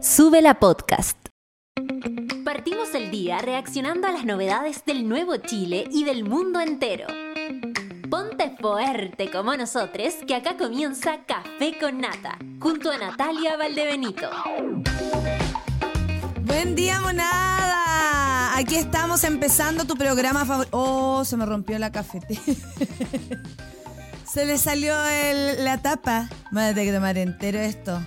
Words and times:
Sube 0.00 0.40
la 0.42 0.58
podcast. 0.58 1.16
Partimos 2.44 2.94
el 2.94 3.10
día 3.10 3.38
reaccionando 3.38 4.06
a 4.08 4.12
las 4.12 4.24
novedades 4.24 4.84
del 4.84 5.08
nuevo 5.08 5.36
Chile 5.36 5.84
y 5.90 6.04
del 6.04 6.24
mundo 6.24 6.60
entero. 6.60 7.06
Ponte 8.10 8.56
fuerte 8.60 9.30
como 9.30 9.54
nosotros, 9.56 10.14
que 10.26 10.34
acá 10.34 10.56
comienza 10.56 11.24
Café 11.26 11.78
con 11.78 11.98
Nata, 12.00 12.38
junto 12.60 12.90
a 12.90 12.98
Natalia 12.98 13.56
Valdebenito. 13.56 14.28
Buen 16.44 16.74
día, 16.74 17.00
monada. 17.00 18.56
Aquí 18.56 18.76
estamos 18.76 19.22
empezando 19.24 19.84
tu 19.84 19.94
programa 19.96 20.44
favorito. 20.44 20.76
Oh, 20.76 21.24
se 21.24 21.36
me 21.36 21.46
rompió 21.46 21.78
la 21.78 21.92
cafetera. 21.92 22.40
se 24.24 24.44
le 24.46 24.58
salió 24.58 24.94
el- 25.06 25.64
la 25.64 25.80
tapa. 25.80 26.28
Madre 26.50 26.84
que 26.84 26.92
tomar 26.92 27.16
entero 27.18 27.58
esto. 27.60 28.00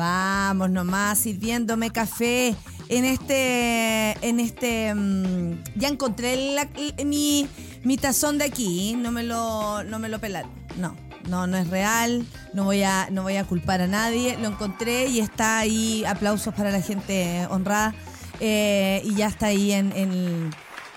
Vamos 0.00 0.70
nomás, 0.70 1.18
sirviéndome 1.18 1.90
café 1.90 2.56
en 2.88 3.04
este. 3.04 4.16
En 4.26 4.40
este. 4.40 4.94
mm, 4.94 5.62
ya 5.76 5.88
encontré 5.88 6.56
mi, 7.04 7.46
mi 7.84 7.98
tazón 7.98 8.38
de 8.38 8.46
aquí. 8.46 8.94
No 8.96 9.12
me 9.12 9.22
lo, 9.24 9.84
no 9.84 9.98
me 9.98 10.08
lo 10.08 10.18
pelaron. 10.18 10.50
No. 10.78 10.96
No, 11.28 11.46
no 11.46 11.58
es 11.58 11.68
real, 11.68 12.26
no 12.54 12.64
voy, 12.64 12.82
a, 12.82 13.08
no 13.10 13.24
voy 13.24 13.36
a 13.36 13.44
culpar 13.44 13.82
a 13.82 13.86
nadie. 13.86 14.38
Lo 14.38 14.48
encontré 14.48 15.08
y 15.08 15.20
está 15.20 15.58
ahí. 15.58 16.02
Aplausos 16.06 16.54
para 16.54 16.70
la 16.70 16.80
gente 16.80 17.46
honrada. 17.50 17.94
Eh, 18.40 19.02
y 19.04 19.16
ya 19.16 19.26
está 19.26 19.48
ahí 19.48 19.70
en 19.72 19.92
el. 19.92 20.50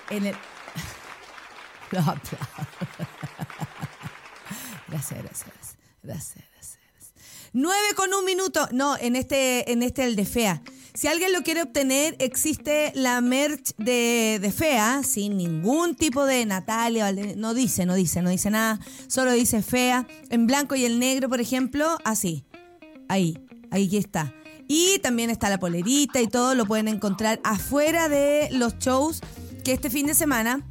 Los 1.90 2.08
aplausos. 2.08 2.38
Gracias, 4.88 5.22
gracias, 5.22 5.76
gracias. 6.02 6.53
Gracias, 7.54 7.94
gracias. 7.94 7.94
Nueve 7.94 7.94
con 7.96 8.12
un 8.14 8.24
minuto. 8.24 8.68
No, 8.72 8.96
en 8.98 9.16
este, 9.16 9.72
en 9.72 9.82
este 9.82 10.04
el 10.04 10.16
de 10.16 10.24
FEA. 10.24 10.62
Si 10.94 11.08
alguien 11.08 11.32
lo 11.32 11.42
quiere 11.42 11.62
obtener, 11.62 12.14
existe 12.20 12.92
la 12.94 13.20
merch 13.20 13.74
de, 13.78 14.38
de 14.40 14.52
FEA, 14.52 15.02
sin 15.02 15.36
ningún 15.36 15.96
tipo 15.96 16.24
de 16.24 16.46
Natalia, 16.46 17.12
no 17.36 17.52
dice, 17.52 17.84
no 17.84 17.94
dice, 17.94 18.22
no 18.22 18.30
dice 18.30 18.48
nada, 18.50 18.78
solo 19.08 19.32
dice 19.32 19.60
FEA, 19.60 20.06
en 20.30 20.46
blanco 20.46 20.76
y 20.76 20.84
el 20.84 21.00
negro, 21.00 21.28
por 21.28 21.40
ejemplo, 21.40 21.98
así, 22.04 22.44
ahí, 23.08 23.44
ahí 23.72 23.96
está. 23.96 24.32
Y 24.68 25.00
también 25.00 25.30
está 25.30 25.50
la 25.50 25.58
polerita 25.58 26.20
y 26.20 26.28
todo, 26.28 26.54
lo 26.54 26.64
pueden 26.64 26.86
encontrar 26.86 27.40
afuera 27.42 28.08
de 28.08 28.48
los 28.52 28.78
shows 28.78 29.20
que 29.64 29.72
este 29.72 29.90
fin 29.90 30.06
de 30.06 30.14
semana 30.14 30.64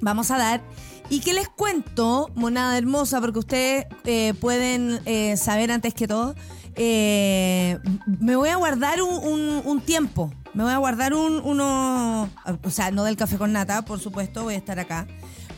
vamos 0.00 0.30
a 0.30 0.38
dar. 0.38 0.64
Y 1.08 1.20
que 1.20 1.32
les 1.32 1.48
cuento, 1.48 2.30
monada 2.34 2.76
hermosa, 2.76 3.20
porque 3.20 3.38
ustedes 3.38 3.86
eh, 4.04 4.34
pueden 4.40 5.00
eh, 5.04 5.36
saber 5.36 5.70
antes 5.70 5.94
que 5.94 6.08
todo, 6.08 6.34
eh, 6.74 7.78
me 8.06 8.34
voy 8.34 8.48
a 8.48 8.56
guardar 8.56 9.00
un, 9.02 9.80
tiempo, 9.86 10.32
me 10.52 10.64
voy 10.64 10.72
a 10.72 10.78
guardar 10.78 11.14
un, 11.14 11.40
uno, 11.44 12.28
o 12.64 12.70
sea, 12.70 12.90
no 12.90 13.04
del 13.04 13.16
café 13.16 13.38
con 13.38 13.52
nata, 13.52 13.84
por 13.84 14.00
supuesto, 14.00 14.42
voy 14.42 14.54
a 14.54 14.58
estar 14.58 14.80
acá. 14.80 15.06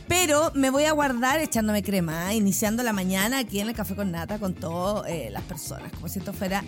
Pero 0.07 0.51
me 0.55 0.69
voy 0.69 0.85
a 0.85 0.91
guardar 0.91 1.39
echándome 1.39 1.83
crema, 1.83 2.33
iniciando 2.33 2.81
la 2.81 2.93
mañana 2.93 3.39
aquí 3.39 3.59
en 3.59 3.69
el 3.69 3.75
Café 3.75 3.95
con 3.95 4.11
Nata 4.11 4.39
con 4.39 4.55
todas 4.55 5.05
las 5.29 5.43
personas, 5.43 5.91
como 5.91 6.07
si 6.07 6.17
esto 6.17 6.33
fuera 6.33 6.63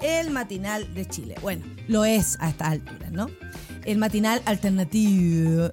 el 0.00 0.30
matinal 0.30 0.94
de 0.94 1.04
Chile. 1.04 1.34
Bueno, 1.42 1.66
lo 1.88 2.06
es 2.06 2.38
a 2.40 2.48
estas 2.48 2.68
alturas, 2.68 3.12
¿no? 3.12 3.28
El 3.84 3.98
matinal 3.98 4.40
alternativo. 4.46 5.68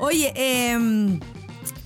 Oye, 0.00 0.32
eh, 0.34 1.20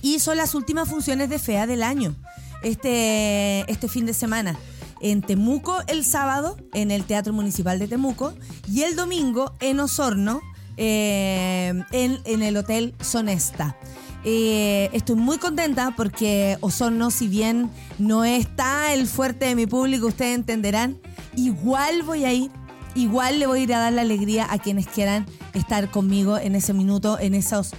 y 0.05 0.19
son 0.19 0.37
las 0.37 0.53
últimas 0.53 0.87
funciones 0.87 1.31
de 1.31 1.39
FEA 1.39 1.65
del 1.65 1.81
año, 1.81 2.13
este, 2.61 3.69
este 3.71 3.87
fin 3.87 4.05
de 4.05 4.13
semana. 4.13 4.55
En 5.01 5.23
Temuco 5.23 5.79
el 5.87 6.05
sábado, 6.05 6.57
en 6.75 6.91
el 6.91 7.05
Teatro 7.05 7.33
Municipal 7.33 7.79
de 7.79 7.87
Temuco, 7.87 8.35
y 8.71 8.83
el 8.83 8.95
domingo 8.95 9.55
en 9.61 9.79
Osorno, 9.79 10.41
eh, 10.77 11.73
en, 11.91 12.19
en 12.23 12.43
el 12.43 12.55
Hotel 12.55 12.93
Sonesta. 13.01 13.77
Eh, 14.23 14.91
estoy 14.93 15.15
muy 15.15 15.39
contenta 15.39 15.95
porque 15.97 16.59
Osorno, 16.61 17.09
si 17.09 17.27
bien 17.27 17.71
no 17.97 18.23
está 18.23 18.93
el 18.93 19.07
fuerte 19.07 19.45
de 19.45 19.55
mi 19.55 19.65
público, 19.65 20.05
ustedes 20.05 20.35
entenderán, 20.35 20.99
igual 21.35 22.03
voy 22.03 22.25
a 22.25 22.31
ir, 22.31 22.51
igual 22.93 23.39
le 23.39 23.47
voy 23.47 23.61
a 23.61 23.63
ir 23.63 23.73
a 23.73 23.79
dar 23.79 23.93
la 23.93 24.03
alegría 24.03 24.45
a 24.51 24.59
quienes 24.59 24.85
quieran 24.85 25.25
estar 25.55 25.89
conmigo 25.89 26.37
en 26.37 26.53
ese 26.53 26.73
minuto, 26.73 27.17
en 27.19 27.33
esos 27.33 27.71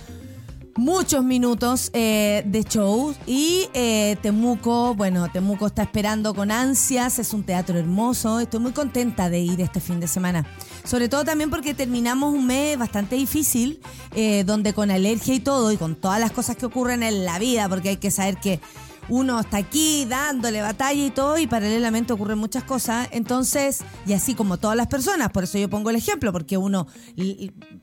muchos 0.77 1.25
minutos 1.25 1.91
eh, 1.93 2.43
de 2.47 2.63
show 2.65 3.15
y 3.27 3.69
eh, 3.75 4.17
Temuco, 4.23 4.95
bueno, 4.95 5.31
Temuco 5.33 5.67
está 5.67 5.83
esperando 5.83 6.35
con 6.35 6.51
ansias, 6.51 7.19
es 7.19 7.33
un 7.33 7.45
teatro 7.45 7.79
hermoso, 7.79 8.41
estoy 8.41 8.61
muy 8.61 8.73
contenta 8.73 9.31
de 9.31 9.41
ir 9.41 9.61
este 9.61 9.81
fin 9.81 10.01
de 10.01 10.09
semana. 10.09 10.47
Sobre 10.85 11.09
todo 11.09 11.25
también 11.25 11.51
porque 11.51 11.75
terminamos 11.75 12.35
un 12.35 12.47
mes 12.47 12.79
bastante 12.79 13.17
difícil, 13.17 13.81
eh, 14.15 14.45
donde 14.45 14.73
con 14.73 14.91
alergia 14.91 15.35
y 15.35 15.41
todo, 15.41 15.73
y 15.73 15.77
con 15.77 15.95
todas 15.95 16.21
las 16.21 16.31
cosas 16.31 16.57
que 16.57 16.67
ocurren 16.67 17.03
en 17.03 17.25
la 17.25 17.39
vida, 17.39 17.69
porque 17.69 17.91
hay 17.91 17.97
que 17.97 18.11
saber 18.11 18.37
que 18.39 18.61
uno 19.09 19.41
está 19.41 19.59
aquí 19.59 20.05
dándole 20.05 20.63
batalla 20.63 21.05
y 21.05 21.11
todo, 21.11 21.39
y 21.39 21.47
paralelamente 21.47 22.13
ocurren 22.13 22.39
muchas 22.39 22.65
cosas. 22.65 23.09
Entonces, 23.13 23.81
y 24.07 24.13
así 24.13 24.35
como 24.35 24.59
todas 24.59 24.77
las 24.77 24.87
personas, 24.87 25.31
por 25.31 25.45
eso 25.45 25.59
yo 25.59 25.71
pongo 25.71 25.91
el 25.91 25.97
ejemplo, 25.97 26.33
porque 26.33 26.57
uno 26.57 26.87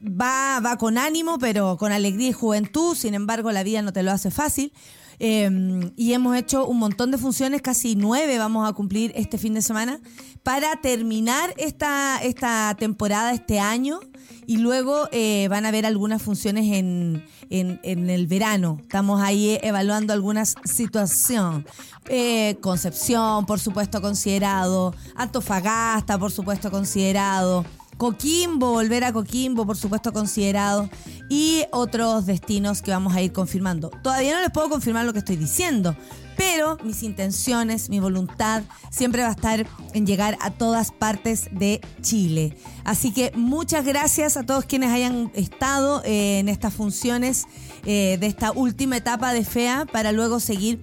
va, 0.04 0.60
va 0.60 0.78
con 0.78 0.98
ánimo, 0.98 1.38
pero 1.40 1.78
con 1.78 1.92
alegría 1.92 2.30
y 2.30 2.34
juventud, 2.34 2.96
sin 2.96 3.14
embargo, 3.14 3.52
la 3.52 3.64
vida 3.64 3.82
no 3.82 3.94
te 3.94 4.04
lo 4.04 4.12
hace 4.12 4.32
fácil. 4.32 4.74
Eh, 5.20 5.92
y 5.96 6.14
hemos 6.14 6.36
hecho 6.36 6.66
un 6.66 6.80
montón 6.80 7.12
de 7.12 7.18
funciones, 7.18 7.62
casi 7.62 7.96
nueve 7.96 8.38
vamos 8.38 8.68
a 8.68 8.74
cumplir 8.74 9.12
este 9.16 9.38
fin 9.38 9.54
de 9.54 9.62
semana, 9.62 10.00
para 10.42 10.76
terminar 10.82 11.54
esta, 11.58 12.22
esta 12.22 12.76
temporada, 12.78 13.32
este 13.32 13.60
año. 13.60 14.00
Y 14.46 14.58
luego 14.58 15.08
eh, 15.12 15.48
van 15.50 15.66
a 15.66 15.70
haber 15.70 15.86
algunas 15.86 16.22
funciones 16.22 16.66
en, 16.74 17.26
en, 17.50 17.80
en 17.84 18.10
el 18.10 18.28
verano. 18.28 18.78
Estamos 18.82 19.22
ahí 19.22 19.58
evaluando 19.62 20.14
algunas 20.14 20.56
situaciones. 20.64 21.66
Eh, 22.10 22.58
Concepción, 22.62 23.46
por 23.46 23.60
supuesto, 23.60 24.02
considerado. 24.02 24.94
Antofagasta, 25.16 26.18
por 26.18 26.32
supuesto, 26.32 26.72
considerado. 26.72 27.66
Coquimbo, 27.98 28.72
volver 28.72 29.04
a 29.04 29.14
Coquimbo, 29.14 29.66
por 29.66 29.78
supuesto, 29.78 30.12
considerado. 30.12 30.90
Y 31.30 31.64
otros 31.72 32.26
destinos 32.26 32.82
que 32.82 32.92
vamos 32.92 33.16
a 33.16 33.22
ir 33.22 33.32
confirmando. 33.32 33.92
Todavía 34.02 34.34
no 34.34 34.42
les 34.42 34.52
puedo 34.52 34.70
confirmar 34.70 35.06
lo 35.06 35.14
que 35.14 35.20
estoy 35.20 35.38
diciendo, 35.38 35.96
pero 36.38 36.78
mis 36.84 37.04
intenciones, 37.04 37.90
mi 37.90 38.00
voluntad 38.00 38.64
siempre 38.92 39.22
va 39.22 39.30
a 39.30 39.32
estar 39.32 39.66
en 39.94 40.06
llegar 40.06 40.38
a 40.42 40.52
todas 40.52 40.92
partes 40.92 41.50
de 41.52 41.82
Chile. 42.02 42.56
Así 42.84 43.14
que 43.14 43.32
muchas 43.36 43.86
gracias 43.86 44.38
a 44.38 44.44
todos 44.44 44.66
quienes 44.66 44.92
hayan 44.92 45.32
estado 45.36 46.02
eh, 46.04 46.40
en 46.40 46.50
estas 46.50 46.74
funciones 46.74 47.46
eh, 47.86 48.18
de 48.20 48.28
esta 48.28 48.52
última 48.52 48.98
etapa 48.98 49.34
de 49.34 49.44
FEA 49.44 49.86
para 49.92 50.12
luego 50.12 50.40
seguir 50.40 50.82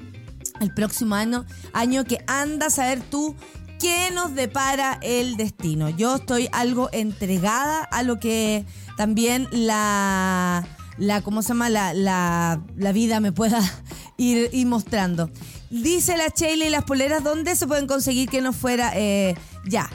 el 0.60 0.72
próximo 0.74 1.14
año, 1.14 1.46
año 1.72 2.04
que 2.04 2.22
anda 2.26 2.66
a 2.66 2.70
saber 2.70 3.00
tú 3.00 3.34
qué 3.80 4.10
nos 4.12 4.34
depara 4.34 4.98
el 5.02 5.36
destino. 5.36 5.88
Yo 5.88 6.16
estoy 6.16 6.48
algo 6.52 6.90
entregada 6.92 7.82
a 7.84 8.02
lo 8.02 8.20
que 8.20 8.66
también 8.96 9.48
la, 9.50 10.66
la 11.00 11.22
¿cómo 11.22 11.42
se 11.42 11.48
llama? 11.48 11.70
La, 11.70 11.94
la, 11.94 12.92
vida 12.92 13.20
me 13.20 13.32
pueda 13.32 13.60
ir, 14.18 14.50
mostrando. 14.66 15.30
Dice 15.70 16.16
la 16.16 16.28
Sheila 16.28 16.66
y 16.66 16.70
las 16.70 16.84
poleras, 16.84 17.24
¿dónde 17.24 17.56
se 17.56 17.66
pueden 17.66 17.86
conseguir 17.86 18.28
que 18.28 18.40
no 18.40 18.52
fuera 18.52 18.92
eh, 18.94 19.34
ya? 19.66 19.88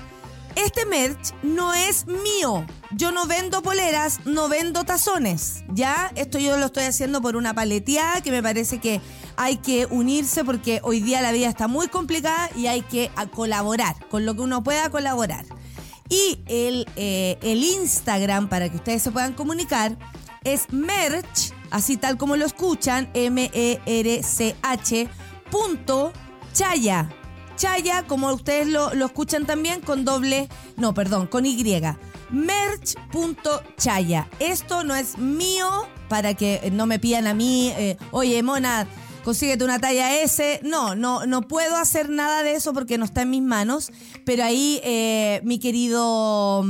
Este 0.56 0.86
merch 0.86 1.34
no 1.44 1.74
es 1.74 2.08
mío. 2.08 2.66
Yo 2.92 3.12
no 3.12 3.28
vendo 3.28 3.62
poleras, 3.62 4.22
no 4.26 4.48
vendo 4.48 4.84
tazones. 4.86 5.64
Ya, 5.70 6.12
esto 6.16 6.40
yo 6.40 6.58
lo 6.58 6.68
estoy 6.68 6.86
haciendo 6.86 7.22
por 7.22 7.36
una 7.36 7.54
paleteada 7.54 8.22
que 8.22 8.32
me 8.32 8.42
parece 8.42 8.80
que 8.80 9.02
hay 9.36 9.58
que 9.58 9.86
unirse 9.86 10.46
porque 10.46 10.80
hoy 10.82 11.02
día 11.02 11.22
la 11.22 11.34
vida 11.34 11.50
está 11.50 11.68
muy 11.68 11.88
complicada 11.90 12.50
y 12.56 12.68
hay 12.68 12.82
que 12.82 13.12
a, 13.18 13.28
colaborar 13.28 13.96
con 14.10 14.26
lo 14.26 14.34
que 14.34 14.42
uno 14.42 14.64
pueda 14.64 14.90
colaborar. 14.90 15.46
Y 16.08 16.40
el, 16.48 16.88
eh, 16.96 17.38
el 17.42 17.64
Instagram, 17.64 18.48
para 18.48 18.70
que 18.70 18.78
ustedes 18.78 19.02
se 19.02 19.12
puedan 19.12 19.34
comunicar, 19.34 19.98
es 20.46 20.72
merch, 20.72 21.52
así 21.72 21.98
tal 21.98 22.18
como 22.18 22.38
lo 22.38 22.46
escuchan, 22.46 23.10
M-E-R-C-H, 23.14 25.10
punto 25.52 26.14
chaya. 26.54 27.10
Chaya, 27.58 28.04
como 28.04 28.32
ustedes 28.34 28.68
lo, 28.68 28.94
lo 28.94 29.06
escuchan 29.06 29.46
también, 29.46 29.82
con 29.82 30.06
doble, 30.06 30.48
no, 30.78 30.94
perdón, 30.94 31.28
con 31.28 31.46
Y. 31.46 31.82
Merch.chaya. 32.32 34.28
Esto 34.40 34.84
no 34.84 34.96
es 34.96 35.18
mío 35.18 35.88
para 36.10 36.34
que 36.34 36.70
no 36.72 36.86
me 36.86 37.00
pidan 37.00 37.28
a 37.28 37.34
mí, 37.34 37.72
eh, 37.78 37.98
oye, 38.12 38.44
Mona, 38.44 38.88
consíguete 39.24 39.64
una 39.64 39.80
talla 39.80 40.22
S. 40.22 40.60
No, 40.64 40.96
no, 40.96 41.26
no 41.26 41.42
puedo 41.42 41.76
hacer 41.76 42.10
nada 42.10 42.44
de 42.44 42.54
eso 42.54 42.74
porque 42.74 42.98
no 42.98 43.06
está 43.06 43.24
en 43.24 43.32
mis 43.32 43.42
manos. 43.42 43.92
Pero 44.26 44.44
ahí 44.44 44.80
eh, 44.84 45.42
mi 45.44 45.60
querido. 45.60 46.64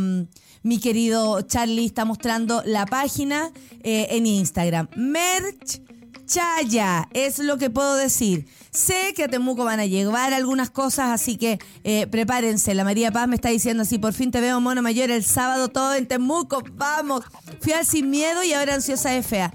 Mi 0.66 0.80
querido 0.80 1.44
Charlie 1.44 1.86
está 1.86 2.06
mostrando 2.06 2.64
la 2.66 2.88
página 2.88 3.52
eh, 3.84 4.08
en 4.10 4.26
Instagram. 4.26 4.88
Merch 4.96 5.80
chaya, 6.26 7.08
es 7.14 7.38
lo 7.38 7.60
que 7.60 7.70
puedo 7.70 7.96
decir. 7.96 8.48
Sé 8.72 9.14
que 9.16 9.26
a 9.26 9.28
Temuco 9.28 9.64
van 9.64 9.80
a 9.80 9.86
llevar 9.86 10.34
algunas 10.34 10.72
cosas, 10.72 11.12
así 11.12 11.38
que 11.38 11.60
eh, 11.84 12.08
prepárense. 12.08 12.74
La 12.74 12.84
María 12.84 13.12
Paz 13.12 13.28
me 13.28 13.36
está 13.36 13.50
diciendo 13.50 13.84
así, 13.84 14.00
por 14.00 14.14
fin 14.14 14.32
te 14.32 14.42
veo 14.42 14.60
mono 14.60 14.82
mayor 14.82 15.12
el 15.12 15.24
sábado 15.24 15.68
todo 15.68 15.94
en 15.94 16.08
Temuco, 16.08 16.64
vamos. 16.74 17.24
Fui 17.62 17.74
al 17.74 17.86
sin 17.86 18.10
miedo 18.10 18.44
y 18.44 18.54
ahora 18.54 18.74
ansiosa 18.74 19.12
de 19.12 19.22
fea. 19.22 19.54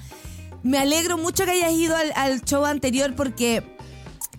Me 0.63 0.79
alegro 0.79 1.19
mucho 1.19 1.45
que 1.45 1.51
hayas 1.51 1.73
ido 1.73 1.97
al, 2.15 2.45
show 2.45 2.65
anterior 2.65 3.17
porque 3.17 3.65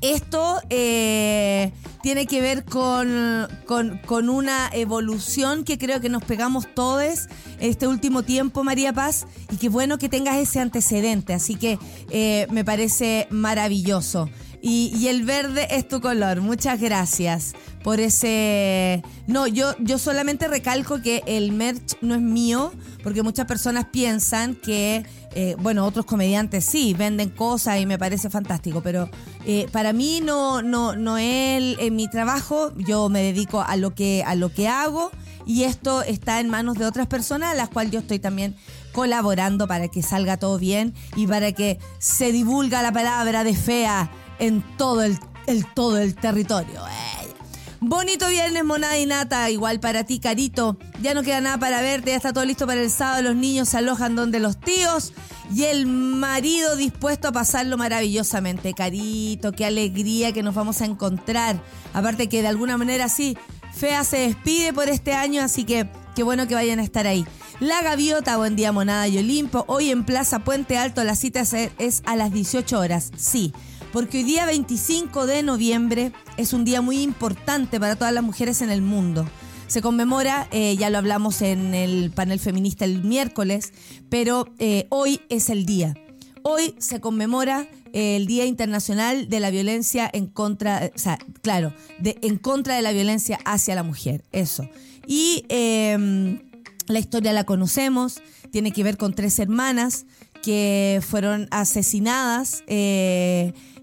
esto 0.02 0.60
eh, 0.70 1.72
tiene 2.02 2.26
que 2.26 2.42
ver 2.42 2.66
con, 2.66 3.48
con, 3.66 4.30
una 4.30 4.70
evolución 4.74 5.64
que 5.64 5.78
creo 5.78 6.02
que 6.02 6.10
nos 6.10 6.24
pegamos 6.24 6.68
todos 6.74 7.28
este 7.60 7.88
último 7.88 8.24
tiempo, 8.24 8.64
María 8.64 8.92
Paz, 8.94 9.28
y 9.52 9.58
qué 9.58 9.70
bueno 9.70 9.98
que 9.98 10.10
tengas 10.10 10.38
ese 10.38 10.60
antecedente, 10.60 11.34
así 11.34 11.56
que 11.56 11.78
eh, 12.10 12.48
me 12.50 12.66
parece 12.66 13.28
maravilloso. 13.30 14.30
Y, 14.64 15.08
el 15.08 15.24
verde 15.24 15.68
es 15.72 15.88
tu 15.88 16.02
color. 16.02 16.42
Muchas 16.42 16.80
gracias 16.80 17.54
por 17.84 18.00
ese... 18.00 19.02
No, 19.26 19.48
yo, 19.48 19.76
yo 19.80 19.98
solamente 19.98 20.48
recalco 20.48 21.02
que 21.02 21.24
el 21.26 21.52
merch 21.52 21.98
no 22.02 22.14
es 22.14 22.22
mío, 22.22 22.72
porque 23.02 23.24
muchas 23.24 23.48
personas 23.48 23.88
piensan 23.92 24.54
que, 24.54 25.04
eh, 25.34 25.56
bueno, 25.60 25.86
otros 25.86 26.06
comediantes 26.06 26.66
sí, 26.66 26.94
venden 26.94 27.30
cosas 27.30 27.80
y 27.80 27.86
me 27.86 27.98
parece 27.98 28.30
fantástico, 28.30 28.82
pero 28.82 29.10
eh, 29.46 29.68
para 29.72 29.94
mí 29.94 30.22
no, 30.22 30.62
no, 30.62 30.96
no 30.96 31.18
es 31.18 31.92
mi 31.92 32.10
trabajo, 32.10 32.74
yo 32.76 33.10
me 33.10 33.22
dedico 33.24 33.62
a 33.62 33.78
lo, 33.78 33.96
que, 33.96 34.24
a 34.26 34.36
lo 34.36 34.54
que 34.54 34.68
hago 34.68 35.12
y 35.46 35.64
esto 35.64 36.02
está 36.04 36.40
en 36.40 36.50
manos 36.50 36.78
de 36.78 36.86
otras 36.86 37.08
personas 37.08 37.54
a 37.54 37.56
las 37.56 37.70
cuales 37.70 37.92
yo 37.92 38.00
estoy 38.00 38.20
también 38.20 38.56
colaborando 38.92 39.68
para 39.68 39.88
que 39.88 40.04
salga 40.04 40.38
todo 40.38 40.58
bien 40.58 40.94
y 41.16 41.28
para 41.28 41.52
que 41.54 41.80
se 42.00 42.32
divulga 42.32 42.82
la 42.82 42.92
palabra 42.92 43.44
de 43.44 43.56
fea 43.56 44.12
en 44.40 44.64
todo 44.78 45.04
el, 45.04 45.18
todo 45.74 45.98
el 45.98 46.16
territorio. 46.16 46.82
Bonito 47.84 48.28
viernes, 48.28 48.64
monada 48.64 48.96
y 49.00 49.08
nata. 49.08 49.50
Igual 49.50 49.80
para 49.80 50.04
ti, 50.04 50.20
Carito. 50.20 50.78
Ya 51.02 51.16
no 51.16 51.24
queda 51.24 51.42
nada 51.42 51.58
para 51.58 51.82
verte. 51.82 52.12
Ya 52.12 52.16
está 52.16 52.32
todo 52.32 52.46
listo 52.46 52.68
para 52.68 52.80
el 52.80 52.92
sábado. 52.92 53.24
Los 53.24 53.36
niños 53.36 53.70
se 53.70 53.80
alojan 53.80 54.16
donde 54.16 54.40
los 54.40 54.60
tíos. 54.60 55.14
Y 55.52 55.64
el 55.64 55.88
marido 55.88 56.76
dispuesto 56.76 57.30
a 57.30 57.32
pasarlo 57.32 57.80
maravillosamente. 57.80 58.76
Carito, 58.76 59.52
qué 59.54 59.66
alegría 59.66 60.32
que 60.32 60.44
nos 60.44 60.54
vamos 60.54 60.80
a 60.82 60.86
encontrar. 60.86 61.60
Aparte 61.92 62.30
que 62.30 62.44
de 62.44 62.50
alguna 62.50 62.78
manera 62.78 63.10
sí, 63.10 63.36
Fea 63.74 64.04
se 64.04 64.18
despide 64.28 64.74
por 64.74 64.88
este 64.88 65.14
año. 65.14 65.42
Así 65.42 65.64
que 65.64 65.90
qué 66.16 66.22
bueno 66.22 66.48
que 66.48 66.54
vayan 66.54 66.78
a 66.78 66.84
estar 66.84 67.08
ahí. 67.08 67.26
La 67.60 67.82
Gaviota, 67.82 68.38
buen 68.38 68.56
día, 68.56 68.72
monada 68.72 69.08
y 69.08 69.18
Olimpo. 69.18 69.66
Hoy 69.68 69.90
en 69.90 70.06
Plaza 70.06 70.44
Puente 70.44 70.78
Alto 70.78 71.04
la 71.04 71.16
cita 71.16 71.42
es 71.80 72.04
a 72.06 72.16
las 72.16 72.32
18 72.32 72.78
horas. 72.78 73.10
Sí 73.18 73.56
porque 73.92 74.20
hoy 74.20 74.24
día 74.24 74.46
25 74.46 75.26
de 75.26 75.44
noviembre 75.44 76.14
es 76.38 76.54
un 76.54 76.64
día 76.64 76.82
muy 76.82 77.02
importante 77.02 77.80
para 77.80 77.96
todas 77.96 78.14
las 78.14 78.24
mujeres 78.24 78.62
en 78.62 78.70
el 78.70 78.82
mundo. 78.82 79.28
Se 79.68 79.82
conmemora, 79.82 80.48
eh, 80.52 80.76
ya 80.78 80.90
lo 80.90 80.98
hablamos 80.98 81.42
en 81.42 81.74
el 81.74 82.12
panel 82.12 82.40
feminista 82.40 82.86
el 82.86 83.04
miércoles, 83.04 83.74
pero 84.10 84.48
eh, 84.60 84.88
hoy 84.90 85.22
es 85.30 85.50
el 85.50 85.66
día. 85.66 85.96
Hoy 86.44 86.76
se 86.78 87.00
conmemora 87.00 87.68
eh, 87.94 88.18
el 88.18 88.26
Día 88.26 88.46
Internacional 88.46 89.30
de 89.30 89.40
la 89.40 89.50
Violencia 89.50 90.10
en 90.12 90.28
contra, 90.28 90.92
o 90.94 90.98
sea, 90.98 91.20
claro, 91.42 91.74
en 92.04 92.38
contra 92.38 92.76
de 92.76 92.82
la 92.82 92.92
violencia 92.92 93.40
hacia 93.46 93.76
la 93.76 93.84
mujer, 93.84 94.24
eso. 94.32 94.68
Y 95.06 95.46
em, 95.50 96.40
la 96.88 97.00
historia 97.00 97.32
la 97.32 97.44
conocemos, 97.44 98.22
tiene 98.52 98.72
que 98.72 98.84
ver 98.84 98.98
con 98.98 99.14
tres 99.14 99.40
hermanas 99.40 100.06
que 100.42 101.02
fueron 101.08 101.48
asesinadas 101.52 102.64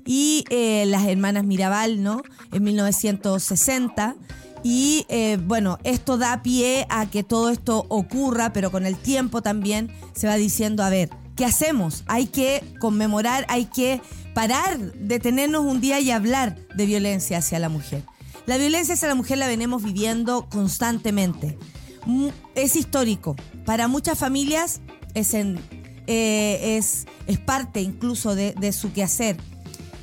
y 0.08 0.46
eh, 0.48 0.86
las 0.86 1.06
hermanas 1.06 1.44
Mirabal, 1.44 2.02
¿no? 2.02 2.22
En 2.50 2.64
1960. 2.64 4.16
Y 4.64 5.04
eh, 5.10 5.38
bueno, 5.44 5.78
esto 5.84 6.16
da 6.16 6.42
pie 6.42 6.86
a 6.88 7.10
que 7.10 7.22
todo 7.22 7.50
esto 7.50 7.84
ocurra, 7.90 8.54
pero 8.54 8.70
con 8.70 8.86
el 8.86 8.96
tiempo 8.96 9.42
también 9.42 9.90
se 10.14 10.26
va 10.26 10.36
diciendo, 10.36 10.82
a 10.82 10.88
ver, 10.88 11.10
¿qué 11.36 11.44
hacemos? 11.44 12.04
Hay 12.06 12.24
que 12.24 12.64
conmemorar, 12.80 13.44
hay 13.50 13.66
que 13.66 14.00
parar, 14.32 14.78
detenernos 14.94 15.66
un 15.66 15.82
día 15.82 16.00
y 16.00 16.10
hablar 16.10 16.56
de 16.74 16.86
violencia 16.86 17.36
hacia 17.36 17.58
la 17.58 17.68
mujer. 17.68 18.02
La 18.46 18.56
violencia 18.56 18.94
hacia 18.94 19.08
la 19.08 19.14
mujer 19.14 19.36
la 19.36 19.46
venimos 19.46 19.82
viviendo 19.82 20.48
constantemente. 20.48 21.58
Es 22.54 22.76
histórico. 22.76 23.36
Para 23.66 23.88
muchas 23.88 24.18
familias 24.18 24.80
es, 25.12 25.34
eh, 25.34 25.58
es, 26.06 27.06
es 27.26 27.38
parte 27.38 27.82
incluso 27.82 28.34
de 28.34 28.72
su 28.72 28.90
quehacer 28.94 29.36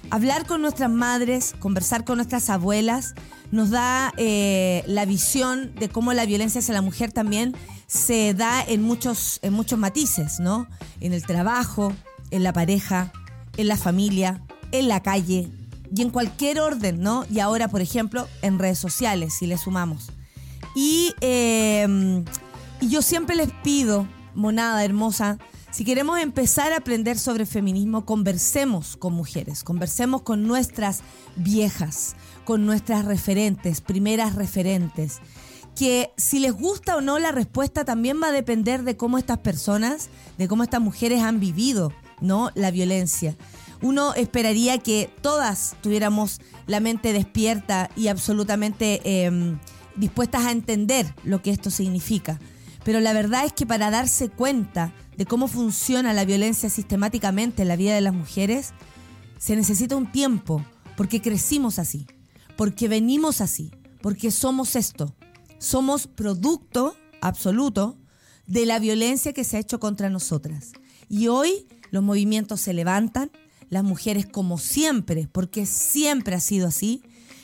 hablar 0.09 0.45
con 0.45 0.61
nuestras 0.61 0.89
madres, 0.89 1.55
conversar 1.59 2.05
con 2.05 2.17
nuestras 2.17 2.49
abuelas, 2.49 3.15
nos 3.51 3.69
da 3.69 4.13
eh, 4.17 4.83
la 4.87 5.05
visión 5.05 5.73
de 5.75 5.89
cómo 5.89 6.13
la 6.13 6.25
violencia 6.25 6.59
hacia 6.59 6.73
la 6.73 6.81
mujer 6.81 7.11
también 7.11 7.55
se 7.87 8.33
da 8.33 8.63
en 8.63 8.81
muchos, 8.81 9.39
en 9.41 9.53
muchos 9.53 9.79
matices, 9.79 10.39
¿no? 10.39 10.67
En 10.99 11.13
el 11.13 11.25
trabajo, 11.25 11.93
en 12.31 12.43
la 12.43 12.53
pareja, 12.53 13.11
en 13.57 13.67
la 13.67 13.77
familia, 13.77 14.41
en 14.71 14.87
la 14.87 15.01
calle 15.01 15.49
y 15.95 16.01
en 16.01 16.09
cualquier 16.09 16.59
orden, 16.59 17.01
¿no? 17.01 17.25
Y 17.29 17.39
ahora, 17.39 17.67
por 17.67 17.81
ejemplo, 17.81 18.27
en 18.41 18.59
redes 18.59 18.79
sociales, 18.79 19.33
si 19.33 19.47
le 19.47 19.57
sumamos. 19.57 20.11
Y, 20.75 21.13
y 21.21 22.89
yo 22.89 23.01
siempre 23.01 23.35
les 23.35 23.51
pido, 23.63 24.07
monada 24.33 24.83
hermosa, 24.83 25.37
si 25.75 25.83
queremos 25.83 26.21
empezar 26.21 26.71
a 26.71 26.77
aprender 26.77 27.19
sobre 27.19 27.45
feminismo, 27.45 28.05
conversemos 28.05 28.95
con 28.95 29.11
mujeres, 29.11 29.61
conversemos 29.61 30.21
con 30.21 30.47
nuestras 30.47 31.01
viejas, 31.35 32.15
con 32.45 32.65
nuestras 32.65 33.03
referentes, 33.03 33.81
primeras 33.81 34.35
referentes. 34.35 35.19
Que 35.75 36.13
si 36.15 36.39
les 36.39 36.53
gusta 36.53 36.95
o 36.95 37.01
no 37.01 37.19
la 37.19 37.33
respuesta 37.33 37.83
también 37.83 38.21
va 38.23 38.27
a 38.27 38.31
depender 38.31 38.83
de 38.83 38.95
cómo 38.95 39.17
estas 39.17 39.39
personas, 39.39 40.07
de 40.37 40.47
cómo 40.47 40.63
estas 40.63 40.79
mujeres 40.79 41.21
han 41.23 41.41
vivido, 41.41 41.91
¿no? 42.21 42.51
La 42.55 42.71
violencia. 42.71 43.35
Uno 43.81 44.13
esperaría 44.13 44.77
que 44.77 45.09
todas 45.19 45.75
tuviéramos 45.81 46.39
la 46.67 46.79
mente 46.79 47.11
despierta 47.11 47.89
y 47.97 48.07
absolutamente 48.07 49.25
em, 49.25 49.59
dispuestas 49.97 50.45
a 50.45 50.51
entender 50.51 51.13
lo 51.25 51.41
que 51.41 51.51
esto 51.51 51.69
significa. 51.69 52.39
Pero 52.85 53.01
la 53.01 53.11
verdad 53.11 53.43
es 53.43 53.51
que 53.51 53.65
para 53.65 53.89
darse 53.89 54.29
cuenta 54.29 54.93
de 55.17 55.25
cómo 55.25 55.47
funciona 55.47 56.13
la 56.13 56.25
violencia 56.25 56.69
sistemáticamente 56.69 57.61
en 57.61 57.67
la 57.67 57.75
vida 57.75 57.95
de 57.95 58.01
las 58.01 58.13
mujeres, 58.13 58.73
se 59.37 59.55
necesita 59.55 59.95
un 59.95 60.11
tiempo, 60.11 60.63
porque 60.97 61.21
crecimos 61.21 61.79
así, 61.79 62.07
porque 62.57 62.87
venimos 62.87 63.41
así, 63.41 63.71
porque 64.01 64.31
somos 64.31 64.75
esto. 64.75 65.15
Somos 65.57 66.07
producto 66.07 66.95
absoluto 67.21 67.97
de 68.45 68.65
la 68.65 68.79
violencia 68.79 69.33
que 69.33 69.43
se 69.43 69.57
ha 69.57 69.61
hecho 69.61 69.79
contra 69.79 70.09
nosotras. 70.09 70.73
Y 71.09 71.27
hoy 71.27 71.67
los 71.91 72.03
movimientos 72.03 72.61
se 72.61 72.73
levantan, 72.73 73.31
las 73.69 73.83
mujeres 73.83 74.25
como 74.25 74.57
siempre, 74.57 75.27
porque 75.31 75.65
siempre 75.65 76.35
ha 76.35 76.39
sido 76.39 76.67
así, 76.67 77.03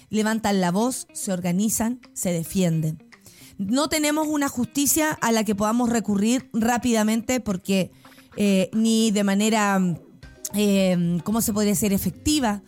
levantan 0.09 0.61
la 0.61 0.71
voz, 0.71 1.07
se 1.13 1.31
organizan, 1.31 1.99
se 2.13 2.31
defienden 2.31 3.10
no 3.69 3.89
tenemos 3.89 4.27
una 4.27 4.49
justicia 4.49 5.11
a 5.21 5.31
la 5.31 5.43
que 5.43 5.55
podamos 5.55 5.89
recurrir 5.89 6.49
rápidamente 6.53 7.39
porque 7.39 7.91
eh, 8.35 8.69
ni 8.73 9.11
de 9.11 9.23
manera, 9.23 9.79
eh, 10.53 11.19
¿cómo 11.23 11.41
se 11.41 11.53
podría 11.53 11.73
decir?, 11.73 11.93
efectiva, 11.93 12.63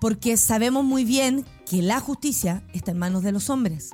porque 0.00 0.36
sabemos 0.36 0.84
muy 0.84 1.04
bien 1.04 1.44
que 1.68 1.82
la 1.82 2.00
justicia 2.00 2.62
está 2.72 2.92
en 2.92 2.98
manos 2.98 3.22
de 3.22 3.32
los 3.32 3.50
hombres. 3.50 3.90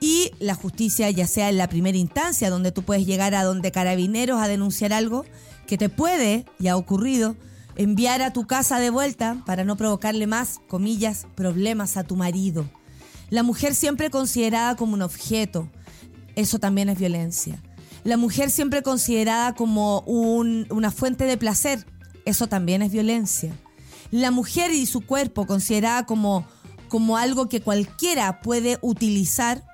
Y 0.00 0.32
la 0.38 0.54
justicia, 0.54 1.10
ya 1.10 1.26
sea 1.26 1.50
en 1.50 1.58
la 1.58 1.68
primera 1.68 1.96
instancia, 1.96 2.50
donde 2.50 2.72
tú 2.72 2.82
puedes 2.82 3.06
llegar 3.06 3.34
a 3.34 3.44
donde 3.44 3.70
carabineros 3.70 4.40
a 4.40 4.48
denunciar 4.48 4.92
algo 4.92 5.24
que 5.66 5.78
te 5.78 5.88
puede, 5.88 6.46
y 6.58 6.68
ha 6.68 6.76
ocurrido, 6.76 7.36
enviar 7.76 8.22
a 8.22 8.32
tu 8.32 8.46
casa 8.46 8.80
de 8.80 8.90
vuelta 8.90 9.42
para 9.46 9.64
no 9.64 9.76
provocarle 9.76 10.26
más, 10.26 10.58
comillas, 10.68 11.26
problemas 11.36 11.96
a 11.96 12.04
tu 12.04 12.16
marido 12.16 12.68
la 13.30 13.44
mujer 13.44 13.74
siempre 13.74 14.10
considerada 14.10 14.76
como 14.76 14.94
un 14.94 15.02
objeto, 15.02 15.68
eso 16.34 16.58
también 16.58 16.88
es 16.88 16.98
violencia. 16.98 17.62
La 18.02 18.16
mujer 18.16 18.50
siempre 18.50 18.82
considerada 18.82 19.54
como 19.54 20.00
una 20.00 20.90
fuente 20.90 21.24
de 21.24 21.36
placer, 21.36 21.86
eso 22.24 22.48
también 22.48 22.82
es 22.82 22.90
violencia. 22.90 23.52
La 24.10 24.30
mujer 24.30 24.72
y 24.72 24.86
su 24.86 25.02
cuerpo 25.02 25.46
considerada 25.46 26.06
como, 26.06 26.44
como 26.88 27.16
algo 27.16 27.48
que 27.48 27.60
cualquiera 27.60 28.40
puede 28.40 28.78
utilizar 28.82 29.64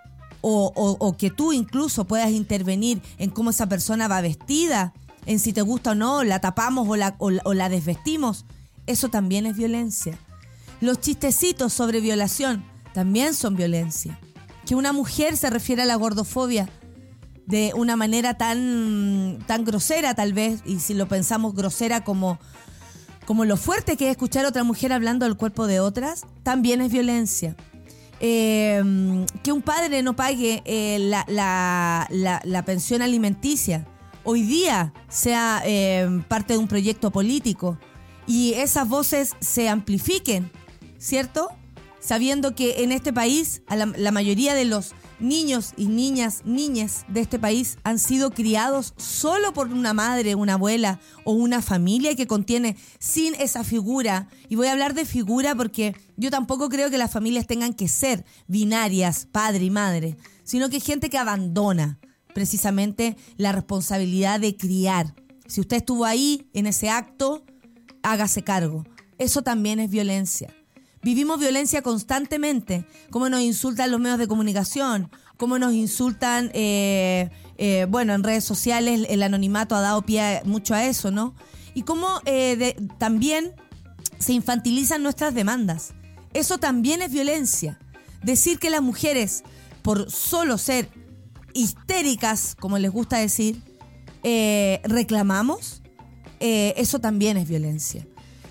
o, 0.42 1.16
que 1.18 1.30
tú 1.30 1.52
incluso 1.52 2.04
puedas 2.04 2.30
intervenir 2.30 3.02
en 3.18 3.30
cómo 3.30 3.50
esa 3.50 3.68
persona 3.68 4.06
va 4.06 4.20
vestida, 4.20 4.92
en 5.24 5.40
si 5.40 5.52
te 5.52 5.62
gusta 5.62 5.92
o 5.92 5.94
no, 5.96 6.22
la 6.22 6.40
tapamos 6.40 6.86
o 6.88 6.94
la, 6.94 7.16
o 7.18 7.54
la 7.54 7.68
desvestimos, 7.68 8.44
eso 8.86 9.08
también 9.08 9.46
es 9.46 9.56
violencia. 9.56 10.16
Los 10.80 11.00
chistecitos 11.00 11.72
sobre 11.72 12.00
violación, 12.00 12.62
también 12.96 13.34
son 13.34 13.56
violencia. 13.56 14.18
Que 14.64 14.74
una 14.74 14.94
mujer 14.94 15.36
se 15.36 15.50
refiere 15.50 15.82
a 15.82 15.84
la 15.84 15.96
gordofobia 15.96 16.66
de 17.44 17.72
una 17.76 17.94
manera 17.94 18.38
tan, 18.38 19.38
tan 19.46 19.66
grosera 19.66 20.14
tal 20.14 20.32
vez, 20.32 20.62
y 20.64 20.78
si 20.78 20.94
lo 20.94 21.06
pensamos 21.06 21.54
grosera 21.54 22.04
como, 22.04 22.38
como 23.26 23.44
lo 23.44 23.58
fuerte 23.58 23.98
que 23.98 24.06
es 24.06 24.12
escuchar 24.12 24.46
a 24.46 24.48
otra 24.48 24.64
mujer 24.64 24.94
hablando 24.94 25.26
del 25.26 25.36
cuerpo 25.36 25.66
de 25.66 25.78
otras, 25.78 26.24
también 26.42 26.80
es 26.80 26.90
violencia. 26.90 27.54
Eh, 28.20 28.82
que 29.42 29.52
un 29.52 29.60
padre 29.60 30.02
no 30.02 30.16
pague 30.16 30.62
eh, 30.64 30.96
la, 30.98 31.26
la, 31.28 32.08
la, 32.44 32.64
pensión 32.64 33.02
alimenticia 33.02 33.86
hoy 34.24 34.40
día 34.40 34.94
sea 35.10 35.60
eh, 35.66 36.22
parte 36.28 36.54
de 36.54 36.58
un 36.60 36.66
proyecto 36.66 37.10
político 37.10 37.76
y 38.26 38.54
esas 38.54 38.88
voces 38.88 39.36
se 39.40 39.68
amplifiquen, 39.68 40.50
¿cierto? 40.96 41.50
Sabiendo 42.06 42.54
que 42.54 42.84
en 42.84 42.92
este 42.92 43.12
país 43.12 43.62
a 43.66 43.74
la, 43.74 44.12
mayoría 44.12 44.54
de 44.54 44.64
los 44.64 44.94
niños 45.18 45.72
y 45.76 45.86
niñas, 45.86 46.42
niñas 46.44 47.04
de 47.08 47.18
este 47.18 47.40
país 47.40 47.78
han 47.82 47.98
sido 47.98 48.30
criados 48.30 48.94
solo 48.96 49.52
por 49.52 49.72
una 49.72 49.92
madre, 49.92 50.36
una 50.36 50.52
abuela 50.52 51.00
o 51.24 51.32
una 51.32 51.62
familia 51.62 52.14
que 52.14 52.28
contiene 52.28 52.76
sin 53.00 53.34
esa 53.34 53.64
figura. 53.64 54.28
Y 54.48 54.54
voy 54.54 54.68
a 54.68 54.72
hablar 54.72 54.94
de 54.94 55.04
figura 55.04 55.56
porque 55.56 55.96
yo 56.16 56.30
tampoco 56.30 56.68
creo 56.68 56.90
que 56.90 56.96
las 56.96 57.10
familias 57.10 57.48
tengan 57.48 57.74
que 57.74 57.88
ser 57.88 58.24
binarias, 58.46 59.26
padre 59.26 59.64
y 59.64 59.70
madre, 59.70 60.16
sino 60.44 60.70
que 60.70 60.78
gente 60.78 61.10
que 61.10 61.18
abandona 61.18 61.98
precisamente 62.32 63.16
la 63.36 63.50
responsabilidad 63.50 64.38
de 64.38 64.56
criar. 64.56 65.16
Si 65.48 65.60
usted 65.60 65.78
estuvo 65.78 66.04
ahí 66.04 66.48
en 66.52 66.68
ese 66.68 66.88
acto, 66.88 67.44
hágase 68.04 68.44
cargo. 68.44 68.84
Eso 69.18 69.42
también 69.42 69.80
es 69.80 69.90
violencia. 69.90 70.54
Vivimos 71.02 71.38
violencia 71.38 71.82
constantemente, 71.82 72.84
cómo 73.10 73.28
nos 73.28 73.40
insultan 73.40 73.90
los 73.90 74.00
medios 74.00 74.18
de 74.18 74.26
comunicación, 74.26 75.10
cómo 75.36 75.58
nos 75.58 75.72
insultan, 75.72 76.50
eh, 76.54 77.30
eh, 77.58 77.86
bueno, 77.88 78.14
en 78.14 78.22
redes 78.22 78.44
sociales 78.44 79.06
el 79.08 79.22
anonimato 79.22 79.76
ha 79.76 79.80
dado 79.80 80.02
pie 80.02 80.42
mucho 80.44 80.74
a 80.74 80.84
eso, 80.84 81.10
¿no? 81.10 81.34
Y 81.74 81.82
cómo 81.82 82.08
eh, 82.24 82.76
también 82.98 83.52
se 84.18 84.32
infantilizan 84.32 85.02
nuestras 85.02 85.34
demandas. 85.34 85.92
Eso 86.32 86.58
también 86.58 87.02
es 87.02 87.12
violencia. 87.12 87.78
Decir 88.22 88.58
que 88.58 88.70
las 88.70 88.82
mujeres, 88.82 89.44
por 89.82 90.10
solo 90.10 90.58
ser 90.58 90.88
histéricas, 91.54 92.56
como 92.58 92.78
les 92.78 92.90
gusta 92.90 93.18
decir, 93.18 93.62
reclamamos, 94.82 95.82
eso 96.40 96.98
también 96.98 97.36
es 97.36 97.48
violencia. 97.48 98.06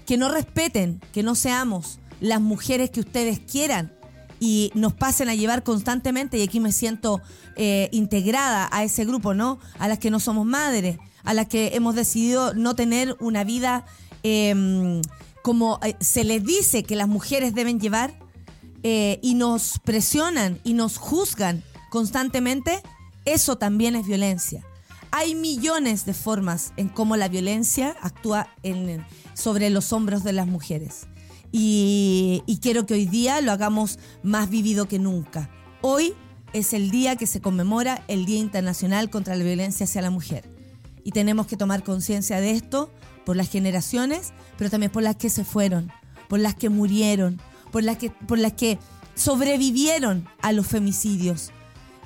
Que 0.06 0.18
no 0.18 0.30
respeten, 0.30 1.02
que 1.12 1.24
no 1.24 1.36
seamos 1.36 2.00
las 2.22 2.42
mujeres 2.42 2.90
que 2.90 3.00
ustedes 3.02 3.40
quieran 3.40 3.94
y 4.40 4.72
nos 4.74 4.94
pasen 4.94 5.30
a 5.30 5.36
llevar 5.36 5.64
constantemente, 5.64 6.38
y 6.38 6.42
aquí 6.42 6.60
me 6.60 6.72
siento 6.72 7.22
eh, 7.56 7.90
integrada 7.92 8.68
a 8.72 8.84
ese 8.84 9.06
grupo, 9.06 9.34
¿no? 9.34 9.60
A 9.80 9.88
las 9.88 10.00
que 10.00 10.12
no 10.12 10.20
somos 10.20 10.46
madres, 10.46 10.98
a 11.24 11.34
las 11.34 11.48
que 11.48 11.76
hemos 11.76 11.96
decidido 11.96 12.54
no 12.54 12.76
tener 12.76 13.16
una 13.20 13.44
vida 13.44 13.86
eh, 14.24 15.02
como 15.42 15.80
eh, 15.84 15.96
se 16.00 16.24
les 16.24 16.44
dice 16.44 16.84
que 16.84 16.96
las 16.96 17.08
mujeres 17.08 17.54
deben 17.54 17.80
llevar, 17.80 18.14
eh, 18.88 19.20
y 19.24 19.34
nos 19.34 19.80
presionan 19.84 20.60
y 20.64 20.74
nos 20.74 20.98
juzgan 20.98 21.64
constantemente, 21.90 22.84
eso 23.26 23.56
también 23.56 23.96
es 23.96 24.06
violencia. 24.06 24.64
Hay 25.10 25.34
millones 25.34 26.06
de 26.06 26.14
formas 26.14 26.72
en 26.78 26.90
cómo 26.90 27.18
la 27.18 27.28
violencia 27.28 27.96
actúa 28.02 28.48
sobre 29.34 29.72
los 29.72 29.92
hombros 29.92 30.24
de 30.24 30.34
las 30.34 30.46
mujeres. 30.46 31.08
Y, 31.58 32.60
quiero 32.62 32.86
que 32.86 32.96
hoy 32.96 33.06
día 33.06 33.40
lo 33.40 33.54
hagamos 33.54 33.98
más 34.24 34.50
vivido 34.50 34.90
que 34.90 35.00
nunca. 35.00 35.50
Hoy 35.80 36.14
es 36.52 36.74
el 36.74 36.92
día 36.92 37.16
que 37.16 37.28
se 37.28 37.40
conmemora 37.40 38.04
el 38.10 38.26
Día 38.26 38.40
Internacional 38.40 39.10
contra 39.10 39.38
la 39.38 39.46
Violencia 39.46 39.86
hacia 39.86 40.02
la 40.02 40.10
Mujer. 40.10 40.44
Y 41.06 41.12
tenemos 41.12 41.48
que 41.48 41.56
tomar 41.56 41.82
conciencia 41.82 42.42
de 42.42 42.52
esto 42.52 42.92
por 43.26 43.38
las 43.38 43.50
generaciones, 43.50 44.34
pero 44.58 44.70
también 44.70 44.92
por 44.92 45.02
las 45.02 45.16
que 45.16 45.30
se 45.30 45.46
fueron, 45.46 45.94
por 46.28 46.40
las 46.40 46.56
que 46.56 46.68
murieron, 46.68 47.40
por 47.72 47.84
las 47.84 48.00
que, 48.00 48.10
por 48.10 48.38
las 48.38 48.52
que 48.52 48.78
sobrevivieron 49.14 50.28
a 50.42 50.52
los 50.52 50.68
femicidios 50.68 51.52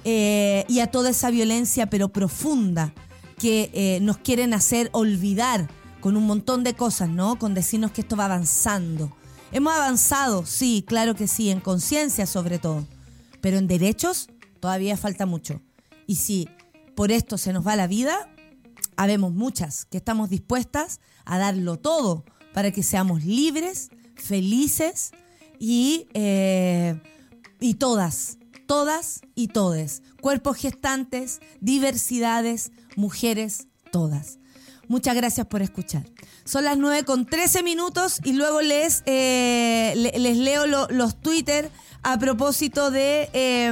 eh, 0.03 0.63
y 0.67 0.81
a 0.81 0.91
toda 0.91 1.09
esa 1.09 1.31
violencia, 1.31 1.87
pero 1.87 2.09
profunda, 2.09 2.93
que 3.39 3.71
eh, 3.73 3.99
nos 4.01 4.19
quieren 4.19 4.53
hacer 4.53 4.89
olvidar 4.91 5.67
con 6.01 6.17
un 6.17 6.27
montón 6.27 6.63
de 6.63 6.75
cosas, 6.75 7.09
¿no? 7.09 7.39
Con 7.39 7.55
decirnos 7.55 7.89
que 7.89 8.01
esto 8.01 8.15
va 8.15 8.25
avanzando 8.25 9.11
Hemos 9.51 9.73
avanzado, 9.73 10.45
sí, 10.45 10.83
claro 10.87 11.15
que 11.15 11.27
sí, 11.27 11.49
en 11.49 11.59
conciencia 11.59 12.27
sobre 12.27 12.59
todo, 12.59 12.85
pero 13.41 13.57
en 13.57 13.67
derechos 13.67 14.29
todavía 14.59 14.95
falta 14.95 15.25
mucho. 15.25 15.61
Y 16.05 16.15
si 16.15 16.47
por 16.95 17.11
esto 17.11 17.37
se 17.37 17.51
nos 17.51 17.65
va 17.65 17.75
la 17.75 17.87
vida, 17.87 18.29
habemos 18.95 19.33
muchas 19.33 19.85
que 19.85 19.97
estamos 19.97 20.29
dispuestas 20.29 20.99
a 21.25 21.39
darlo 21.39 21.79
todo 21.79 22.25
para 22.53 22.71
que 22.71 22.83
seamos 22.83 23.23
libres, 23.23 23.89
felices 24.15 25.11
y, 25.57 26.07
eh, 26.13 27.01
y 27.59 27.75
todas, 27.75 28.37
todas 28.67 29.21
y 29.33 29.47
todes. 29.47 30.03
Cuerpos 30.21 30.57
gestantes, 30.57 31.39
diversidades, 31.59 32.71
mujeres, 32.95 33.67
todas. 33.91 34.38
Muchas 34.89 35.15
gracias 35.15 35.45
por 35.45 35.61
escuchar. 35.61 36.03
Son 36.45 36.65
las 36.65 36.75
9 36.75 37.03
con 37.05 37.27
13 37.27 37.61
minutos 37.61 38.19
y 38.23 38.33
luego 38.33 38.61
les, 38.61 39.03
eh, 39.05 39.93
les 40.17 40.37
leo 40.37 40.65
lo, 40.65 40.87
los 40.89 41.21
Twitter 41.21 41.69
a 42.01 42.17
propósito 42.17 42.89
de, 42.89 43.29
eh, 43.33 43.71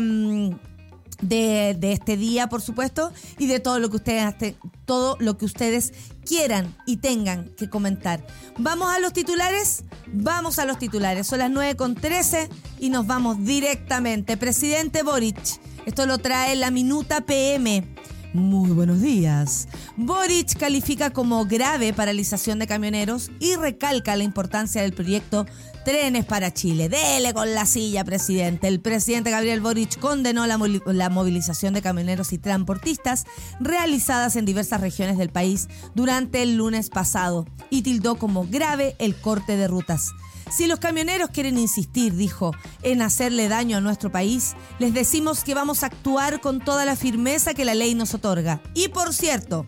de, 1.21 1.75
de, 1.79 1.91
este 1.91 2.17
día, 2.17 2.49
por 2.49 2.61
supuesto, 2.61 3.11
y 3.39 3.47
de 3.47 3.59
todo 3.59 3.79
lo 3.79 3.89
que 3.89 3.95
ustedes 3.95 4.55
todo 4.85 5.17
lo 5.19 5.39
que 5.39 5.45
ustedes 5.45 5.91
quieran 6.23 6.77
y 6.85 6.97
tengan 6.97 7.49
que 7.55 7.67
comentar. 7.67 8.23
Vamos 8.59 8.95
a 8.95 8.99
los 8.99 9.11
titulares, 9.11 9.85
vamos 10.05 10.59
a 10.59 10.65
los 10.65 10.77
titulares. 10.77 11.25
Son 11.25 11.39
las 11.39 11.49
9 11.49 11.75
con 11.75 11.95
13 11.95 12.47
y 12.79 12.91
nos 12.91 13.07
vamos 13.07 13.43
directamente. 13.43 14.37
Presidente 14.37 15.01
Boric, 15.01 15.39
esto 15.87 16.05
lo 16.05 16.19
trae 16.19 16.55
la 16.55 16.69
Minuta 16.69 17.21
PM. 17.21 17.95
Muy 18.33 18.71
buenos 18.71 19.01
días. 19.01 19.69
Boric 19.95 20.57
califica 20.57 21.11
como 21.11 21.45
grave 21.45 21.93
paralización 21.93 22.59
de 22.59 22.67
camioneros 22.67 23.31
y 23.39 23.55
recalca 23.55 24.17
la 24.17 24.23
importancia 24.23 24.81
del 24.81 24.93
proyecto 24.93 25.45
Trenes 25.85 26.25
para 26.25 26.53
Chile. 26.53 26.89
Dele 26.89 27.33
con 27.33 27.55
la 27.55 27.65
silla, 27.65 28.03
presidente. 28.03 28.67
El 28.67 28.81
presidente 28.81 29.31
Gabriel 29.31 29.61
Boric 29.61 29.97
condenó 29.99 30.45
la, 30.45 30.59
la, 30.87 31.09
movilización 31.09 31.73
de 31.73 31.81
camioneros 31.81 32.33
y 32.33 32.37
transportistas 32.37 33.25
realizadas 33.61 34.35
en 34.35 34.45
diversas 34.45 34.81
regiones 34.81 35.17
del 35.17 35.29
país 35.29 35.69
durante 35.95 36.43
el 36.43 36.57
lunes 36.57 36.89
pasado 36.89 37.45
y 37.69 37.81
tildó 37.81 38.15
como 38.15 38.45
grave 38.45 38.97
el 38.99 39.15
corte 39.15 39.55
de 39.55 39.69
rutas. 39.69 40.11
Si 40.49 40.65
los 40.65 40.79
camioneros 40.79 41.29
quieren 41.29 41.57
insistir, 41.57 42.15
dijo, 42.15 42.53
en 42.81 43.01
hacerle 43.01 43.49
daño 43.49 43.77
a 43.77 43.81
nuestro 43.81 44.11
país, 44.11 44.55
les 44.79 44.93
decimos 44.93 45.43
que 45.43 45.53
vamos 45.53 45.83
a 45.83 45.87
actuar 45.87 46.39
con 46.39 46.59
toda 46.59 46.85
la 46.85 46.95
firmeza 46.95 47.53
que 47.53 47.65
la 47.65 47.75
ley 47.75 47.95
nos 47.95 48.13
otorga. 48.13 48.61
Y 48.73 48.87
por 48.87 49.13
cierto, 49.13 49.65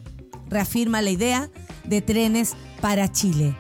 reafirma 0.47 1.01
la 1.01 1.09
idea 1.09 1.49
de 1.83 2.01
trenes 2.01 2.55
para 2.81 3.11
Chile. 3.11 3.55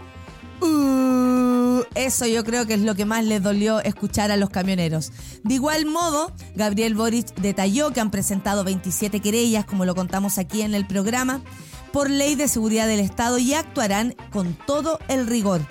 Uh, 0.61 1.83
eso 1.95 2.25
yo 2.25 2.43
creo 2.43 2.65
que 2.65 2.73
es 2.73 2.81
lo 2.81 2.95
que 2.95 3.05
más 3.05 3.23
les 3.23 3.41
dolió 3.41 3.79
escuchar 3.81 4.31
a 4.31 4.37
los 4.37 4.49
camioneros. 4.49 5.11
De 5.43 5.55
igual 5.55 5.85
modo, 5.85 6.33
Gabriel 6.55 6.95
Boric 6.95 7.33
detalló 7.35 7.91
que 7.91 7.99
han 7.99 8.11
presentado 8.11 8.63
27 8.63 9.19
querellas, 9.19 9.65
como 9.65 9.85
lo 9.85 9.95
contamos 9.95 10.37
aquí 10.37 10.61
en 10.61 10.73
el 10.73 10.87
programa, 10.87 11.41
por 11.91 12.09
ley 12.09 12.35
de 12.35 12.47
seguridad 12.47 12.87
del 12.87 12.99
Estado 12.99 13.37
y 13.37 13.53
actuarán 13.53 14.15
con 14.31 14.57
todo 14.65 14.99
el 15.07 15.27
rigor. 15.27 15.61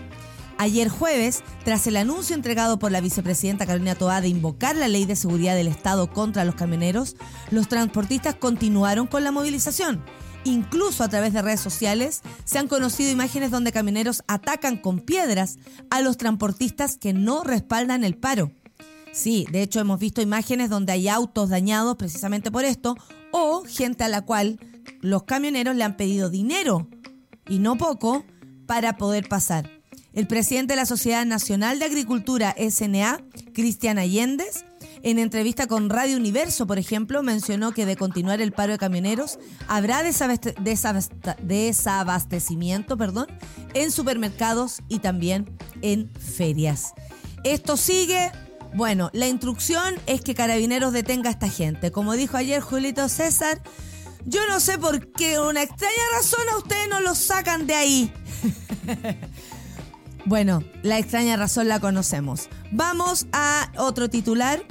Ayer 0.61 0.89
jueves, 0.89 1.45
tras 1.65 1.87
el 1.87 1.97
anuncio 1.97 2.35
entregado 2.35 2.81
por 2.81 2.91
la 2.91 3.01
vicepresidenta 3.01 3.65
Carolina 3.65 3.95
Toá 3.95 4.21
de 4.21 4.27
invocar 4.27 4.75
la 4.75 4.89
ley 4.89 5.07
de 5.07 5.15
seguridad 5.15 5.55
del 5.55 5.69
Estado 5.69 6.11
contra 6.11 6.45
los 6.45 6.57
camioneros, 6.57 7.15
los 7.53 7.69
transportistas 7.69 8.35
continuaron 8.35 9.07
con 9.07 9.23
la 9.23 9.31
movilización. 9.31 10.03
Incluso 10.43 11.05
a 11.05 11.09
través 11.09 11.33
de 11.33 11.43
redes 11.43 11.61
sociales 11.61 12.23
se 12.45 12.59
han 12.59 12.67
conocido 12.67 13.13
imágenes 13.13 13.53
donde 13.53 13.71
camioneros 13.71 14.25
atacan 14.27 14.79
con 14.79 14.99
piedras 14.99 15.59
a 15.91 16.01
los 16.01 16.17
transportistas 16.17 16.97
que 16.97 17.13
no 17.13 17.45
respaldan 17.45 18.03
el 18.03 18.17
paro. 18.17 18.51
Sí, 19.13 19.47
de 19.53 19.63
hecho 19.63 19.79
hemos 19.79 20.01
visto 20.01 20.23
imágenes 20.23 20.71
donde 20.71 20.93
hay 20.93 21.09
autos 21.09 21.51
dañados 21.51 21.97
precisamente 21.97 22.51
por 22.51 22.65
esto 22.65 22.97
o 23.31 23.63
gente 23.65 24.03
a 24.03 24.09
la 24.09 24.23
cual 24.23 24.59
los 25.03 25.23
camioneros 25.23 25.77
le 25.77 25.85
han 25.85 25.97
pedido 25.97 26.31
dinero 26.31 26.89
y 27.49 27.61
no 27.61 27.79
poco 27.79 28.25
para 28.67 28.97
poder 28.97 29.29
pasar. 29.29 29.78
El 30.15 30.27
presidente 30.27 30.73
de 30.73 30.77
la 30.77 30.87
Sociedad 30.87 31.27
Nacional 31.27 31.79
de 31.79 31.85
Agricultura, 31.85 32.57
SNA, 32.59 33.21
Cristian 33.53 33.99
Allendez, 33.99 34.65
en 35.03 35.19
entrevista 35.19 35.67
con 35.67 35.91
Radio 35.91 36.17
Universo, 36.17 36.67
por 36.67 36.79
ejemplo, 36.79 37.23
mencionó 37.23 37.73
que 37.73 37.85
de 37.87 37.97
continuar 37.97 38.41
el 38.41 38.53
paro 38.53 38.73
de 38.73 38.79
camioneros 38.79 39.39
habrá 39.69 40.03
desabastecimiento 40.03 42.97
perdón, 42.97 43.27
en 43.75 43.93
supermercados 43.93 44.81
y 44.89 45.01
también 45.01 45.55
en 45.83 46.11
ferias. 46.15 46.95
Esto 47.45 47.77
sigue. 47.77 48.33
Bueno, 48.75 49.11
la 49.13 49.29
instrucción 49.29 49.95
es 50.07 50.21
que 50.21 50.35
Carabineros 50.35 50.93
detenga 50.93 51.29
a 51.29 51.33
esta 51.33 51.49
gente. 51.49 51.93
Como 51.93 52.15
dijo 52.15 52.37
ayer 52.37 52.61
Julito 52.61 53.09
César, 53.09 53.63
yo 54.27 54.47
no 54.49 54.59
sé 54.61 54.79
por 54.79 55.11
qué, 55.13 55.41
una 55.41 55.63
extraña 55.63 55.95
razón 56.15 56.47
a 56.53 56.59
ustedes 56.59 56.87
no 56.89 57.01
lo 57.01 57.15
sacan 57.15 57.67
de 57.67 57.75
ahí. 57.75 58.13
Bueno, 60.29 60.63
la 60.83 60.99
extraña 60.99 61.39
razón 61.39 61.69
la 61.69 61.81
conocemos. 61.81 62.51
Vamos 62.71 63.27
a 63.33 63.73
otro 63.79 64.11
titular. 64.11 64.63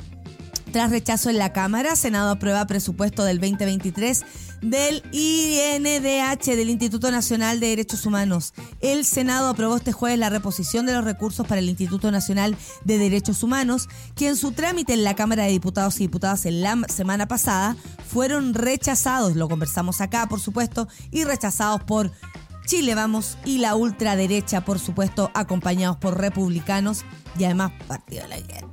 Tras 0.71 0.91
rechazo 0.91 1.31
en 1.31 1.39
la 1.39 1.51
Cámara, 1.51 1.95
Senado 1.95 2.29
aprueba 2.29 2.67
presupuesto 2.67 3.23
del 3.23 3.39
2023 3.39 4.23
del 4.61 5.01
INDH, 5.11 6.55
del 6.55 6.69
Instituto 6.69 7.09
Nacional 7.09 7.59
de 7.59 7.69
Derechos 7.69 8.05
Humanos. 8.05 8.53
El 8.81 9.03
Senado 9.03 9.49
aprobó 9.49 9.77
este 9.77 9.93
jueves 9.93 10.19
la 10.19 10.29
reposición 10.29 10.85
de 10.85 10.93
los 10.93 11.03
recursos 11.03 11.47
para 11.47 11.59
el 11.59 11.69
Instituto 11.69 12.11
Nacional 12.11 12.55
de 12.83 12.99
Derechos 12.99 13.41
Humanos, 13.41 13.89
que 14.15 14.27
en 14.27 14.35
su 14.35 14.51
trámite 14.51 14.93
en 14.93 15.03
la 15.03 15.15
Cámara 15.15 15.45
de 15.45 15.49
Diputados 15.49 15.95
y 15.95 16.03
Diputadas 16.03 16.45
en 16.45 16.61
la 16.61 16.77
semana 16.87 17.27
pasada 17.27 17.75
fueron 18.07 18.53
rechazados, 18.53 19.35
lo 19.35 19.49
conversamos 19.49 20.01
acá, 20.01 20.27
por 20.27 20.39
supuesto, 20.39 20.87
y 21.09 21.23
rechazados 21.23 21.83
por 21.83 22.11
Chile 22.67 22.95
Vamos 22.95 23.37
y 23.45 23.59
la 23.59 23.75
ultraderecha, 23.75 24.65
por 24.65 24.77
supuesto, 24.77 25.31
acompañados 25.33 25.95
por 25.95 26.19
republicanos 26.19 27.05
y 27.39 27.45
además 27.45 27.71
Partido 27.87 28.25
de. 28.27 28.67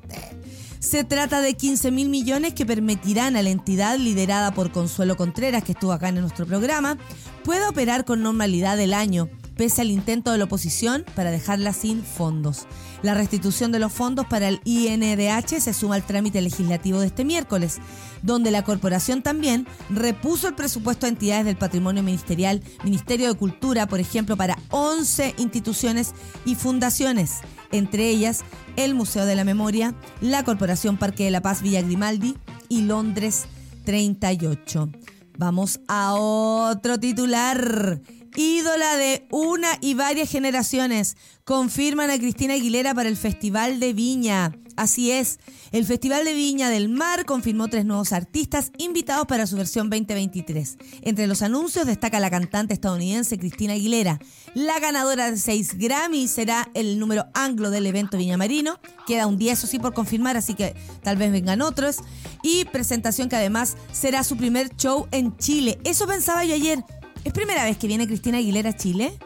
Se 0.80 1.04
trata 1.04 1.40
de 1.40 1.54
15 1.54 1.92
mil 1.92 2.08
millones 2.08 2.54
que 2.54 2.66
permitirán 2.66 3.36
a 3.36 3.42
la 3.42 3.50
entidad 3.50 3.96
liderada 3.96 4.52
por 4.52 4.72
Consuelo 4.72 5.16
Contreras, 5.16 5.62
que 5.62 5.72
estuvo 5.72 5.92
acá 5.92 6.08
en 6.08 6.16
nuestro 6.16 6.44
programa, 6.44 6.98
pueda 7.44 7.68
operar 7.68 8.04
con 8.04 8.20
normalidad 8.20 8.78
el 8.80 8.94
año, 8.94 9.28
pese 9.56 9.82
al 9.82 9.92
intento 9.92 10.32
de 10.32 10.38
la 10.38 10.44
oposición 10.44 11.04
para 11.14 11.30
dejarla 11.30 11.72
sin 11.72 12.02
fondos. 12.02 12.66
La 13.04 13.12
restitución 13.12 13.70
de 13.70 13.78
los 13.78 13.92
fondos 13.92 14.24
para 14.24 14.48
el 14.48 14.62
INDH 14.64 15.60
se 15.60 15.74
suma 15.74 15.96
al 15.96 16.06
trámite 16.06 16.40
legislativo 16.40 17.00
de 17.00 17.08
este 17.08 17.22
miércoles, 17.22 17.76
donde 18.22 18.50
la 18.50 18.64
corporación 18.64 19.20
también 19.22 19.66
repuso 19.90 20.48
el 20.48 20.54
presupuesto 20.54 21.04
a 21.04 21.10
entidades 21.10 21.44
del 21.44 21.58
patrimonio 21.58 22.02
ministerial, 22.02 22.62
Ministerio 22.82 23.28
de 23.28 23.38
Cultura, 23.38 23.86
por 23.86 24.00
ejemplo, 24.00 24.38
para 24.38 24.58
11 24.70 25.34
instituciones 25.36 26.14
y 26.46 26.54
fundaciones 26.54 27.42
entre 27.72 28.08
ellas 28.08 28.42
el 28.76 28.94
Museo 28.94 29.26
de 29.26 29.36
la 29.36 29.44
Memoria, 29.44 29.94
la 30.22 30.42
Corporación 30.42 30.96
Parque 30.96 31.24
de 31.24 31.30
la 31.30 31.42
Paz 31.42 31.60
Villa 31.60 31.82
Grimaldi 31.82 32.38
y 32.70 32.82
Londres 32.82 33.44
38. 33.84 34.88
Vamos 35.36 35.78
a 35.88 36.14
otro 36.14 36.98
titular. 36.98 38.00
Ídola 38.36 38.96
de 38.96 39.26
una 39.30 39.78
y 39.80 39.94
varias 39.94 40.30
generaciones. 40.30 41.16
Confirman 41.44 42.10
a 42.10 42.18
Cristina 42.18 42.54
Aguilera 42.54 42.94
para 42.94 43.08
el 43.08 43.16
Festival 43.16 43.78
de 43.78 43.92
Viña. 43.92 44.52
Así 44.76 45.12
es, 45.12 45.38
el 45.70 45.84
Festival 45.84 46.24
de 46.24 46.34
Viña 46.34 46.68
del 46.68 46.88
Mar 46.88 47.26
confirmó 47.26 47.68
tres 47.68 47.84
nuevos 47.84 48.12
artistas 48.12 48.72
invitados 48.76 49.26
para 49.26 49.46
su 49.46 49.56
versión 49.56 49.88
2023. 49.88 50.78
Entre 51.02 51.28
los 51.28 51.42
anuncios 51.42 51.86
destaca 51.86 52.18
la 52.18 52.30
cantante 52.30 52.74
estadounidense 52.74 53.38
Cristina 53.38 53.74
Aguilera. 53.74 54.18
La 54.54 54.80
ganadora 54.80 55.30
de 55.30 55.36
seis 55.36 55.78
Grammy 55.78 56.26
será 56.26 56.68
el 56.74 56.98
número 56.98 57.26
anglo 57.34 57.70
del 57.70 57.86
evento 57.86 58.16
Viña 58.16 58.36
Marino. 58.36 58.80
Queda 59.06 59.28
un 59.28 59.38
día, 59.38 59.52
eso 59.52 59.68
sí, 59.68 59.78
por 59.78 59.94
confirmar, 59.94 60.36
así 60.36 60.54
que 60.54 60.74
tal 61.02 61.16
vez 61.16 61.30
vengan 61.30 61.62
otros. 61.62 61.98
Y 62.42 62.64
presentación 62.66 63.28
que 63.28 63.36
además 63.36 63.76
será 63.92 64.24
su 64.24 64.36
primer 64.36 64.74
show 64.76 65.06
en 65.12 65.36
Chile. 65.36 65.78
Eso 65.84 66.06
pensaba 66.06 66.44
yo 66.44 66.54
ayer. 66.54 66.84
¿Es 67.24 67.32
primera 67.32 67.64
vez 67.64 67.78
que 67.78 67.86
viene 67.86 68.06
Cristina 68.06 68.38
Aguilera 68.38 68.70
a 68.70 68.76
Chile? 68.76 69.18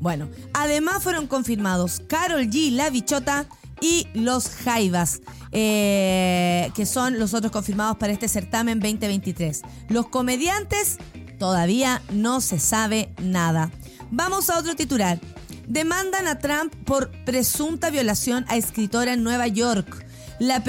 Bueno, 0.00 0.28
además 0.54 1.02
fueron 1.02 1.26
confirmados 1.26 2.02
Carol 2.08 2.48
G, 2.48 2.72
La 2.72 2.90
Bichota 2.90 3.46
y 3.80 4.08
Los 4.14 4.48
Jaivas, 4.48 5.20
eh, 5.52 6.70
que 6.74 6.86
son 6.86 7.18
los 7.18 7.34
otros 7.34 7.52
confirmados 7.52 7.98
para 7.98 8.12
este 8.12 8.28
certamen 8.28 8.80
2023. 8.80 9.62
Los 9.88 10.08
comediantes 10.08 10.98
todavía 11.38 12.00
no 12.12 12.40
se 12.40 12.58
sabe 12.58 13.14
nada. 13.22 13.70
Vamos 14.10 14.48
a 14.48 14.58
otro 14.58 14.74
titular. 14.74 15.20
Demandan 15.66 16.26
a 16.26 16.38
Trump 16.38 16.74
por 16.84 17.10
presunta 17.24 17.90
violación 17.90 18.44
a 18.48 18.56
escritora 18.56 19.12
en 19.12 19.22
Nueva 19.22 19.48
York. 19.48 20.04
La, 20.44 20.62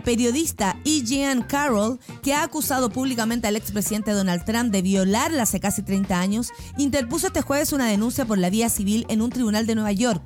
periodista 0.00 0.76
E. 0.84 1.02
Jean 1.02 1.42
Carroll, 1.42 2.00
que 2.22 2.32
ha 2.32 2.42
acusado 2.42 2.90
públicamente 2.90 3.46
al 3.46 3.56
expresidente 3.56 4.12
Donald 4.12 4.44
Trump 4.44 4.72
de 4.72 4.80
violarla 4.80 5.42
hace 5.42 5.60
casi 5.60 5.82
30 5.82 6.18
años, 6.18 6.48
interpuso 6.78 7.26
este 7.26 7.42
jueves 7.42 7.72
una 7.72 7.86
denuncia 7.86 8.24
por 8.24 8.38
la 8.38 8.48
vía 8.48 8.70
civil 8.70 9.04
en 9.08 9.20
un 9.20 9.28
tribunal 9.28 9.66
de 9.66 9.74
Nueva 9.74 9.92
York. 9.92 10.22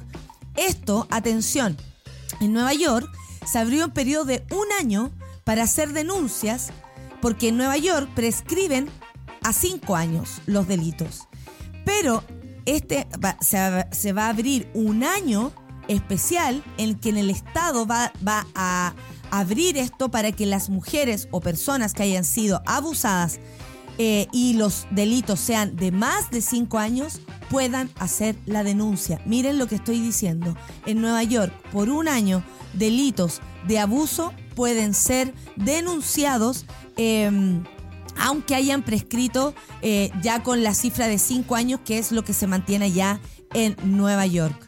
Esto, 0.55 1.09
atención, 1.11 1.77
en 2.41 2.53
Nueva 2.53 2.75
York 2.75 3.11
se 3.45 3.59
abrió 3.59 3.85
un 3.85 3.91
periodo 3.91 4.25
de 4.25 4.47
un 4.53 4.67
año 4.79 5.11
para 5.43 5.65
hacer 5.65 5.93
denuncias 5.93 6.69
porque 7.21 7.49
en 7.49 7.57
Nueva 7.57 7.77
York 7.77 8.09
prescriben 8.15 8.89
a 9.43 9.53
cinco 9.53 9.97
años 9.97 10.41
los 10.47 10.69
delitos. 10.69 11.27
Pero 11.85 12.23
este 12.67 13.07
se, 13.41 14.13
va 14.13 14.27
a 14.27 14.29
abrir 14.29 14.69
un 14.75 15.03
año 15.03 15.53
especial 15.89 16.63
en 16.79 16.95
que 16.95 17.11
en 17.11 17.17
el 17.17 17.31
Estado 17.31 17.87
va, 17.87 18.13
va 18.27 18.47
a 18.55 18.95
abrir 19.31 19.77
esto 19.77 20.11
para 20.11 20.33
que 20.33 20.47
las 20.47 20.71
mujeres 20.71 21.29
o 21.31 21.41
personas 21.41 21.93
que 21.95 22.05
hayan 22.05 22.25
sido 22.25 22.63
abusadas 22.67 23.41
eh, 23.99 24.27
y 24.31 24.55
los 24.55 24.87
delitos 24.91 25.41
sean 25.41 25.77
de 25.77 25.91
más 25.91 26.31
de 26.31 26.43
cinco 26.43 26.79
años 26.79 27.21
puedan 27.49 27.91
hacer 27.99 28.37
la 28.45 28.63
denuncia. 28.63 29.21
Miren 29.25 29.59
lo 29.59 29.67
que 29.67 29.77
estoy 29.77 30.01
diciendo. 30.01 30.55
En 30.85 31.01
Nueva 31.01 31.23
York, 31.23 31.53
por 31.73 31.89
un 31.89 32.09
año, 32.09 32.43
delitos 32.75 33.41
de 33.67 33.79
abuso 33.79 34.33
pueden 34.55 34.93
ser 34.93 35.33
denunciados. 35.57 36.67
Em, 36.97 37.65
aunque 38.19 38.55
hayan 38.55 38.83
prescrito 38.83 39.55
eh, 39.83 40.11
ya 40.23 40.43
con 40.43 40.63
la 40.63 40.75
cifra 40.75 41.07
de 41.07 41.19
cinco 41.19 41.55
años, 41.55 41.81
que 41.85 41.99
es 41.99 42.13
lo 42.13 42.25
que 42.25 42.33
se 42.33 42.47
mantiene 42.47 42.93
ya 42.93 43.21
en 43.55 43.77
Nueva 43.85 44.27
York. 44.27 44.66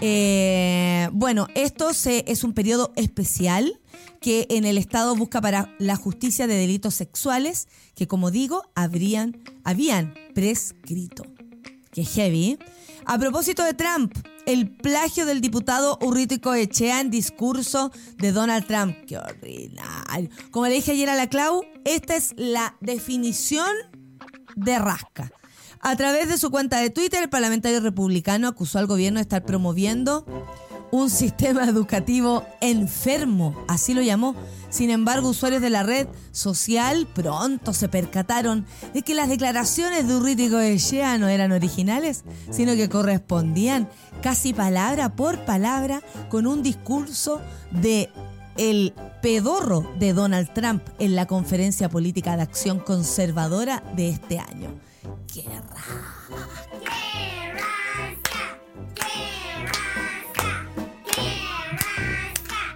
Eh, 0.00 1.08
bueno, 1.12 1.46
esto 1.54 1.90
es 1.90 2.44
un 2.44 2.52
periodo 2.54 2.92
especial 2.96 3.80
que 4.20 4.46
en 4.50 4.64
el 4.64 4.78
Estado 4.78 5.14
busca 5.14 5.40
para 5.40 5.74
la 5.78 5.96
justicia 5.96 6.46
de 6.46 6.54
delitos 6.54 6.94
sexuales 6.94 7.68
que, 7.94 8.06
como 8.06 8.30
digo, 8.30 8.70
habrían, 8.74 9.42
habían 9.64 10.14
prescrito. 10.34 11.24
Qué 11.90 12.04
heavy. 12.04 12.58
A 13.04 13.18
propósito 13.18 13.64
de 13.64 13.74
Trump, 13.74 14.14
el 14.46 14.70
plagio 14.70 15.26
del 15.26 15.40
diputado 15.40 15.98
Urrito 16.00 16.54
Echea 16.54 17.00
en 17.00 17.10
discurso 17.10 17.90
de 18.18 18.32
Donald 18.32 18.66
Trump. 18.66 18.96
Qué 19.06 19.18
ordinario. 19.18 20.30
Como 20.50 20.66
le 20.66 20.74
dije 20.74 20.92
ayer 20.92 21.08
a 21.08 21.14
la 21.14 21.28
Clau, 21.28 21.64
esta 21.84 22.16
es 22.16 22.34
la 22.36 22.76
definición 22.80 23.70
de 24.54 24.78
rasca. 24.78 25.32
A 25.82 25.96
través 25.96 26.28
de 26.28 26.36
su 26.36 26.50
cuenta 26.50 26.78
de 26.78 26.90
Twitter, 26.90 27.22
el 27.22 27.30
parlamentario 27.30 27.80
republicano 27.80 28.48
acusó 28.48 28.78
al 28.78 28.86
gobierno 28.86 29.18
de 29.18 29.22
estar 29.22 29.44
promoviendo 29.46 30.26
un 30.90 31.08
sistema 31.08 31.64
educativo 31.64 32.44
enfermo, 32.60 33.56
así 33.66 33.94
lo 33.94 34.02
llamó. 34.02 34.34
Sin 34.68 34.90
embargo, 34.90 35.30
usuarios 35.30 35.62
de 35.62 35.70
la 35.70 35.82
red 35.82 36.06
social 36.32 37.06
pronto 37.14 37.72
se 37.72 37.88
percataron 37.88 38.66
de 38.92 39.00
que 39.00 39.14
las 39.14 39.30
declaraciones 39.30 40.06
de 40.06 40.16
Urriti 40.16 40.50
Goechea 40.50 41.16
no 41.16 41.28
eran 41.28 41.50
originales, 41.50 42.24
sino 42.50 42.74
que 42.74 42.90
correspondían 42.90 43.88
casi 44.20 44.52
palabra 44.52 45.16
por 45.16 45.46
palabra 45.46 46.02
con 46.28 46.46
un 46.46 46.62
discurso 46.62 47.40
de 47.70 48.10
el 48.58 48.92
pedorro 49.22 49.90
de 49.98 50.12
Donald 50.12 50.52
Trump 50.52 50.82
en 50.98 51.16
la 51.16 51.26
conferencia 51.26 51.88
política 51.88 52.36
de 52.36 52.42
acción 52.42 52.80
conservadora 52.80 53.82
de 53.96 54.10
este 54.10 54.38
año. 54.38 54.89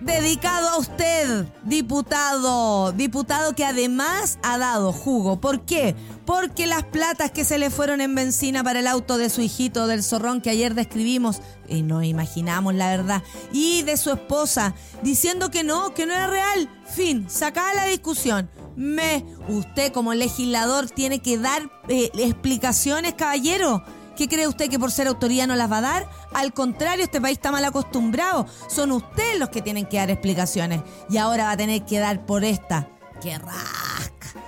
Dedicado 0.01 0.69
a 0.69 0.79
usted, 0.79 1.47
diputado, 1.65 2.93
diputado 2.93 3.55
que 3.55 3.65
además 3.65 4.39
ha 4.43 4.59
dado 4.59 4.93
jugo. 4.93 5.41
¿Por 5.41 5.65
qué? 5.65 5.97
Porque 6.25 6.67
las 6.67 6.85
platas 6.85 7.31
que 7.31 7.45
se 7.45 7.59
le 7.59 7.71
fueron 7.71 8.01
en 8.01 8.15
benzina 8.15 8.63
para 8.63 8.81
el 8.81 8.87
auto 8.87 9.19
de 9.19 9.31
su 9.31 9.41
hijito 9.41 9.87
del 9.87 10.03
zorrón 10.03 10.41
que 10.41 10.51
ayer 10.51 10.75
describimos, 10.75 11.41
y 11.69 11.83
no 11.83 12.03
imaginamos 12.03 12.75
la 12.75 12.91
verdad, 12.91 13.23
y 13.53 13.83
de 13.83 13.97
su 13.97 14.11
esposa, 14.11 14.75
diciendo 15.03 15.51
que 15.51 15.65
no, 15.65 15.95
que 15.95 16.07
no 16.07 16.13
era 16.13 16.27
real. 16.27 16.71
Fin, 16.87 17.29
sacaba 17.29 17.75
la 17.75 17.87
discusión. 17.87 18.49
Me, 18.77 19.25
usted 19.49 19.93
como 19.93 20.15
legislador 20.15 20.91
tiene 20.91 21.21
que 21.21 21.39
dar 21.39 21.71
eh, 21.89 22.11
explicaciones, 22.15 23.15
caballero. 23.15 23.85
¿Qué 24.17 24.29
cree 24.29 24.47
usted 24.47 24.71
que 24.71 24.79
por 24.79 24.93
ser 24.93 25.09
autoría 25.09 25.47
no 25.47 25.57
las 25.57 25.71
va 25.71 25.79
a 25.79 25.83
dar? 25.83 26.11
Al 26.33 26.53
contrario, 26.53 27.05
este 27.05 27.21
país 27.21 27.39
está 27.39 27.51
mal 27.51 27.65
acostumbrado. 27.65 28.47
Son 28.69 28.93
ustedes 28.93 29.39
los 29.41 29.49
que 29.49 29.61
tienen 29.61 29.87
que 29.87 29.97
dar 29.97 30.11
explicaciones. 30.11 30.83
Y 31.11 31.17
ahora 31.17 31.45
va 31.45 31.53
a 31.53 31.57
tener 31.57 31.85
que 31.85 31.99
dar 31.99 32.25
por 32.25 32.45
esta. 32.45 32.89
¡Qué 33.21 33.37
rasca! 33.39 34.41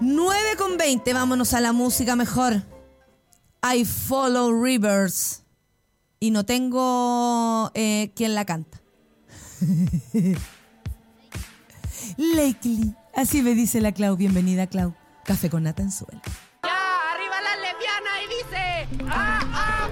9 0.00 0.56
con 0.56 0.76
20, 0.76 1.12
vámonos 1.12 1.54
a 1.54 1.60
la 1.60 1.72
música 1.72 2.14
mejor. 2.14 2.62
I 3.62 3.84
Follow 3.84 4.62
Rivers. 4.62 5.42
Y 6.20 6.30
no 6.30 6.44
tengo 6.44 7.70
eh, 7.74 8.12
quien 8.14 8.34
la 8.34 8.44
canta. 8.44 8.80
Lakely. 12.16 12.94
Así 13.16 13.40
me 13.40 13.54
dice 13.54 13.80
la 13.80 13.92
Clau. 13.92 14.14
Bienvenida, 14.14 14.66
Clau. 14.66 14.92
Café 15.24 15.48
con 15.48 15.62
nata 15.62 15.82
en 15.82 15.88
¡Ya! 15.88 16.04
¡Arriba 16.62 17.40
la 17.40 17.56
lesbiana! 17.64 18.10
Y 18.22 18.28
dice... 18.36 18.86
¡Ah, 19.08 19.40
ah, 19.54 19.88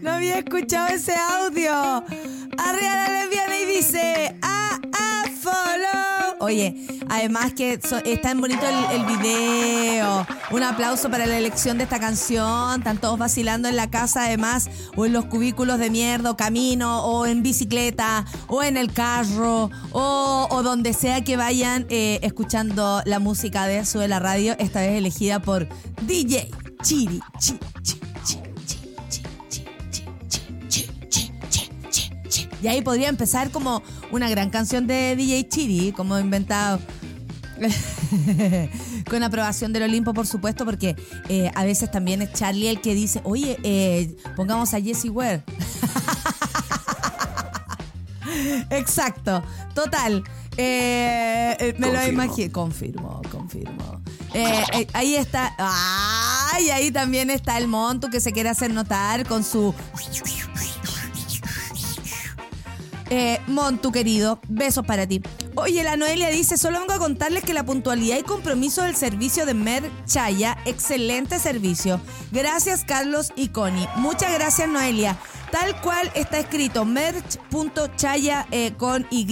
no 0.00 0.10
había 0.10 0.38
escuchado 0.38 0.88
ese 0.88 1.14
audio. 1.14 1.70
Arriba 2.56 2.94
la 2.96 3.08
lesbiana 3.10 3.58
y 3.58 3.66
dice... 3.66 4.38
¡Ah! 4.40 4.67
Oye, 6.40 6.76
además 7.08 7.52
que 7.52 7.80
so- 7.80 7.98
es 7.98 8.20
bonito 8.36 8.62
el, 8.92 9.04
video. 9.04 10.26
Un 10.50 10.62
aplauso 10.62 11.10
para 11.10 11.26
la 11.26 11.36
elección 11.36 11.78
de 11.78 11.84
esta 11.84 11.98
canción. 11.98 12.78
Están 12.78 12.98
todos 12.98 13.18
vacilando 13.18 13.68
en 13.68 13.76
la 13.76 13.90
casa, 13.90 14.24
además, 14.24 14.68
o 14.96 15.06
en 15.06 15.12
los 15.12 15.24
cubículos 15.26 15.78
de 15.78 15.90
mierda, 15.90 16.36
camino, 16.36 17.04
o 17.04 17.26
en 17.26 17.42
bicicleta, 17.42 18.24
o 18.46 18.62
en 18.62 18.76
el 18.76 18.92
carro, 18.92 19.70
o, 19.92 20.60
donde 20.62 20.92
sea 20.92 21.24
que 21.24 21.36
vayan 21.36 21.86
eh, 21.88 22.20
escuchando 22.22 23.02
la 23.04 23.18
música 23.18 23.66
de 23.66 23.84
Sube 23.84 24.08
la 24.08 24.18
Radio, 24.18 24.54
esta 24.58 24.80
vez 24.80 24.92
elegida 24.92 25.40
por 25.40 25.68
DJ 26.02 26.50
Chiri. 26.82 27.20
Chi, 27.38 27.58
chi, 27.82 28.00
Y 32.62 32.66
ahí 32.66 32.82
podría 32.82 33.08
empezar 33.08 33.50
como 33.50 33.82
una 34.10 34.28
gran 34.28 34.50
canción 34.50 34.86
de 34.86 35.16
DJ 35.16 35.48
Chiri, 35.48 35.92
como 35.92 36.18
inventado. 36.18 36.80
Con 39.10 39.22
aprobación 39.22 39.72
del 39.72 39.84
Olimpo, 39.84 40.14
por 40.14 40.26
supuesto, 40.26 40.64
porque 40.64 40.96
eh, 41.28 41.50
a 41.54 41.64
veces 41.64 41.90
también 41.90 42.22
es 42.22 42.32
Charlie 42.32 42.68
el 42.68 42.80
que 42.80 42.94
dice, 42.94 43.20
oye, 43.24 43.58
eh, 43.62 44.16
pongamos 44.36 44.72
a 44.74 44.80
Jessie 44.80 45.10
Ware. 45.10 45.42
Exacto, 48.70 49.42
total. 49.74 50.22
Eh, 50.56 51.74
me 51.78 51.92
lo 51.92 52.06
imagino. 52.06 52.52
Confirmo, 52.52 53.22
confirmo. 53.30 54.02
Ahí 54.92 55.16
está. 55.16 55.54
¡Ay! 55.58 56.70
Ahí 56.70 56.90
también 56.90 57.30
está 57.30 57.58
el 57.58 57.68
monto 57.68 58.10
que 58.10 58.20
se 58.20 58.32
quiere 58.32 58.48
hacer 58.48 58.72
notar 58.72 59.26
con 59.26 59.44
su. 59.44 59.74
Eh, 63.10 63.40
Montu, 63.46 63.90
querido, 63.90 64.38
besos 64.48 64.84
para 64.84 65.06
ti. 65.06 65.22
Oye, 65.54 65.82
la 65.82 65.96
Noelia 65.96 66.28
dice, 66.28 66.58
solo 66.58 66.80
vengo 66.80 66.92
a 66.92 66.98
contarles 66.98 67.42
que 67.42 67.54
la 67.54 67.64
puntualidad 67.64 68.18
y 68.18 68.22
compromiso 68.22 68.82
del 68.82 68.96
servicio 68.96 69.46
de 69.46 69.54
Mer 69.54 69.90
Chaya, 70.06 70.58
excelente 70.66 71.38
servicio. 71.38 72.00
Gracias, 72.32 72.84
Carlos 72.84 73.32
y 73.34 73.48
Connie. 73.48 73.88
Muchas 73.96 74.32
gracias, 74.34 74.68
Noelia. 74.68 75.18
Tal 75.50 75.80
cual 75.80 76.10
está 76.14 76.38
escrito, 76.38 76.84
merch.chaya 76.84 78.46
eh, 78.50 78.74
con 78.76 79.06
Y 79.10 79.26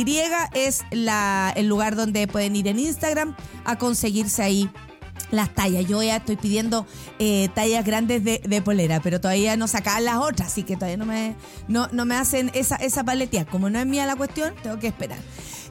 es 0.54 0.82
el 0.90 1.66
lugar 1.66 1.94
donde 1.94 2.26
pueden 2.26 2.56
ir 2.56 2.68
en 2.68 2.78
Instagram 2.78 3.36
a 3.64 3.76
conseguirse 3.76 4.42
ahí 4.42 4.70
las 5.30 5.54
tallas. 5.54 5.86
Yo 5.86 6.02
ya 6.02 6.16
estoy 6.16 6.36
pidiendo 6.36 6.86
eh, 7.18 7.48
tallas 7.54 7.84
grandes 7.84 8.24
de, 8.24 8.40
de 8.44 8.62
polera, 8.62 9.00
pero 9.00 9.20
todavía 9.20 9.56
no 9.56 9.68
sacan 9.68 10.04
las 10.04 10.16
otras, 10.16 10.48
así 10.48 10.62
que 10.62 10.76
todavía 10.76 10.96
no 10.96 11.06
me, 11.06 11.34
no, 11.68 11.88
no 11.92 12.04
me 12.04 12.14
hacen 12.14 12.50
esa, 12.54 12.76
esa 12.76 13.04
paletía. 13.04 13.44
Como 13.44 13.70
no 13.70 13.78
es 13.78 13.86
mía 13.86 14.06
la 14.06 14.16
cuestión, 14.16 14.54
tengo 14.62 14.78
que 14.78 14.88
esperar. 14.88 15.18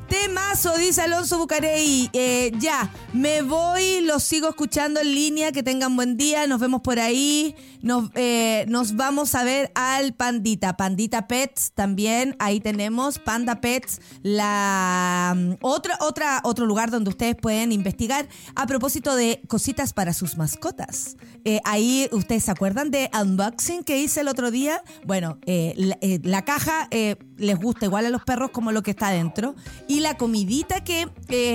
Temazo, 0.08 0.78
dice 0.78 1.02
Alonso 1.02 1.38
Bucarey. 1.38 2.10
Eh, 2.13 2.52
ya, 2.60 2.91
me 3.13 3.41
voy, 3.41 4.02
los 4.02 4.24
sigo 4.24 4.50
escuchando 4.50 5.00
en 5.00 5.13
línea. 5.13 5.52
Que 5.52 5.63
tengan 5.63 5.96
buen 5.96 6.18
día, 6.18 6.46
nos 6.48 6.60
vemos 6.60 6.82
por 6.82 7.00
ahí. 7.00 7.56
Nos, 7.82 8.10
eh, 8.15 8.65
vamos 8.94 9.36
a 9.36 9.44
ver 9.44 9.72
al 9.76 10.13
Pandita. 10.13 10.78
Pandita 10.78 11.28
Pets 11.28 11.72
también. 11.74 12.36
Ahí 12.39 12.60
tenemos 12.60 13.20
Panda 13.20 13.62
Pets, 13.62 14.00
la 14.22 15.34
mm, 15.36 15.54
otra, 15.62 15.98
otra, 16.02 16.41
otro 16.44 16.65
lugar 16.65 16.91
donde 16.91 17.10
ustedes 17.10 17.36
pueden 17.36 17.72
investigar 17.72 18.28
a 18.56 18.68
propósito 18.68 19.15
de 19.15 19.41
cositas 19.48 19.94
para 19.94 20.13
sus 20.13 20.38
mascotas. 20.38 21.18
Eh, 21.44 21.60
ahí, 21.63 22.08
¿ustedes 22.12 22.44
se 22.46 22.52
acuerdan 22.52 22.91
de 22.91 23.10
unboxing 23.20 23.84
que 23.84 24.00
hice 24.00 24.22
el 24.22 24.28
otro 24.28 24.52
día? 24.52 24.84
Bueno, 25.06 25.39
la, 25.46 26.46
caja 26.46 26.88
les 27.38 27.58
gusta 27.60 27.86
igual 27.86 28.06
a 28.06 28.10
los 28.10 28.24
perros 28.24 28.52
como 28.52 28.71
lo 28.71 28.82
que 28.84 28.91
está 28.91 29.08
adentro. 29.08 29.56
Y 29.88 30.00
la 30.00 30.17
comidita 30.17 30.84
que 30.84 31.08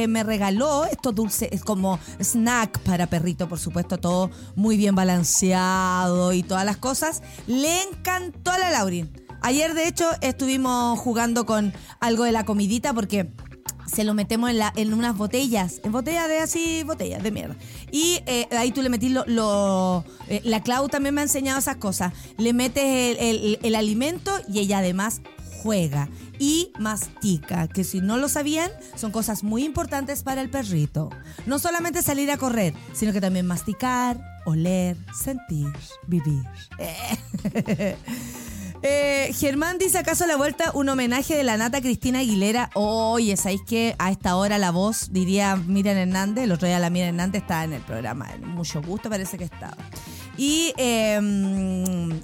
me 0.09 0.23
regaló, 0.23 0.85
estos 0.85 1.15
dulces, 1.15 1.49
es 1.53 1.63
como 1.65 1.99
snack 2.21 2.79
para 2.81 3.07
perrito, 3.07 3.49
por 3.49 3.59
supuesto, 3.59 3.99
todo 3.99 4.31
muy 4.57 4.77
bien 4.77 4.95
balanceado 4.95 6.33
y 6.33 6.43
todas 6.43 6.65
las 6.65 6.77
cosas, 6.77 7.23
le 7.47 7.83
encantó 7.83 8.51
a 8.51 8.59
la 8.59 8.71
Laurin. 8.71 9.11
Ayer, 9.43 9.73
de 9.75 9.89
hecho, 9.89 10.07
estuvimos 10.21 10.99
jugando 10.99 11.47
con 11.47 11.73
algo 12.01 12.25
de 12.25 12.33
la 12.33 12.45
comidita 12.45 12.93
porque 12.93 13.31
se 13.91 14.05
lo 14.05 14.15
metemos 14.15 14.51
en, 14.77 14.95
unas 14.95 15.17
botellas, 15.17 15.81
en 15.83 15.93
botellas 15.93 16.29
de 16.29 16.39
así, 16.39 16.83
botellas 16.85 17.23
de 17.23 17.31
mierda. 17.31 17.57
Y 17.91 18.21
eh, 18.27 18.47
ahí 18.53 18.71
tú 18.71 18.83
le 18.83 18.89
metís 18.89 19.11
lo... 19.11 20.05
eh, 20.29 20.43
la 20.45 20.63
Clau 20.63 20.89
también 20.89 21.15
me 21.15 21.23
ha 21.23 21.25
enseñado 21.25 21.59
esas 21.59 21.77
cosas. 21.77 22.13
Le 22.37 22.53
metes 22.53 23.17
el- 23.19 23.59
el 23.63 23.75
alimento 23.75 24.31
y 24.49 24.61
ella 24.61 24.79
además 24.79 25.23
juega 25.63 26.09
y 26.39 26.73
mastica, 26.79 27.69
que 27.69 27.85
si 27.85 28.01
no 28.01 28.17
lo 28.17 28.29
sabían, 28.29 28.71
son 28.95 29.13
cosas 29.13 29.45
muy 29.45 29.65
importantes 29.65 30.23
para 30.23 30.41
el 30.41 30.51
perrito. 30.51 31.11
No 31.47 31.59
solamente 31.59 32.03
salir 32.03 32.31
a 32.31 32.39
correr, 32.39 32.75
sino 32.93 33.13
que 33.13 33.21
también 33.21 33.47
masticar, 33.47 34.21
oler, 34.47 34.97
sentir, 35.13 35.73
vivir. 36.07 36.45
Eh, 38.83 39.35
Germán 39.35 39.77
dice 39.77 39.99
acaso 39.99 40.25
a 40.25 40.27
la 40.27 40.37
vuelta 40.37 40.71
un 40.73 40.89
homenaje 40.89 41.37
de 41.37 41.45
la 41.45 41.59
nata 41.59 41.83
Cristina 41.83 42.21
Aguilera. 42.21 42.71
Oye, 42.73 43.37
¿sabéis 43.37 43.61
que 43.67 43.95
a 43.99 44.11
esta 44.11 44.37
hora 44.37 44.57
la 44.57 44.71
voz 44.71 45.13
diría 45.13 45.57
Miriam 45.57 45.99
Hernández? 45.99 46.45
El 46.45 46.53
otro 46.53 46.67
día 46.67 46.79
la 46.79 46.89
Miriam 46.89 47.11
Hernández 47.11 47.43
estaba 47.43 47.65
en 47.65 47.75
el 47.75 47.83
programa. 47.83 48.29
Mucho 48.43 48.81
gusto 48.81 49.11
parece 49.11 49.37
que 49.37 49.45
estaba. 49.45 49.77
Y 50.41 50.73
eh, 50.79 51.21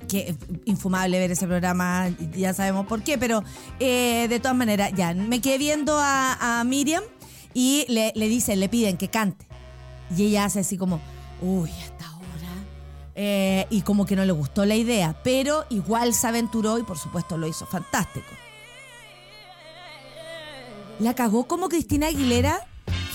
que 0.09 0.35
infumable 0.65 1.19
ver 1.19 1.33
ese 1.33 1.47
programa, 1.47 2.09
ya 2.35 2.55
sabemos 2.55 2.87
por 2.87 3.03
qué, 3.03 3.19
pero 3.19 3.45
eh, 3.79 4.27
de 4.31 4.41
todas 4.41 4.57
maneras, 4.57 4.91
ya, 4.97 5.13
me 5.13 5.43
quedé 5.43 5.59
viendo 5.59 5.99
a, 5.99 6.61
a 6.61 6.65
Miriam 6.65 7.05
y 7.53 7.85
le, 7.91 8.15
le 8.15 8.29
dicen, 8.29 8.59
le 8.59 8.71
piden 8.71 8.97
que 8.97 9.09
cante. 9.09 9.47
Y 10.17 10.29
ella 10.29 10.47
hace 10.47 10.61
así 10.61 10.79
como, 10.79 10.99
uy, 11.43 11.69
hasta 11.69 12.07
ahora. 12.07 12.65
Eh, 13.17 13.67
y 13.69 13.83
como 13.83 14.07
que 14.07 14.17
no 14.17 14.25
le 14.25 14.33
gustó 14.33 14.65
la 14.65 14.77
idea, 14.77 15.21
pero 15.23 15.67
igual 15.69 16.15
se 16.15 16.27
aventuró 16.27 16.79
y 16.79 16.85
por 16.85 16.97
supuesto 16.97 17.37
lo 17.37 17.47
hizo 17.47 17.67
fantástico. 17.67 18.33
La 21.01 21.13
cagó 21.13 21.47
como 21.47 21.69
Cristina 21.69 22.07
Aguilera 22.07 22.67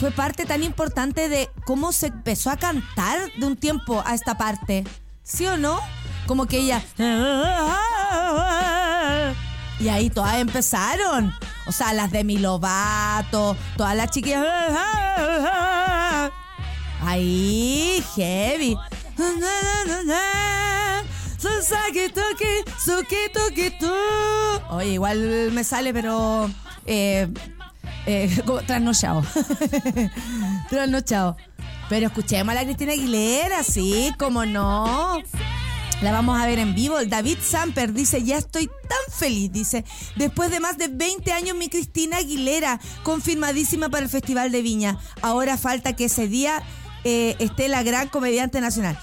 fue 0.01 0.09
parte 0.09 0.47
tan 0.47 0.63
importante 0.63 1.29
de 1.29 1.51
cómo 1.63 1.91
se 1.91 2.07
empezó 2.07 2.49
a 2.49 2.57
cantar 2.57 3.19
de 3.37 3.45
un 3.45 3.55
tiempo 3.55 4.01
a 4.03 4.15
esta 4.15 4.35
parte. 4.35 4.83
¿Sí 5.21 5.45
o 5.45 5.57
no? 5.57 5.79
Como 6.25 6.47
que 6.47 6.57
ella... 6.57 6.83
Y 9.79 9.89
ahí 9.89 10.09
todas 10.09 10.37
empezaron. 10.37 11.31
O 11.67 11.71
sea, 11.71 11.93
las 11.93 12.09
de 12.09 12.23
Milovato, 12.23 13.55
todas 13.77 13.95
las 13.95 14.09
chiquillas... 14.09 14.43
Ahí, 17.03 18.03
heavy. 18.15 18.75
Oye, 24.71 24.93
igual 24.93 25.51
me 25.51 25.63
sale, 25.63 25.93
pero. 25.93 26.49
Eh, 26.87 27.27
eh, 28.05 28.29
trasnochado. 28.67 29.25
Pero 31.89 32.07
escuchemos 32.07 32.51
a 32.51 32.55
la 32.55 32.63
Cristina 32.63 32.93
Aguilera, 32.93 33.63
sí, 33.63 34.11
como 34.17 34.45
no. 34.45 35.19
La 36.01 36.11
vamos 36.11 36.39
a 36.39 36.47
ver 36.47 36.57
en 36.57 36.73
vivo. 36.73 36.95
David 37.05 37.37
Samper 37.41 37.93
dice, 37.93 38.23
ya 38.23 38.37
estoy 38.37 38.67
tan 38.67 39.13
feliz, 39.15 39.51
dice, 39.51 39.85
después 40.15 40.49
de 40.49 40.59
más 40.59 40.77
de 40.77 40.87
20 40.87 41.31
años 41.31 41.55
mi 41.55 41.69
Cristina 41.69 42.17
Aguilera, 42.17 42.79
confirmadísima 43.03 43.89
para 43.89 44.05
el 44.05 44.09
Festival 44.09 44.51
de 44.51 44.61
Viña. 44.61 44.97
Ahora 45.21 45.57
falta 45.57 45.95
que 45.95 46.05
ese 46.05 46.27
día 46.27 46.63
eh, 47.03 47.35
esté 47.39 47.67
la 47.67 47.83
gran 47.83 48.07
comediante 48.07 48.61
nacional. 48.61 48.97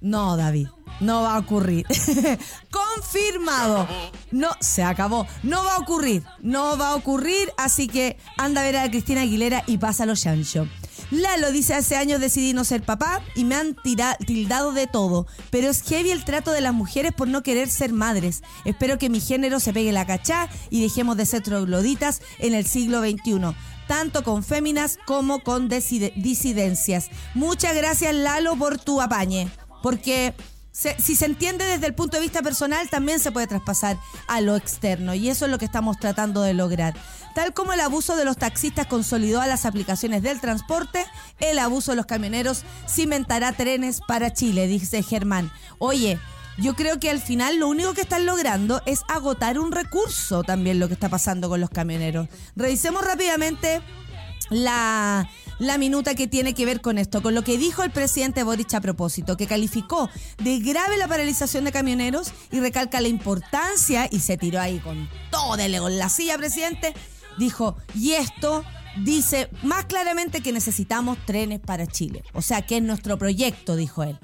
No, 0.00 0.36
David, 0.36 0.68
no 1.00 1.22
va 1.22 1.34
a 1.36 1.38
ocurrir. 1.38 1.86
Confirmado. 2.70 3.86
No, 4.30 4.50
se 4.60 4.82
acabó. 4.82 5.26
No 5.42 5.64
va 5.64 5.76
a 5.76 5.78
ocurrir. 5.78 6.22
No 6.40 6.76
va 6.76 6.90
a 6.90 6.94
ocurrir, 6.96 7.52
así 7.56 7.88
que 7.88 8.16
anda 8.36 8.60
a 8.60 8.64
ver 8.64 8.76
a 8.76 8.90
Cristina 8.90 9.22
Aguilera 9.22 9.62
y 9.66 9.78
pásalo, 9.78 10.14
Chancho. 10.16 10.68
Lalo 11.10 11.52
dice, 11.52 11.74
hace 11.74 11.96
años 11.96 12.20
decidí 12.20 12.54
no 12.54 12.64
ser 12.64 12.82
papá 12.82 13.20
y 13.34 13.44
me 13.44 13.54
han 13.56 13.76
tildado 14.26 14.72
de 14.72 14.86
todo, 14.86 15.26
pero 15.50 15.68
es 15.68 15.82
heavy 15.82 16.10
el 16.10 16.24
trato 16.24 16.50
de 16.50 16.60
las 16.60 16.72
mujeres 16.72 17.12
por 17.12 17.28
no 17.28 17.42
querer 17.42 17.68
ser 17.68 17.92
madres. 17.92 18.42
Espero 18.64 18.98
que 18.98 19.10
mi 19.10 19.20
género 19.20 19.60
se 19.60 19.72
pegue 19.72 19.92
la 19.92 20.06
cachá 20.06 20.48
y 20.70 20.80
dejemos 20.82 21.16
de 21.16 21.26
ser 21.26 21.42
trogloditas 21.42 22.22
en 22.38 22.54
el 22.54 22.66
siglo 22.66 23.00
XXI, 23.00 23.54
tanto 23.86 24.24
con 24.24 24.42
féminas 24.42 24.98
como 25.06 25.40
con 25.40 25.68
diside- 25.68 26.14
disidencias. 26.16 27.10
Muchas 27.34 27.76
gracias 27.76 28.14
Lalo 28.14 28.56
por 28.56 28.78
tu 28.78 29.00
apañe, 29.02 29.48
porque 29.82 30.34
se- 30.74 31.00
si 31.00 31.14
se 31.14 31.26
entiende 31.26 31.64
desde 31.64 31.86
el 31.86 31.94
punto 31.94 32.16
de 32.16 32.22
vista 32.24 32.42
personal, 32.42 32.90
también 32.90 33.20
se 33.20 33.30
puede 33.30 33.46
traspasar 33.46 33.96
a 34.26 34.40
lo 34.40 34.56
externo. 34.56 35.14
Y 35.14 35.30
eso 35.30 35.44
es 35.44 35.50
lo 35.52 35.58
que 35.58 35.64
estamos 35.64 35.98
tratando 35.98 36.42
de 36.42 36.52
lograr. 36.52 36.94
Tal 37.34 37.54
como 37.54 37.72
el 37.72 37.80
abuso 37.80 38.16
de 38.16 38.24
los 38.24 38.36
taxistas 38.36 38.86
consolidó 38.88 39.40
a 39.40 39.46
las 39.46 39.64
aplicaciones 39.66 40.22
del 40.22 40.40
transporte, 40.40 41.06
el 41.38 41.60
abuso 41.60 41.92
de 41.92 41.96
los 41.96 42.06
camioneros 42.06 42.64
cimentará 42.88 43.52
trenes 43.52 44.00
para 44.06 44.32
Chile, 44.32 44.66
dice 44.66 45.02
Germán. 45.04 45.52
Oye, 45.78 46.18
yo 46.58 46.74
creo 46.74 47.00
que 47.00 47.10
al 47.10 47.20
final 47.20 47.56
lo 47.58 47.68
único 47.68 47.94
que 47.94 48.02
están 48.02 48.26
logrando 48.26 48.82
es 48.86 49.02
agotar 49.08 49.58
un 49.58 49.72
recurso 49.72 50.42
también 50.44 50.78
lo 50.78 50.86
que 50.88 50.94
está 50.94 51.08
pasando 51.08 51.48
con 51.48 51.60
los 51.60 51.70
camioneros. 51.70 52.28
Revisemos 52.56 53.04
rápidamente 53.04 53.80
la, 54.50 55.28
la 55.58 55.78
minuta 55.78 56.14
que 56.14 56.26
tiene 56.26 56.54
que 56.54 56.66
ver 56.66 56.80
con 56.80 56.98
esto, 56.98 57.22
con 57.22 57.34
lo 57.34 57.42
que 57.42 57.58
dijo 57.58 57.82
el 57.82 57.90
presidente 57.90 58.42
Boric 58.42 58.74
a 58.74 58.80
propósito, 58.80 59.36
que 59.36 59.46
calificó 59.46 60.10
de 60.42 60.58
grave 60.60 60.96
la 60.96 61.08
paralización 61.08 61.64
de 61.64 61.72
camioneros 61.72 62.32
y 62.50 62.60
recalca 62.60 63.00
la 63.00 63.08
importancia, 63.08 64.08
y 64.10 64.20
se 64.20 64.36
tiró 64.36 64.60
ahí 64.60 64.78
con 64.78 65.08
todo 65.30 65.56
de 65.56 65.78
con 65.78 65.98
la 65.98 66.08
silla, 66.08 66.38
presidente, 66.38 66.94
dijo, 67.38 67.76
y 67.94 68.12
esto 68.12 68.64
dice 69.02 69.48
más 69.62 69.86
claramente 69.86 70.40
que 70.40 70.52
necesitamos 70.52 71.18
trenes 71.26 71.60
para 71.60 71.86
Chile. 71.86 72.22
O 72.32 72.42
sea, 72.42 72.62
que 72.62 72.76
es 72.76 72.82
nuestro 72.82 73.18
proyecto, 73.18 73.76
dijo 73.76 74.02
él. 74.02 74.18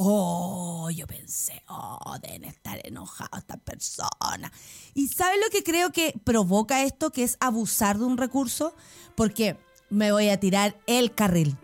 Oh, 0.00 0.90
yo 0.90 1.08
pensé, 1.08 1.60
oh, 1.66 2.16
deben 2.22 2.44
estar 2.44 2.80
enojados 2.86 3.40
estas 3.40 3.58
personas. 3.58 4.52
¿Y 4.94 5.08
sabe 5.08 5.38
lo 5.38 5.50
que 5.50 5.64
creo 5.64 5.90
que 5.90 6.14
provoca 6.22 6.84
esto, 6.84 7.10
que 7.10 7.24
es 7.24 7.36
abusar 7.40 7.98
de 7.98 8.04
un 8.04 8.16
recurso? 8.16 8.76
Porque 9.16 9.56
me 9.90 10.12
voy 10.12 10.28
a 10.28 10.38
tirar 10.38 10.78
el 10.86 11.12
carril, 11.12 11.56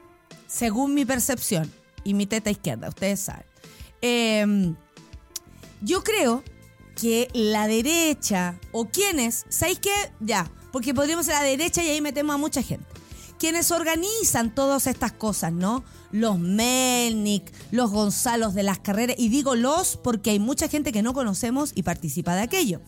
según 0.49 0.95
mi 0.95 1.05
percepción 1.05 1.73
y 2.03 2.15
mi 2.15 2.27
teta 2.27 2.51
izquierda, 2.51 2.89
ustedes 2.89 3.21
saben. 3.21 3.47
Em, 4.03 4.75
yo 5.81 6.03
creo 6.03 6.43
que 7.01 7.29
la 7.35 7.69
derecha 7.69 8.59
o 8.73 8.87
quienes, 8.87 9.47
¿sabéis 9.49 9.79
qué? 9.79 9.95
Ya, 10.19 10.51
porque 10.73 10.93
podríamos 10.93 11.27
ser 11.27 11.37
la 11.37 11.43
derecha 11.43 11.85
y 11.85 11.89
ahí 11.89 12.01
metemos 12.01 12.35
a 12.35 12.39
mucha 12.39 12.65
gente. 12.65 12.87
Quienes 13.45 13.73
organizan 13.73 14.55
todas 14.55 14.87
estas 14.87 15.13
cosas, 15.13 15.53
¿no? 15.53 15.85
Los 16.13 16.39
Melnik, 16.39 17.53
los 17.73 17.91
Gonzalos 17.91 18.55
de 18.55 18.63
las 18.63 18.79
carreras, 18.79 19.17
y 19.19 19.29
digo 19.29 19.55
los 19.55 19.99
porque 19.99 20.31
hay 20.31 20.39
mucha 20.39 20.67
gente 20.67 20.93
que 20.93 21.03
no 21.03 21.13
conocemos 21.13 21.73
y 21.75 21.83
participa 21.83 22.35
de 22.37 22.41
aquello. 22.41 22.81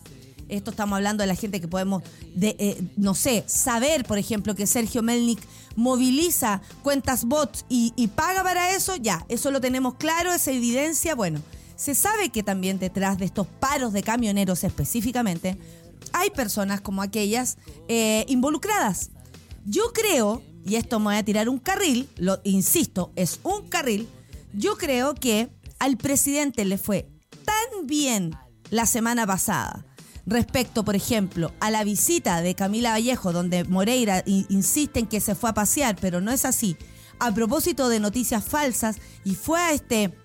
Esto 0.49 0.71
estamos 0.71 0.97
hablando 0.97 1.21
de 1.21 1.27
la 1.27 1.35
gente 1.35 1.61
que 1.61 1.67
podemos, 1.67 2.01
de, 2.33 2.55
eh, 2.57 2.81
no 2.95 3.13
sé, 3.13 3.43
saber, 3.45 4.03
por 4.03 4.17
ejemplo, 4.17 4.55
que 4.55 4.65
Sergio 4.65 5.03
Melnik 5.03 5.39
moviliza 5.75 6.63
cuentas 6.81 7.25
bots 7.25 7.63
y, 7.69 8.07
paga 8.15 8.41
para 8.41 8.71
eso, 8.75 8.95
ya, 8.95 9.27
eso 9.29 9.51
lo 9.51 9.61
tenemos 9.61 9.93
claro, 9.93 10.33
esa 10.33 10.49
evidencia, 10.49 11.13
bueno. 11.13 11.39
Se 11.75 11.93
sabe 11.93 12.31
que 12.31 12.41
también 12.41 12.79
detrás 12.79 13.19
de 13.19 13.25
estos 13.25 13.45
paros 13.45 13.93
de 13.93 14.01
camioneros 14.01 14.63
específicamente 14.63 15.55
hay 16.13 16.31
personas 16.31 16.81
como 16.81 17.03
aquellas 17.03 17.59
eh, 17.87 18.25
involucradas. 18.27 19.11
Yo 19.69 19.91
creo, 19.91 20.41
y 20.63 20.75
esto 20.75 20.97
me 20.97 21.07
voy 21.07 21.15
a 21.15 21.25
tirar 21.25 21.49
un 21.49 21.59
carril, 21.59 22.07
lo 22.15 22.39
insisto, 22.45 23.11
es 23.17 23.41
un 23.43 23.67
carril, 23.67 24.07
yo 24.53 24.77
creo 24.77 25.13
que 25.13 25.49
al 25.77 25.97
presidente 25.97 26.63
le 26.63 26.77
fue 26.77 27.09
tan 27.43 27.85
bien 27.85 28.31
la 28.69 28.85
semana 28.85 29.27
pasada 29.27 29.85
respecto, 30.25 30.85
por 30.85 30.95
ejemplo, 30.95 31.51
a 31.59 31.69
la 31.69 31.83
visita 31.83 32.41
de 32.41 32.55
Camila 32.55 32.91
Vallejo, 32.91 33.33
donde 33.33 33.65
Moreira 33.65 34.23
insiste 34.25 35.01
en 35.01 35.07
que 35.07 35.19
se 35.19 35.35
fue 35.35 35.49
a 35.49 35.53
pasear, 35.53 35.97
pero 35.99 36.21
no 36.21 36.31
es 36.31 36.45
así, 36.45 36.77
a 37.19 37.33
propósito 37.33 37.89
de 37.89 37.99
noticias 37.99 38.45
falsas, 38.45 38.99
y 39.25 39.35
fue 39.35 39.59
a 39.59 39.73
este, 39.73 40.17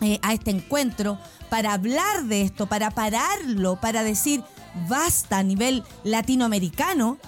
eh, 0.00 0.18
a 0.22 0.32
este 0.32 0.52
encuentro 0.52 1.18
para 1.50 1.74
hablar 1.74 2.24
de 2.24 2.40
esto, 2.40 2.66
para 2.66 2.90
pararlo, 2.92 3.78
para 3.78 4.02
decir, 4.02 4.42
basta 4.88 5.36
a 5.36 5.42
nivel 5.42 5.84
latinoamericano. 6.02 7.18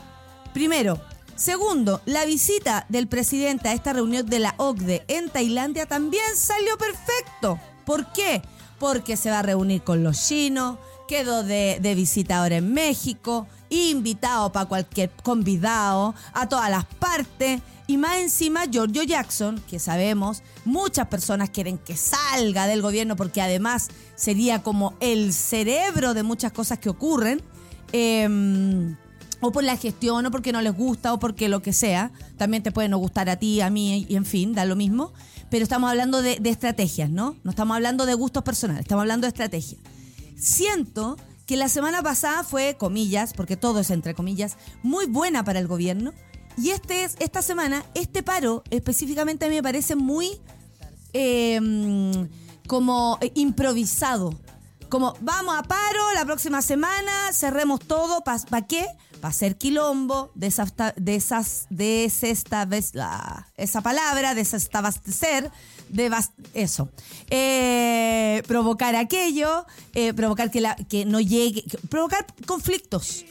Primero. 0.54 0.98
Segundo, 1.38 2.02
la 2.04 2.24
visita 2.24 2.84
del 2.88 3.06
presidente 3.06 3.68
a 3.68 3.72
esta 3.72 3.92
reunión 3.92 4.26
de 4.26 4.40
la 4.40 4.56
OCDE 4.56 5.04
en 5.06 5.30
Tailandia 5.30 5.86
también 5.86 6.24
salió 6.34 6.76
perfecto. 6.76 7.60
¿Por 7.86 8.12
qué? 8.12 8.42
Porque 8.80 9.16
se 9.16 9.30
va 9.30 9.38
a 9.38 9.42
reunir 9.42 9.82
con 9.82 10.02
los 10.02 10.26
chinos, 10.26 10.78
quedó 11.06 11.44
de, 11.44 11.78
de 11.80 11.94
visita 11.94 12.38
ahora 12.38 12.56
en 12.56 12.74
México, 12.74 13.46
invitado 13.70 14.50
para 14.50 14.66
cualquier 14.66 15.10
convidado, 15.22 16.12
a 16.32 16.48
todas 16.48 16.70
las 16.70 16.86
partes. 16.86 17.60
Y 17.86 17.98
más 17.98 18.16
encima, 18.16 18.64
Giorgio 18.64 19.04
Jackson, 19.04 19.62
que 19.70 19.78
sabemos, 19.78 20.42
muchas 20.64 21.06
personas 21.06 21.50
quieren 21.50 21.78
que 21.78 21.96
salga 21.96 22.66
del 22.66 22.82
gobierno 22.82 23.14
porque 23.14 23.40
además 23.40 23.90
sería 24.16 24.64
como 24.64 24.94
el 24.98 25.32
cerebro 25.32 26.14
de 26.14 26.24
muchas 26.24 26.50
cosas 26.50 26.80
que 26.80 26.88
ocurren. 26.88 27.40
Em, 27.92 28.96
o 29.40 29.52
por 29.52 29.64
la 29.64 29.76
gestión, 29.76 30.26
o 30.26 30.30
porque 30.30 30.52
no 30.52 30.60
les 30.60 30.74
gusta, 30.74 31.12
o 31.12 31.18
porque 31.18 31.48
lo 31.48 31.62
que 31.62 31.72
sea. 31.72 32.10
También 32.36 32.62
te 32.62 32.72
puede 32.72 32.88
no 32.88 32.98
gustar 32.98 33.28
a 33.30 33.36
ti, 33.36 33.60
a 33.60 33.70
mí, 33.70 34.06
y 34.08 34.16
en 34.16 34.24
fin, 34.24 34.52
da 34.54 34.64
lo 34.64 34.76
mismo. 34.76 35.12
Pero 35.50 35.62
estamos 35.62 35.90
hablando 35.90 36.22
de, 36.22 36.40
estrategias, 36.44 37.10
¿no? 37.10 37.36
No 37.44 37.50
estamos 37.50 37.74
hablando 37.74 38.06
de 38.06 38.14
gustos 38.14 38.42
personales, 38.42 38.82
estamos 38.82 39.02
hablando 39.02 39.26
de 39.26 39.28
estrategia. 39.28 39.78
Siento 40.36 41.16
que 41.46 41.56
la 41.56 41.68
semana 41.68 42.02
pasada 42.02 42.44
fue, 42.44 42.76
comillas, 42.78 43.32
porque 43.32 43.56
todo 43.56 43.80
es 43.80 43.90
entre 43.90 44.14
comillas, 44.14 44.56
muy 44.82 45.06
buena 45.06 45.44
para 45.44 45.58
el 45.58 45.66
gobierno 45.66 46.12
y 46.60 46.70
este 46.70 47.04
es, 47.04 47.16
esta 47.20 47.40
semana, 47.40 47.84
este 47.94 48.22
paro 48.22 48.64
específicamente 48.70 49.46
a 49.46 49.48
mí 49.48 49.54
me 49.54 49.62
parece 49.62 49.94
muy 49.94 50.40
em, 51.12 52.28
como 52.66 53.18
improvisado. 53.34 54.34
Como 54.88 55.14
vamos 55.20 55.54
a 55.58 55.62
paro 55.64 56.12
la 56.14 56.24
próxima 56.24 56.62
semana, 56.62 57.32
cerremos 57.32 57.80
todo, 57.80 58.22
¿para 58.22 58.66
qué? 58.66 58.86
Para 59.20 59.28
hacer 59.28 59.58
quilombo, 59.58 60.30
de 60.34 60.46
esas, 60.46 61.66
de 61.68 62.04
esta 62.06 62.64
vez, 62.64 62.92
esa 63.56 63.80
palabra, 63.82 64.34
desestabastecer, 64.34 65.50
de 65.90 66.10
eso. 66.54 66.88
Eh, 67.28 68.42
provocar 68.46 68.96
aquello, 68.96 69.66
eh, 69.94 70.14
provocar 70.14 70.50
que, 70.50 70.62
la, 70.62 70.74
que 70.74 71.04
no 71.04 71.20
llegue, 71.20 71.64
provocar 71.90 72.24
conflictos, 72.46 73.26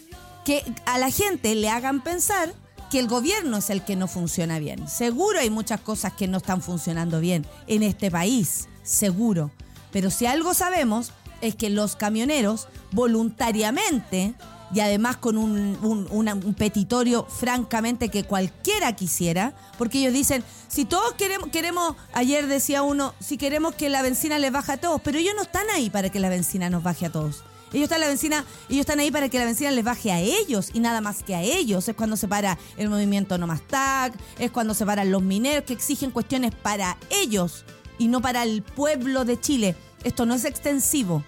que 0.45 0.63
a 0.85 0.99
la 0.99 1.09
gente 1.09 1.55
le 1.55 1.69
hagan 1.69 2.01
pensar 2.01 2.53
que 2.91 2.99
el 2.99 3.07
gobierno 3.07 3.57
es 3.57 3.71
el 3.71 3.83
que 3.83 3.95
no 3.95 4.07
funciona 4.07 4.59
bien. 4.59 4.87
Seguro 4.87 5.39
hay 5.39 5.49
muchas 5.49 5.81
cosas 5.81 6.13
que 6.13 6.27
no 6.27 6.37
están 6.37 6.61
funcionando 6.61 7.19
bien 7.19 7.47
en 7.65 7.81
este 7.81 8.11
país, 8.11 8.69
seguro. 8.83 9.49
Pero 9.91 10.11
si 10.11 10.27
algo 10.27 10.53
sabemos 10.53 11.11
es 11.41 11.55
que 11.55 11.69
los 11.69 11.95
camioneros 11.95 12.67
voluntariamente 12.91 14.33
y 14.73 14.79
además 14.81 15.17
con 15.17 15.37
un, 15.37 16.55
petitorio 16.57 17.25
francamente 17.25 18.09
que 18.09 18.23
cualquiera 18.23 18.95
quisiera, 18.95 19.53
porque 19.77 19.99
ellos 19.99 20.13
dicen, 20.13 20.43
si 20.67 20.85
todos 20.85 21.13
queremos, 21.13 21.49
queremos, 21.49 21.95
ayer 22.13 22.47
decía 22.47 22.83
uno, 22.83 23.13
si 23.19 23.37
queremos 23.37 23.75
que 23.75 23.89
la 23.89 24.01
benzina 24.01 24.39
les 24.39 24.51
baje 24.51 24.73
a 24.73 24.77
todos, 24.77 25.01
pero 25.01 25.19
ellos 25.19 25.33
no 25.35 25.43
están 25.43 25.69
ahí 25.73 25.89
para 25.89 26.09
que 26.09 26.19
la 26.19 26.29
benzina 26.29 26.69
nos 26.69 26.83
baje 26.83 27.05
a 27.05 27.11
todos. 27.11 27.43
Ellos 27.73 27.83
están, 27.83 27.99
la 27.99 28.07
benzina, 28.07 28.45
ellos 28.69 28.81
están 28.81 28.99
ahí 28.99 29.11
para 29.11 29.27
que 29.27 29.39
la 29.39 29.45
benzina 29.45 29.71
les 29.71 29.83
baje 29.83 30.11
a 30.11 30.21
ellos 30.21 30.71
y 30.73 30.79
nada 30.79 31.01
más 31.01 31.21
que 31.21 31.35
a 31.35 31.41
ellos. 31.41 31.87
Es 31.89 31.95
cuando 31.95 32.15
se 32.15 32.27
para 32.27 32.57
el 32.77 32.89
movimiento 32.89 33.37
No 33.37 33.45
Más 33.45 33.61
Tag, 33.61 34.13
es 34.39 34.51
cuando 34.51 34.73
se 34.73 34.85
paran 34.85 35.11
los 35.11 35.21
mineros 35.21 35.65
que 35.65 35.73
exigen 35.73 36.11
cuestiones 36.11 36.55
para 36.55 36.97
ellos 37.09 37.65
y 37.99 38.07
no 38.07 38.21
para 38.21 38.43
el 38.43 38.61
pueblo 38.61 39.25
de 39.25 39.39
Chile. 39.39 39.75
Esto 40.07 40.25
no 40.25 40.35
es 40.35 40.45
extensivo, 40.45 41.21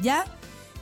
¿ya? 0.00 0.24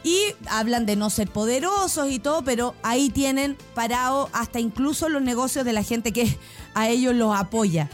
Y 0.05 0.17
hablan 0.49 0.87
de 0.87 0.95
no 0.95 1.11
ser 1.11 1.29
poderosos 1.29 2.09
y 2.13 2.21
todo, 2.21 2.45
pero 2.45 2.77
ahí 2.85 3.11
tienen 3.11 3.59
parado 3.75 4.31
hasta 4.33 4.61
incluso 4.61 5.09
los 5.09 5.21
negocios 5.21 5.65
de 5.65 5.73
la 5.73 5.83
gente 5.83 6.13
que 6.13 6.39
a 6.75 6.89
ellos 6.89 7.13
los 7.13 7.35
apoya. 7.37 7.91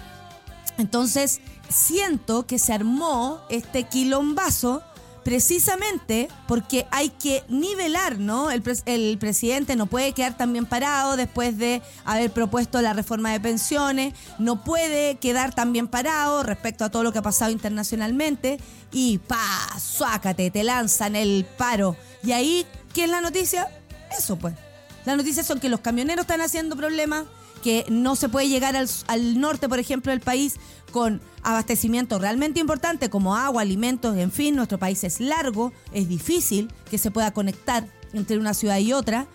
Entonces, 0.77 1.41
siento 1.71 2.47
que 2.47 2.59
se 2.59 2.75
armó 2.75 3.41
este 3.49 3.85
quilombazo 3.85 4.83
precisamente 5.25 6.29
porque 6.47 6.87
hay 6.91 7.11
que 7.11 7.45
nivelar, 7.49 8.19
¿no? 8.19 8.51
El, 8.51 8.63
el, 8.87 9.19
presidente 9.19 9.77
no 9.77 9.87
puede 9.87 10.13
quedar 10.13 10.37
también 10.37 10.67
parado 10.67 11.17
después 11.17 11.59
de 11.59 11.83
haber 12.05 12.31
propuesto 12.31 12.81
la 12.81 12.93
reforma 12.93 13.33
de 13.33 13.41
pensiones, 13.41 14.15
no 14.39 14.65
puede 14.65 15.17
quedar 15.17 15.55
también 15.55 15.89
parado 15.89 16.43
respecto 16.43 16.85
a 16.85 16.91
todo 16.91 17.03
lo 17.03 17.13
que 17.13 17.19
ha 17.19 17.23
pasado 17.23 17.51
internacionalmente 17.51 18.59
y 18.93 19.19
pa, 19.19 19.69
suácate, 19.79 20.51
te 20.51 20.65
lanzan 20.65 21.17
el 21.17 21.47
paro. 21.57 21.97
Y 22.23 22.33
ahí, 22.33 22.67
¿qué 22.93 23.05
es 23.05 23.11
la 23.11 23.21
noticia? 23.21 23.69
Eso 24.17 24.37
pues. 24.37 24.55
Las 25.05 25.17
noticias 25.17 25.47
son 25.47 25.61
que 25.61 25.69
los 25.69 25.81
camioneros 25.81 26.25
están 26.25 26.43
haciendo 26.43 26.77
problemas, 26.77 27.25
que 27.63 27.85
no 27.89 28.17
se 28.17 28.29
puede 28.29 28.49
llegar 28.49 28.77
al, 28.77 29.41
norte, 29.41 29.69
por 29.69 29.79
ejemplo, 29.79 30.13
del 30.13 30.21
país 30.21 30.57
con 30.93 31.21
abastecimiento 31.43 32.19
realmente 32.19 32.61
importante 32.61 33.11
como 33.11 33.37
agua, 33.37 33.63
alimentos, 33.63 34.17
en 34.17 34.33
fin, 34.33 34.57
nuestro 34.57 34.79
país 34.79 35.05
es 35.05 35.21
largo, 35.21 35.73
es 35.93 36.09
difícil 36.09 36.71
que 36.91 36.99
se 36.99 37.11
pueda 37.11 37.33
conectar 37.33 37.87
entre 38.13 38.39
una 38.39 38.55
ciudad 38.55 38.79
y 38.79 38.93
otra. 38.93 39.27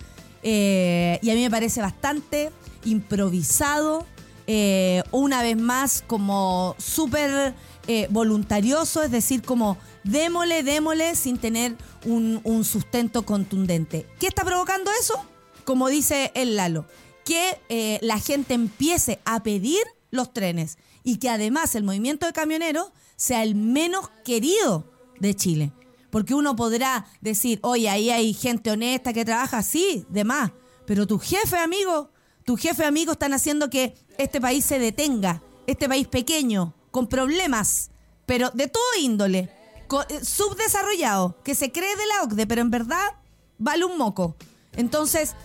Eh, 0.44 1.20
y 1.22 1.30
a 1.32 1.34
mí 1.34 1.42
me 1.42 1.50
parece 1.50 1.82
bastante 1.82 2.52
improvisado, 2.84 4.06
eh, 4.48 5.02
una 5.12 5.42
vez 5.42 5.58
más 5.58 6.04
como 6.06 6.76
súper 6.78 7.56
eh, 7.88 8.08
voluntarioso, 8.12 9.02
es 9.02 9.10
decir, 9.10 9.42
como 9.42 9.78
démole, 10.04 10.62
démole 10.62 11.16
sin 11.16 11.38
tener 11.38 11.76
un 12.06 12.64
sustento 12.64 13.24
contundente. 13.24 14.06
¿Qué 14.20 14.28
está 14.28 14.44
provocando 14.44 14.92
eso? 15.00 15.26
Como 15.64 15.90
dice 15.90 16.32
el 16.36 16.56
Lalo, 16.56 16.86
que 17.26 18.00
la 18.02 18.20
gente 18.20 18.54
empiece 18.54 19.20
a 19.26 19.44
pedir 19.44 19.82
los 20.12 20.32
trenes 20.32 20.78
y 21.04 21.18
que 21.18 21.30
además 21.30 21.76
el 21.76 21.84
movimiento 21.84 22.26
de 22.26 22.34
camioneros 22.34 22.92
sea 23.16 23.44
el 23.44 23.56
menos 23.56 24.10
querido 24.24 24.92
de 25.20 25.36
Chile. 25.36 25.72
Porque 26.10 26.34
uno 26.34 26.56
podrá 26.56 27.06
decir, 27.22 27.60
oye, 27.62 27.90
ahí 27.90 28.10
hay 28.10 28.34
gente 28.34 28.72
honesta 28.72 29.12
que 29.12 29.26
trabaja, 29.26 29.62
sí, 29.64 30.06
de 30.10 30.24
más. 30.24 30.52
Pero 30.86 31.06
tu 31.06 31.20
jefe, 31.20 31.58
amigo, 31.58 32.10
tu 32.46 32.56
jefe, 32.56 32.86
amigo, 32.86 33.12
están 33.12 33.34
haciendo 33.34 33.70
que 33.70 33.96
este 34.18 34.40
país 34.40 34.64
se 34.64 34.80
detenga. 34.80 35.42
Este 35.68 35.90
país 35.90 36.08
pequeño, 36.08 36.74
con 36.92 37.08
problemas, 37.08 37.90
pero 38.26 38.52
de 38.52 38.68
todo 38.68 38.84
índole, 39.02 39.50
eh, 40.10 40.24
subdesarrollado, 40.24 41.42
que 41.44 41.56
se 41.56 41.72
cree 41.72 41.96
de 41.96 42.06
la 42.06 42.24
OCDE, 42.24 42.48
pero 42.48 42.62
en 42.62 42.72
verdad 42.72 43.14
vale 43.58 43.84
un 43.84 43.98
moco. 43.98 44.36
Entonces, 44.74 45.36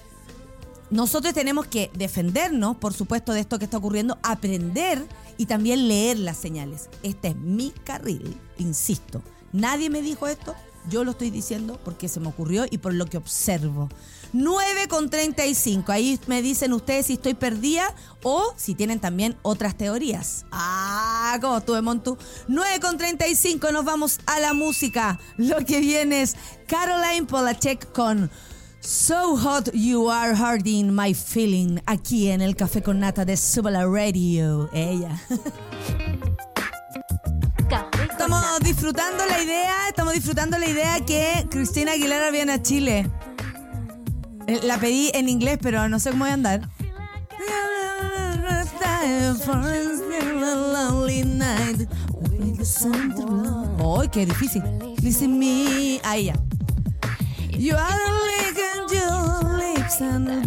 nosotros 0.91 1.35
tenemos 1.35 1.67
que 1.67 1.91
defendernos, 1.95 2.77
por 2.77 2.93
supuesto, 2.93 3.33
de 3.33 3.41
esto 3.41 3.59
que 3.59 3.65
está 3.65 3.79
ocurriendo, 3.79 4.19
aprender 4.23 5.07
y 5.37 5.47
también 5.47 5.89
leer 5.89 6.19
las 6.19 6.37
señales. 6.37 6.89
Este 7.03 7.29
es 7.29 7.37
mi 7.37 7.71
carril, 7.85 8.37
insisto. 8.59 9.23
Nadie 9.53 9.89
me 9.89 10.03
dijo 10.03 10.27
esto, 10.27 10.55
yo 10.89 11.05
lo 11.05 11.13
estoy 11.13 11.31
diciendo 11.31 11.79
porque 11.85 12.09
se 12.09 12.21
me 12.21 12.29
ocurrió 12.29 12.65
y 12.71 12.79
por 12.79 12.95
lo 12.95 13.07
que 13.07 13.19
observo. 13.19 13.89
9 14.33 14.89
con 14.89 15.11
35. 15.11 15.93
Ahí 15.93 16.19
me 16.27 16.43
dicen 16.43 16.73
ustedes 16.73 17.07
si 17.07 17.15
estoy 17.15 17.35
perdida 17.35 17.95
o 18.23 18.53
si 18.57 18.75
tienen 18.75 19.01
también 19.01 19.37
otras 19.43 19.77
teorías. 19.77 20.47
Ah, 20.53 21.39
¿cómo 21.41 21.59
estuve, 21.59 21.83
Montu? 21.83 22.17
9 22.49 22.81
con 22.81 22.97
35, 22.97 23.73
nos 23.73 23.85
vamos 23.85 24.21
a 24.27 24.41
la 24.41 24.55
música. 24.55 25.19
Lo 25.37 25.65
que 25.65 25.81
viene 25.81 26.23
es 26.23 26.37
Caroline 26.67 27.27
Polachek 27.27 27.93
con 27.93 28.31
So 28.81 29.37
hot 29.37 29.75
you 29.75 30.09
are 30.09 30.35
hurting 30.35 30.95
my 30.95 31.13
feeling 31.13 31.81
aquí 31.87 32.31
en 32.31 32.41
el 32.41 32.57
café 32.57 32.83
con 32.83 32.99
nata 33.01 33.27
de 33.27 33.37
Subala 33.37 33.85
Radio. 33.87 34.71
Ella. 34.73 35.21
Estamos 38.11 38.61
disfrutando 38.61 39.27
la 39.27 39.43
idea, 39.43 39.89
estamos 39.89 40.15
disfrutando 40.15 40.59
la 40.59 40.67
idea 40.67 40.99
que 41.05 41.47
Cristina 41.51 41.93
Aguilera 41.93 42.31
viene 42.31 42.53
a 42.53 42.63
Chile. 42.63 43.07
Eh, 44.47 44.61
la 44.63 44.79
pedí 44.79 45.11
en 45.13 45.29
inglés, 45.29 45.59
pero 45.61 45.87
no 45.89 45.99
sé 45.99 46.11
cómo 46.11 46.25
voy 46.25 46.31
a 46.31 46.35
andar. 46.35 46.69
¡Ay, 54.01 54.09
qué 54.09 54.27
difícil! 54.27 54.63
Listen 55.03 55.39
me. 55.39 56.01
Ahí 56.03 56.25
ya. 56.25 56.50
You 57.61 57.75
are 57.77 58.01
your 58.91 59.59
lips 59.59 60.01
and 60.01 60.47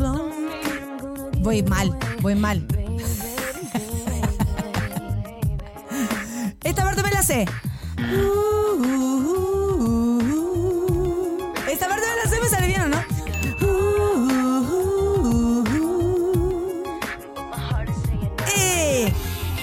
Voy 1.43 1.61
mal, 1.61 1.95
voy 2.21 2.33
mal. 2.33 2.65
Esta 6.63 6.83
parte 6.83 7.03
me 7.03 7.11
la 7.11 7.21
sé. 7.21 7.45
Esta 11.69 11.87
parte 11.87 12.03
me 12.07 12.15
la 12.15 12.29
sé, 12.31 12.41
me 12.41 12.49
sale 12.49 12.65
bien 12.65 12.81
o 12.81 12.87
no. 12.87 12.97
Eh, 18.57 19.13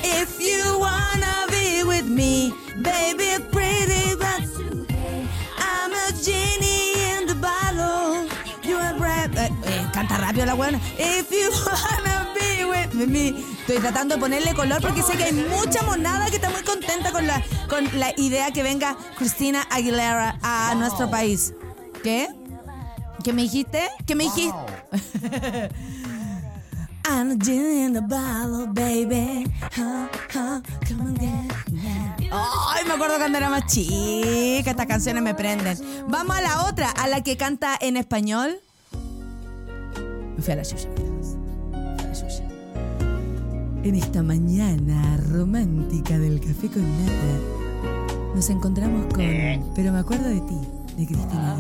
if 0.05 0.39
you 0.39 0.79
wanna 0.79 1.47
be 1.51 1.83
with 1.83 2.07
me, 2.07 2.55
baby, 2.77 3.43
rápido 10.31 10.47
la 10.47 10.55
buena. 10.55 10.81
If 10.97 11.31
you 11.31 11.51
wanna 11.67 12.33
be 12.35 12.65
with 12.65 13.09
me. 13.09 13.31
Estoy 13.61 13.79
tratando 13.79 14.15
de 14.15 14.21
ponerle 14.21 14.55
color 14.55 14.81
porque 14.81 15.03
sé 15.03 15.17
que 15.17 15.25
hay 15.25 15.33
mucha 15.33 15.83
monada 15.83 16.27
que 16.27 16.37
está 16.37 16.51
muy 16.51 16.63
contenta 16.63 17.11
con 17.11 17.27
la, 17.27 17.43
con 17.69 17.89
la 17.99 18.13
idea 18.17 18.53
que 18.53 18.63
venga 18.63 18.97
Cristina 19.19 19.67
Aguilera 19.71 20.39
a 20.43 20.75
nuestro 20.77 21.11
país. 21.11 21.53
¿Qué? 22.05 22.29
¿Qué 23.25 23.33
me 23.33 23.43
dijiste? 23.43 23.89
¿Qué 24.07 24.15
me 24.15 24.25
dijiste? 24.25 24.55
I'm 27.09 27.33
in 27.33 27.93
the 27.93 28.01
bottle, 28.01 28.67
baby. 28.69 29.51
Ay, 32.31 32.85
me 32.87 32.95
acuerdo 32.95 33.19
cuando 33.19 33.39
era 33.39 33.51
más 33.51 33.67
chica. 33.67 34.71
Estas 34.71 34.87
canciones 34.87 35.23
me 35.23 35.35
prenden. 35.35 35.77
Vamos 36.07 36.37
a 36.37 36.41
la 36.41 36.67
otra, 36.67 36.91
a 36.91 37.09
la 37.09 37.23
que 37.23 37.37
canta 37.37 37.77
en 37.81 37.97
español. 37.97 38.61
Me 40.41 40.45
fui 40.45 40.55
a 40.55 40.57
la 40.57 40.63
chucha. 40.63 40.89
En 43.85 43.95
esta 43.95 44.23
mañana 44.23 45.19
romántica 45.29 46.19
del 46.19 46.41
café 46.41 46.69
con 46.69 46.83
nata, 46.83 48.33
nos 48.35 48.49
encontramos 48.49 49.13
con 49.13 49.23
Pero 49.75 49.93
me 49.93 49.99
acuerdo 49.99 50.31
de 50.31 50.41
ti, 50.41 50.57
de 50.97 51.07
Cristina 51.07 51.59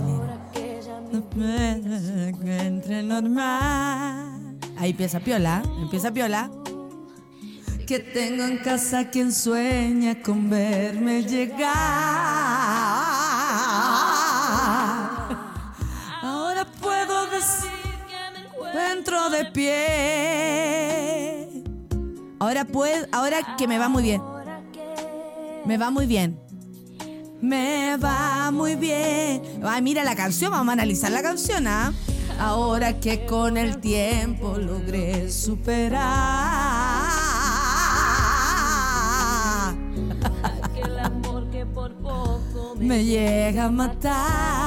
Aguilera. 1.36 3.02
normal. 3.02 4.56
Ahí 4.78 4.92
empieza 4.92 5.20
Piola, 5.20 5.62
empieza 5.82 6.10
Piola. 6.10 6.50
Que 7.86 7.98
tengo 7.98 8.44
en 8.44 8.56
casa 8.64 9.10
quien 9.10 9.30
sueña 9.30 10.22
con 10.22 10.48
verme 10.48 11.22
llegar. 11.24 12.39
De 19.30 19.44
pie 19.46 21.10
Ahora 22.40 22.64
puedo, 22.64 23.06
ahora 23.12 23.54
que 23.58 23.68
me 23.68 23.78
va 23.78 23.90
muy 23.90 24.02
bien. 24.02 24.22
Me 25.66 25.76
va 25.76 25.90
muy 25.90 26.06
bien. 26.06 26.40
Me 27.42 27.98
va 27.98 28.50
muy 28.50 28.76
bien. 28.76 29.42
Ay, 29.62 29.82
mira 29.82 30.04
la 30.04 30.16
canción, 30.16 30.50
vamos 30.50 30.70
a 30.70 30.72
analizar 30.72 31.12
la 31.12 31.20
canción, 31.22 31.66
¿ah? 31.66 31.92
Ahora 32.38 32.98
que 32.98 33.26
con 33.26 33.58
el 33.58 33.78
tiempo 33.78 34.56
logré 34.56 35.30
superar. 35.30 36.00
me 42.78 43.04
llega 43.04 43.66
a 43.66 43.70
matar, 43.70 44.59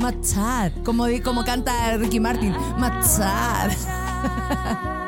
matar, 0.00 0.72
como, 0.84 1.06
como 1.22 1.44
canta 1.44 1.96
Ricky 1.96 2.18
Martin, 2.18 2.54
matar. 2.78 3.70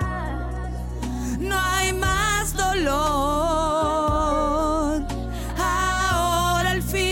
Ahora 5.59 6.71
al 6.71 6.83
fin 6.83 7.03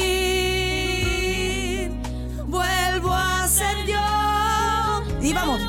vuelvo 2.46 3.12
a 3.12 3.46
ser 3.48 3.86
yo. 3.86 3.98
Y 5.20 5.32
vamos. 5.32 5.60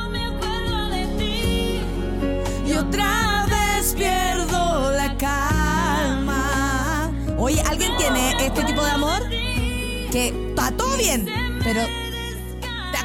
Y 2.65 2.73
otra 2.73 3.45
vez 3.47 3.93
pierdo 3.93 4.91
la 4.91 5.17
calma. 5.17 7.11
Oye, 7.37 7.61
¿alguien 7.61 7.95
tiene 7.97 8.45
este 8.45 8.63
tipo 8.63 8.83
de 8.83 8.91
amor? 8.91 9.27
Que 10.11 10.33
está 10.49 10.71
todo 10.71 10.97
bien, 10.97 11.25
pero 11.63 11.81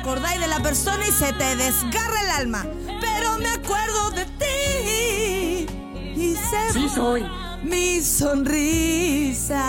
acordáis 0.06 0.40
de 0.40 0.46
la 0.46 0.60
persona 0.60 1.04
y 1.04 1.10
se 1.10 1.32
te 1.32 1.56
desgarra 1.56 2.20
el 2.20 2.30
alma. 2.30 2.64
Pero 3.00 3.38
me 3.38 3.48
acuerdo 3.48 4.12
de 4.12 4.24
ti. 4.38 5.66
Y 6.14 6.36
se 6.36 6.72
sí 6.72 6.88
soy 6.88 7.26
mi 7.64 8.00
sonrisa. 8.00 9.64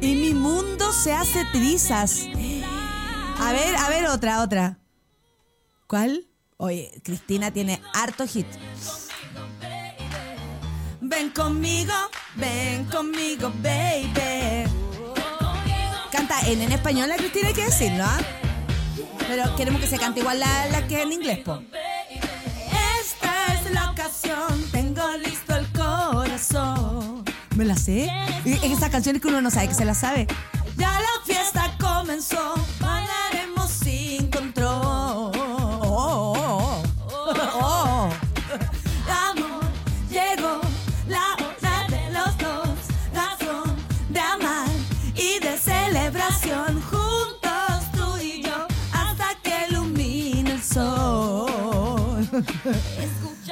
y 0.00 0.14
mi 0.16 0.34
mundo 0.34 0.92
se 0.92 1.12
hace 1.12 1.44
trizas. 1.52 2.26
A 3.38 3.52
ver, 3.52 3.76
a 3.76 3.88
ver, 3.90 4.06
otra, 4.06 4.42
otra. 4.42 4.78
¿Cuál? 5.86 6.26
Oye, 6.56 7.00
Cristina 7.04 7.52
tiene 7.52 7.80
harto 7.92 8.26
hit. 8.26 8.48
Ven 11.00 11.30
conmigo, 11.30 11.94
ven 12.34 12.86
conmigo, 12.86 13.52
baby. 13.62 14.84
Canta 16.14 16.40
en, 16.46 16.62
en 16.62 16.70
español 16.70 17.08
la 17.08 17.16
Cristina, 17.16 17.48
hay 17.48 17.54
que 17.54 17.64
decirlo, 17.64 18.04
¿ah? 18.04 18.18
Pero 19.26 19.56
queremos 19.56 19.80
que 19.80 19.88
se 19.88 19.98
cante 19.98 20.20
igual 20.20 20.38
la, 20.38 20.66
la 20.66 20.86
que 20.86 21.02
en 21.02 21.10
inglés, 21.10 21.40
po 21.40 21.60
la 23.72 23.90
ocasión, 23.90 24.64
tengo 24.70 25.02
listo 25.16 25.56
el 25.56 25.66
corazón. 25.72 27.24
¿Me 27.56 27.64
la 27.64 27.76
sé? 27.76 28.08
En 28.44 28.70
esas 28.70 28.90
canciones 28.90 29.20
que 29.20 29.26
uno 29.26 29.40
no 29.40 29.50
sabe 29.50 29.66
que 29.66 29.74
se 29.74 29.84
la 29.84 29.94
sabe. 29.94 30.28
Ya 30.76 30.92
la 31.00 31.24
fiesta 31.26 31.76
comenzó, 31.80 32.54
bailaremos 32.78 33.68
sin 33.72 34.30
control. 34.30 35.32
Oh, 35.36 36.80
oh, 37.10 37.34
Amor, 37.40 37.83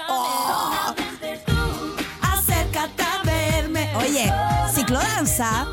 Oh. 0.09 0.95
Acércate 2.21 3.03
a 3.03 3.23
verme. 3.25 3.95
Oye. 3.97 4.33
Ciclodanza. 4.75 5.67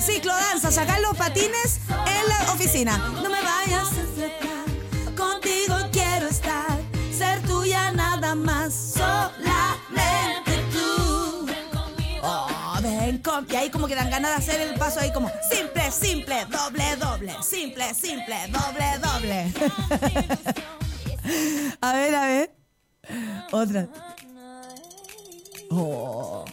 Ciclodanza, 0.00 0.70
sacar 0.72 1.00
los 1.00 1.16
patines 1.16 1.80
en 1.90 2.28
la 2.28 2.52
oficina. 2.52 2.98
No 3.22 3.28
me 3.28 3.40
vayas 3.42 3.88
a 3.88 4.02
aceptar, 4.02 5.14
contigo 5.14 5.76
quiero 5.92 6.28
estar, 6.28 6.78
ser 7.16 7.40
tuya 7.42 7.92
nada 7.92 8.34
más, 8.34 8.94
solamente 8.96 10.56
tú. 10.72 11.46
Oh, 12.22 12.48
ven 12.80 13.18
con... 13.18 13.46
Y 13.50 13.56
ahí 13.56 13.70
como 13.70 13.86
que 13.86 13.94
dan 13.94 14.08
ganas 14.08 14.30
de 14.30 14.36
hacer 14.36 14.60
el 14.60 14.74
paso 14.78 15.00
ahí 15.00 15.12
como 15.12 15.30
simple, 15.50 15.90
simple, 15.90 16.46
doble, 16.46 16.96
doble, 16.96 17.36
simple, 17.42 17.92
simple, 17.94 18.36
doble, 18.48 18.98
doble. 18.98 19.52
a 21.80 21.92
ver, 21.92 22.14
a 22.14 22.26
ver. 22.26 22.50
Otra. 23.52 23.88
Oh. 25.70 26.44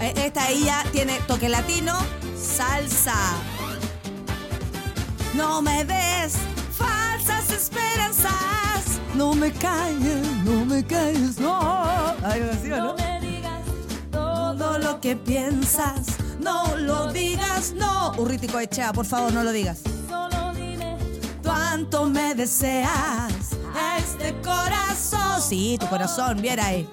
Eh, 0.00 0.12
Esta 0.16 0.48
ella 0.50 0.82
tiene 0.92 1.20
toque 1.28 1.48
latino, 1.48 1.96
salsa. 2.36 3.14
No 5.34 5.62
me 5.62 5.84
des 5.84 6.34
falsas 6.76 7.50
esperanzas. 7.50 9.00
No 9.14 9.34
me 9.34 9.52
calles, 9.52 10.26
no 10.44 10.64
me 10.64 10.84
calles, 10.84 11.38
no. 11.38 11.58
Algo 11.60 12.50
así, 12.52 12.72
¿o 12.72 12.76
¿no? 12.78 12.96
Todo 14.10 14.78
lo 14.78 15.00
que 15.00 15.14
piensas, 15.16 16.06
no 16.42 16.76
lo 16.76 17.12
digas, 17.12 17.72
no. 17.72 18.12
Urrítico 18.18 18.58
Echea, 18.58 18.92
por 18.92 19.06
favor, 19.06 19.32
no 19.32 19.42
lo 19.42 19.52
digas. 19.52 19.80
Cuánto 21.42 22.08
me 22.08 22.34
deseas 22.34 23.32
este 23.98 24.34
corazón. 24.42 25.40
Sí, 25.40 25.76
tu 25.80 25.88
corazón, 25.88 26.40
viera 26.40 26.66
ahí. 26.66 26.88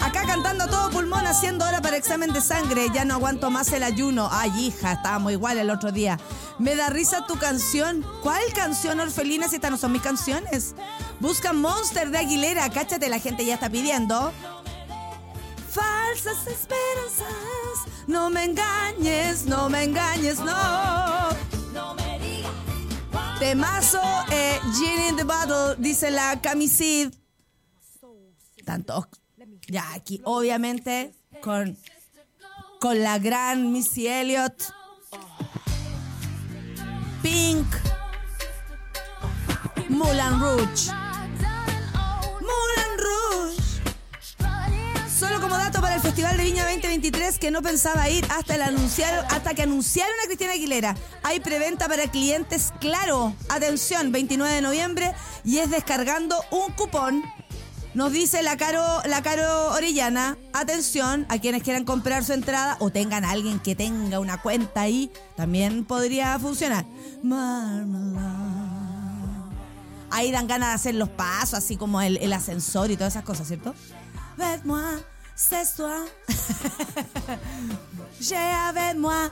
Acá 0.00 0.22
cantando 0.26 0.64
a 0.64 0.68
todo 0.68 0.90
pulmón, 0.90 1.26
haciendo 1.26 1.66
hora 1.66 1.82
para 1.82 1.96
examen 1.96 2.32
de 2.32 2.40
sangre. 2.40 2.88
Ya 2.94 3.04
no 3.04 3.14
aguanto 3.14 3.50
más 3.50 3.72
el 3.72 3.82
ayuno. 3.82 4.28
Ay, 4.30 4.50
hija, 4.58 4.92
estábamos 4.92 5.32
igual 5.32 5.58
el 5.58 5.70
otro 5.70 5.92
día. 5.92 6.18
Me 6.58 6.76
da 6.76 6.88
risa 6.88 7.26
tu 7.26 7.38
canción. 7.38 8.04
¿Cuál 8.22 8.42
canción, 8.54 9.00
Orfelina, 9.00 9.48
si 9.48 9.56
estas 9.56 9.70
no 9.70 9.76
son 9.76 9.92
mis 9.92 10.02
canciones? 10.02 10.74
Busca 11.20 11.52
Monster 11.52 12.10
de 12.10 12.18
Aguilera. 12.18 12.70
Cáchate, 12.70 13.08
la 13.08 13.18
gente 13.18 13.44
ya 13.44 13.54
está 13.54 13.68
pidiendo. 13.68 14.32
Falsas 15.70 16.46
esperanzas. 16.46 17.67
No 18.08 18.30
me 18.30 18.44
engañes, 18.44 19.44
no 19.44 19.68
me 19.68 19.84
engañes, 19.84 20.40
no. 20.40 21.28
Temazo, 23.38 24.00
eh, 24.32 24.58
Gin 24.74 25.10
in 25.10 25.16
the 25.16 25.24
Bottle, 25.24 25.76
dice 25.78 26.10
la 26.10 26.40
Camisid. 26.40 27.12
Tanto. 28.64 29.06
Ya, 29.68 29.92
aquí, 29.92 30.22
obviamente, 30.24 31.12
con, 31.42 31.76
con 32.80 33.02
la 33.02 33.18
gran 33.18 33.72
Missy 33.72 34.06
Elliott. 34.06 34.72
Pink. 37.22 37.66
Moulin 39.90 40.40
Rouge. 40.40 41.07
Solo 45.18 45.40
como 45.40 45.56
dato 45.56 45.80
para 45.80 45.96
el 45.96 46.00
Festival 46.00 46.36
de 46.36 46.44
Viña 46.44 46.62
2023 46.62 47.40
que 47.40 47.50
no 47.50 47.60
pensaba 47.60 48.08
ir 48.08 48.24
hasta 48.30 48.54
el 48.54 48.62
anunciar, 48.62 49.26
hasta 49.30 49.52
que 49.52 49.62
anunciaron 49.62 50.14
a 50.22 50.26
Cristina 50.26 50.52
Aguilera. 50.52 50.96
Hay 51.24 51.40
preventa 51.40 51.88
para 51.88 52.06
clientes, 52.08 52.72
claro. 52.78 53.34
Atención, 53.48 54.12
29 54.12 54.54
de 54.54 54.62
noviembre 54.62 55.12
y 55.44 55.58
es 55.58 55.70
descargando 55.70 56.36
un 56.52 56.72
cupón. 56.74 57.24
Nos 57.94 58.12
dice 58.12 58.44
la 58.44 58.56
Caro, 58.56 58.80
la 59.06 59.20
Caro 59.20 59.72
Orellana, 59.72 60.38
atención 60.52 61.26
a 61.28 61.38
quienes 61.38 61.64
quieran 61.64 61.84
comprar 61.84 62.22
su 62.22 62.32
entrada 62.32 62.76
o 62.78 62.90
tengan 62.90 63.24
a 63.24 63.30
alguien 63.30 63.58
que 63.58 63.74
tenga 63.74 64.20
una 64.20 64.40
cuenta 64.40 64.82
ahí, 64.82 65.10
también 65.34 65.84
podría 65.84 66.38
funcionar. 66.38 66.84
Ahí 70.10 70.30
dan 70.30 70.46
ganas 70.46 70.68
de 70.68 70.74
hacer 70.76 70.94
los 70.94 71.08
pasos, 71.08 71.54
así 71.54 71.76
como 71.76 72.00
el, 72.00 72.18
el 72.18 72.32
ascensor 72.32 72.92
y 72.92 72.96
todas 72.96 73.14
esas 73.14 73.24
cosas, 73.24 73.48
¿cierto? 73.48 73.74
Vete-moi, 74.38 75.02
c'est 75.34 75.74
toi. 75.74 76.04
J'ai 78.20 78.36
avec 78.36 78.96
moi. 78.96 79.30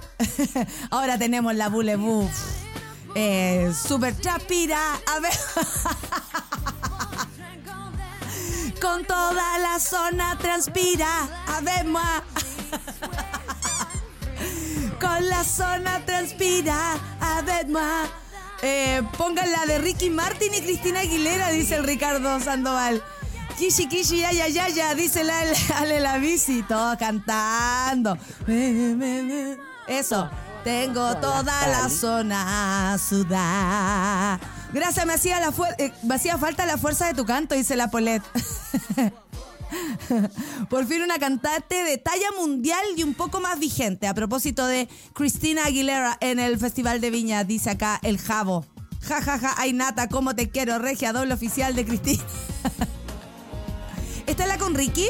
Ahora 0.91 1.17
tenemos 1.17 1.53
la 1.53 1.69
boulevou. 1.69 2.29
Eh, 3.15 3.71
super 3.73 4.13
chapira. 4.21 4.99
A 5.07 5.21
ver. 5.21 5.31
Con 8.81 9.05
toda 9.05 9.59
la 9.59 9.79
zona 9.79 10.37
transpira. 10.39 11.29
A 11.57 11.61
ver, 11.61 11.85
moi. 11.85 12.01
Con 15.01 15.29
la 15.29 15.45
zona 15.45 16.05
transpira. 16.05 16.95
A 17.21 17.43
ver, 17.43 17.69
moi. 17.69 18.09
Eh, 18.63 19.03
pongan 19.17 19.53
la 19.53 19.67
de 19.67 19.79
Ricky 19.79 20.11
Martin 20.11 20.53
y 20.53 20.63
Cristina 20.63 20.99
Aguilera, 21.01 21.51
dice 21.51 21.77
el 21.77 21.85
Ricardo 21.85 22.41
Sandoval. 22.41 23.05
Kishi, 23.59 23.89
kishi, 23.89 24.19
ya, 24.19 24.33
ya, 24.33 24.49
ya, 24.49 24.69
ya, 24.69 24.95
dice 24.95 25.25
la, 25.25 25.41
Ale 25.77 25.99
la 25.99 26.19
bici, 26.19 26.63
todos 26.63 26.99
cantando. 26.99 28.19
Eso, 29.89 30.29
tengo 30.63 31.17
toda 31.17 31.67
la 31.67 31.89
zona 31.89 32.99
sudada. 32.99 34.39
Gracias, 34.75 35.07
me 35.07 35.15
hacía, 35.15 35.41
la 35.41 35.55
eh, 35.79 35.91
me 36.03 36.17
hacía 36.17 36.37
falta 36.37 36.67
la 36.67 36.77
fuerza 36.77 37.07
de 37.07 37.15
tu 37.15 37.25
canto, 37.25 37.55
dice 37.55 37.77
la 37.77 37.89
Polet. 37.89 38.23
Por 40.69 40.87
fin 40.87 41.01
una 41.03 41.19
cantante 41.19 41.83
de 41.83 41.97
talla 41.97 42.31
mundial 42.39 42.85
y 42.95 43.05
un 43.05 43.15
poco 43.15 43.41
más 43.41 43.59
vigente. 43.59 44.07
A 44.07 44.13
propósito 44.13 44.67
de 44.67 44.87
Cristina 45.15 45.65
Aguilera 45.65 46.19
en 46.21 46.41
el 46.41 46.59
Festival 46.59 47.01
de 47.01 47.11
Viña, 47.11 47.43
dice 47.45 47.71
acá 47.71 47.99
el 48.03 48.19
Jabo. 48.19 48.67
Ja, 49.01 49.23
ja, 49.23 49.39
ja, 49.39 49.55
ay 49.57 49.73
Nata, 49.73 50.09
cómo 50.09 50.35
te 50.35 50.51
quiero, 50.51 50.79
regia 50.79 51.15
doble 51.15 51.33
oficial 51.33 51.75
de 51.75 51.87
Cristina. 51.87 52.23
¿Esta 54.27 54.43
es 54.43 54.49
la 54.49 54.59
con 54.59 54.74
Ricky? 54.74 55.07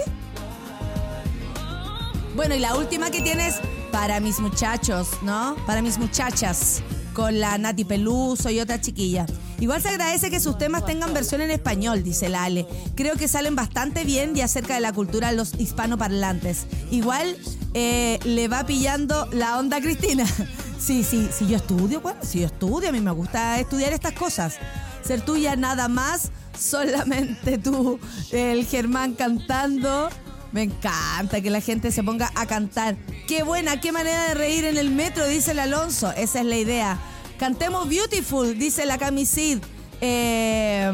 Bueno, 2.35 2.55
y 2.55 2.59
la 2.59 2.77
última 2.77 3.11
que 3.11 3.23
tienes 3.23 3.55
para 3.91 4.21
mis 4.21 4.41
muchachos, 4.41 5.09
¿no? 5.23 5.57
Para 5.67 5.81
mis 5.81 5.97
muchachas, 5.97 6.83
con 7.15 7.41
la 7.41 7.57
Nati 7.57 7.87
Peluso 7.87 8.51
y 8.51 8.61
otra 8.61 8.79
chiquilla. 8.79 9.25
Igual 9.59 9.81
se 9.81 9.89
agradece 9.89 10.31
que 10.31 10.39
sus 10.39 10.59
temas 10.59 10.85
tengan 10.85 11.15
versión 11.15 11.41
en 11.41 11.51
español, 11.51 12.03
dice 12.03 12.29
la 12.29 12.45
Ale. 12.45 12.67
Creo 12.95 13.17
que 13.17 13.27
salen 13.27 13.57
bastante 13.57 14.05
bien 14.05 14.37
y 14.37 14.43
acerca 14.43 14.75
de 14.75 14.81
la 14.81 14.93
cultura 14.93 15.31
de 15.31 15.37
los 15.37 15.55
hispanoparlantes. 15.55 16.67
Igual 16.91 17.39
eh, 17.73 18.19
le 18.25 18.49
va 18.49 18.67
pillando 18.67 19.27
la 19.33 19.59
onda 19.59 19.79
a 19.79 19.81
Cristina. 19.81 20.27
Sí, 20.79 21.03
sí, 21.05 21.31
sí, 21.33 21.47
yo 21.49 21.57
estudio, 21.57 22.03
bueno, 22.03 22.21
sí, 22.23 22.41
yo 22.41 22.47
estudio, 22.47 22.91
a 22.91 22.93
mí 22.93 23.01
me 23.01 23.11
gusta 23.11 23.59
estudiar 23.59 23.95
estas 23.95 24.13
cosas. 24.13 24.57
Ser 25.03 25.23
tuya 25.23 25.57
nada 25.57 25.89
más, 25.89 26.31
solamente 26.59 27.59
tú, 27.59 27.99
el 28.33 28.67
Germán 28.67 29.15
cantando. 29.15 30.09
Me 30.53 30.63
encanta 30.63 31.41
que 31.41 31.51
la 31.51 31.61
gente 31.61 31.93
se 31.93 32.03
ponga 32.03 32.31
a 32.35 32.47
cantar. 32.47 32.97
Qué 33.27 33.43
buena, 33.43 33.81
qué 33.81 33.93
manera 33.93 34.29
de 34.29 34.35
reír 34.35 34.65
en 34.65 34.79
el 34.79 34.91
metro, 34.91 35.27
dice 35.27 35.51
el 35.51 35.59
Alonso. 35.59 36.13
Esa 36.13 36.41
es 36.41 36.47
la 36.47 36.57
idea. 36.57 36.99
Cantemos 37.39 37.89
Beautiful, 37.89 38.59
dice 38.59 38.87
la 38.87 38.97
Camisid. 38.97 39.59
Eh, 40.01 40.91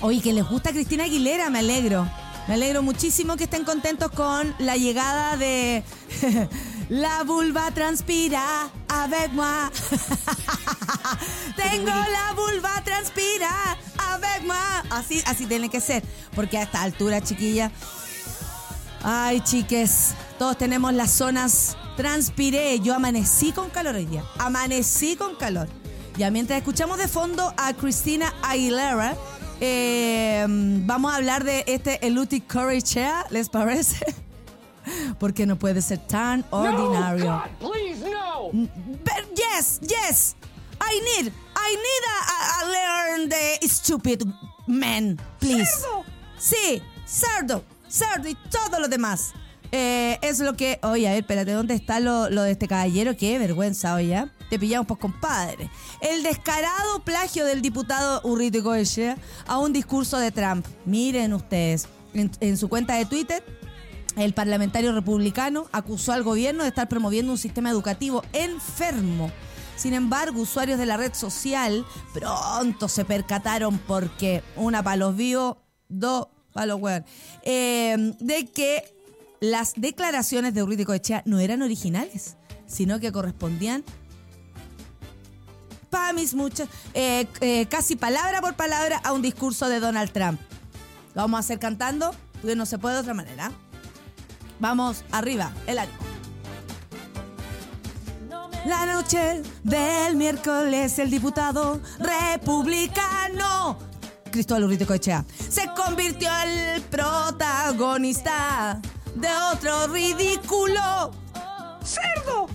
oye, 0.00 0.20
que 0.20 0.32
les 0.32 0.46
gusta 0.46 0.70
Cristina 0.70 1.04
Aguilera, 1.04 1.48
me 1.50 1.60
alegro. 1.60 2.06
Me 2.48 2.54
alegro 2.54 2.82
muchísimo 2.82 3.36
que 3.36 3.44
estén 3.44 3.64
contentos 3.64 4.10
con 4.10 4.52
la 4.58 4.76
llegada 4.76 5.36
de 5.36 5.84
La 6.92 7.24
vulva 7.24 7.70
transpira, 7.70 8.68
avec 8.86 9.32
moi. 9.32 9.70
Tengo 11.56 11.86
la 11.86 12.34
vulva 12.34 12.82
transpira, 12.84 13.78
avec 14.10 14.44
moi. 14.44 14.82
Así, 14.90 15.22
así 15.24 15.46
tiene 15.46 15.70
que 15.70 15.80
ser, 15.80 16.02
porque 16.34 16.58
a 16.58 16.64
esta 16.64 16.82
altura, 16.82 17.22
chiquilla, 17.22 17.72
Ay, 19.02 19.40
chiques, 19.40 20.12
todos 20.38 20.58
tenemos 20.58 20.92
las 20.92 21.10
zonas. 21.12 21.78
Transpiré, 21.96 22.78
yo 22.80 22.94
amanecí 22.94 23.52
con 23.52 23.70
calor 23.70 23.94
hoy 23.94 24.04
día. 24.04 24.22
Amanecí 24.38 25.16
con 25.16 25.34
calor. 25.36 25.68
Ya 26.18 26.30
mientras 26.30 26.58
escuchamos 26.58 26.98
de 26.98 27.08
fondo 27.08 27.54
a 27.56 27.72
Cristina 27.72 28.34
Aguilera, 28.42 29.16
eh, 29.62 30.44
vamos 30.46 31.10
a 31.10 31.16
hablar 31.16 31.42
de 31.42 31.64
este 31.66 32.06
Elutic 32.06 32.52
Courage, 32.52 33.08
¿les 33.30 33.48
parece? 33.48 34.04
Porque 35.18 35.46
no 35.46 35.56
puede 35.56 35.80
ser 35.82 35.98
tan 36.06 36.44
ordinario. 36.50 37.42
please, 37.58 38.04
no! 38.08 38.50
But 38.52 39.36
yes, 39.36 39.80
yes. 39.82 40.34
I 40.80 41.00
need, 41.00 41.32
I 41.56 41.76
need 41.76 42.04
a, 42.08 42.64
a- 42.64 43.16
learn 43.18 43.28
the 43.28 43.68
stupid 43.68 44.24
man, 44.66 45.16
please. 45.38 45.70
Sí, 46.38 46.82
cerdo, 47.06 47.64
cerdo 47.88 48.28
y 48.28 48.36
todo 48.50 48.80
lo 48.80 48.88
demás. 48.88 49.32
Eh, 49.70 50.18
es 50.22 50.40
lo 50.40 50.54
que. 50.54 50.78
Oye, 50.82 51.08
a 51.08 51.12
ver, 51.12 51.20
espérate, 51.20 51.52
¿dónde 51.52 51.74
está 51.74 52.00
lo, 52.00 52.28
lo 52.28 52.42
de 52.42 52.50
este 52.52 52.66
caballero? 52.68 53.16
Qué 53.16 53.38
vergüenza, 53.38 53.94
oye. 53.94 54.14
¿eh? 54.18 54.26
Te 54.50 54.58
pillamos, 54.58 54.86
pues, 54.86 55.00
compadre. 55.00 55.70
El 56.00 56.22
descarado 56.22 56.98
plagio 57.04 57.46
del 57.46 57.62
diputado 57.62 58.20
Urrito 58.24 58.62
Goechea 58.62 59.16
a 59.46 59.58
un 59.58 59.72
discurso 59.72 60.18
de 60.18 60.30
Trump. 60.32 60.66
Miren 60.84 61.32
ustedes. 61.32 61.86
En, 62.12 62.30
en 62.40 62.58
su 62.58 62.68
cuenta 62.68 62.96
de 62.96 63.06
Twitter, 63.06 63.42
el 64.16 64.34
parlamentario 64.34 64.92
republicano 64.92 65.66
acusó 65.72 66.12
al 66.12 66.22
gobierno 66.22 66.62
de 66.62 66.68
estar 66.68 66.88
promoviendo 66.88 67.32
un 67.32 67.38
sistema 67.38 67.70
educativo 67.70 68.22
enfermo. 68.32 69.30
Sin 69.76 69.94
embargo, 69.94 70.40
usuarios 70.40 70.78
de 70.78 70.86
la 70.86 70.96
red 70.96 71.14
social 71.14 71.84
pronto 72.12 72.88
se 72.88 73.04
percataron 73.04 73.78
porque 73.78 74.42
una 74.56 74.82
para 74.82 74.96
los 74.96 75.16
vivos, 75.16 75.56
dos 75.88 76.28
para 76.52 76.66
los 76.66 76.80
weón, 76.80 77.04
eh, 77.42 78.14
de 78.20 78.46
que 78.46 78.84
las 79.40 79.72
declaraciones 79.76 80.54
de 80.54 80.62
Urriti 80.62 80.84
Echea 80.92 81.22
no 81.26 81.40
eran 81.40 81.62
originales, 81.62 82.36
sino 82.66 83.00
que 83.00 83.10
correspondían 83.10 83.82
para 85.90 86.12
mis 86.12 86.34
muchas, 86.34 86.68
eh, 86.94 87.26
eh, 87.40 87.66
casi 87.66 87.96
palabra 87.96 88.40
por 88.40 88.54
palabra 88.54 89.00
a 89.04 89.12
un 89.12 89.20
discurso 89.20 89.68
de 89.68 89.80
Donald 89.80 90.10
Trump. 90.10 90.40
Lo 91.14 91.22
vamos 91.22 91.36
a 91.36 91.40
hacer 91.40 91.58
cantando, 91.58 92.14
porque 92.40 92.56
no 92.56 92.66
se 92.66 92.78
puede 92.78 92.94
de 92.94 93.00
otra 93.02 93.14
manera. 93.14 93.52
Vamos, 94.62 95.04
arriba, 95.10 95.52
el 95.66 95.76
ánimo. 95.76 95.98
La 98.64 98.86
noche 98.86 99.42
del 99.64 100.14
miércoles, 100.14 101.00
el 101.00 101.10
diputado 101.10 101.80
republicano 101.98 103.76
Cristóbal 104.30 104.62
Urrito 104.62 104.86
Coechea 104.86 105.24
se 105.48 105.68
convirtió 105.74 106.28
en 106.44 106.50
el 106.76 106.82
protagonista 106.82 108.80
de 109.16 109.28
otro 109.52 109.88
ridículo. 109.88 111.10
¡Cerdo! 111.82 112.46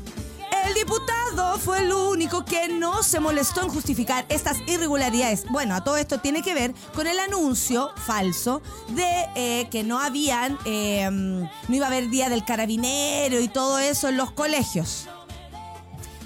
Diputado 0.77 1.57
fue 1.57 1.79
el 1.79 1.91
único 1.91 2.45
que 2.45 2.67
no 2.69 3.01
se 3.01 3.19
molestó 3.19 3.63
en 3.63 3.69
justificar 3.69 4.27
estas 4.29 4.57
irregularidades. 4.67 5.45
Bueno, 5.49 5.73
a 5.73 5.83
todo 5.83 5.97
esto 5.97 6.19
tiene 6.19 6.43
que 6.43 6.53
ver 6.53 6.75
con 6.93 7.07
el 7.07 7.17
anuncio 7.19 7.89
falso 8.05 8.61
de 8.89 9.25
eh, 9.35 9.67
que 9.71 9.83
no 9.83 9.99
habían, 9.99 10.55
eh, 10.65 11.09
no 11.09 11.75
iba 11.75 11.87
a 11.87 11.89
haber 11.89 12.09
día 12.09 12.29
del 12.29 12.45
carabinero 12.45 13.39
y 13.39 13.47
todo 13.47 13.79
eso 13.79 14.07
en 14.09 14.17
los 14.17 14.29
colegios. 14.31 15.07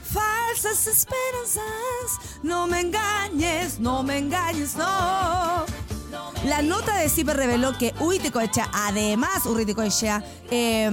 Falsas 0.03 0.85
esperanzas, 0.85 2.39
no 2.43 2.67
me 2.67 2.81
engañes, 2.81 3.79
no 3.79 4.03
me 4.03 4.17
engañes, 4.17 4.75
no. 4.75 5.65
La 6.45 6.61
nota 6.61 6.97
de 6.97 7.07
CIPE 7.07 7.33
reveló 7.33 7.77
que 7.77 7.93
Urriticoechea, 8.01 8.69
además 8.73 9.45
Urriticoechea, 9.45 10.25
eh, 10.49 10.91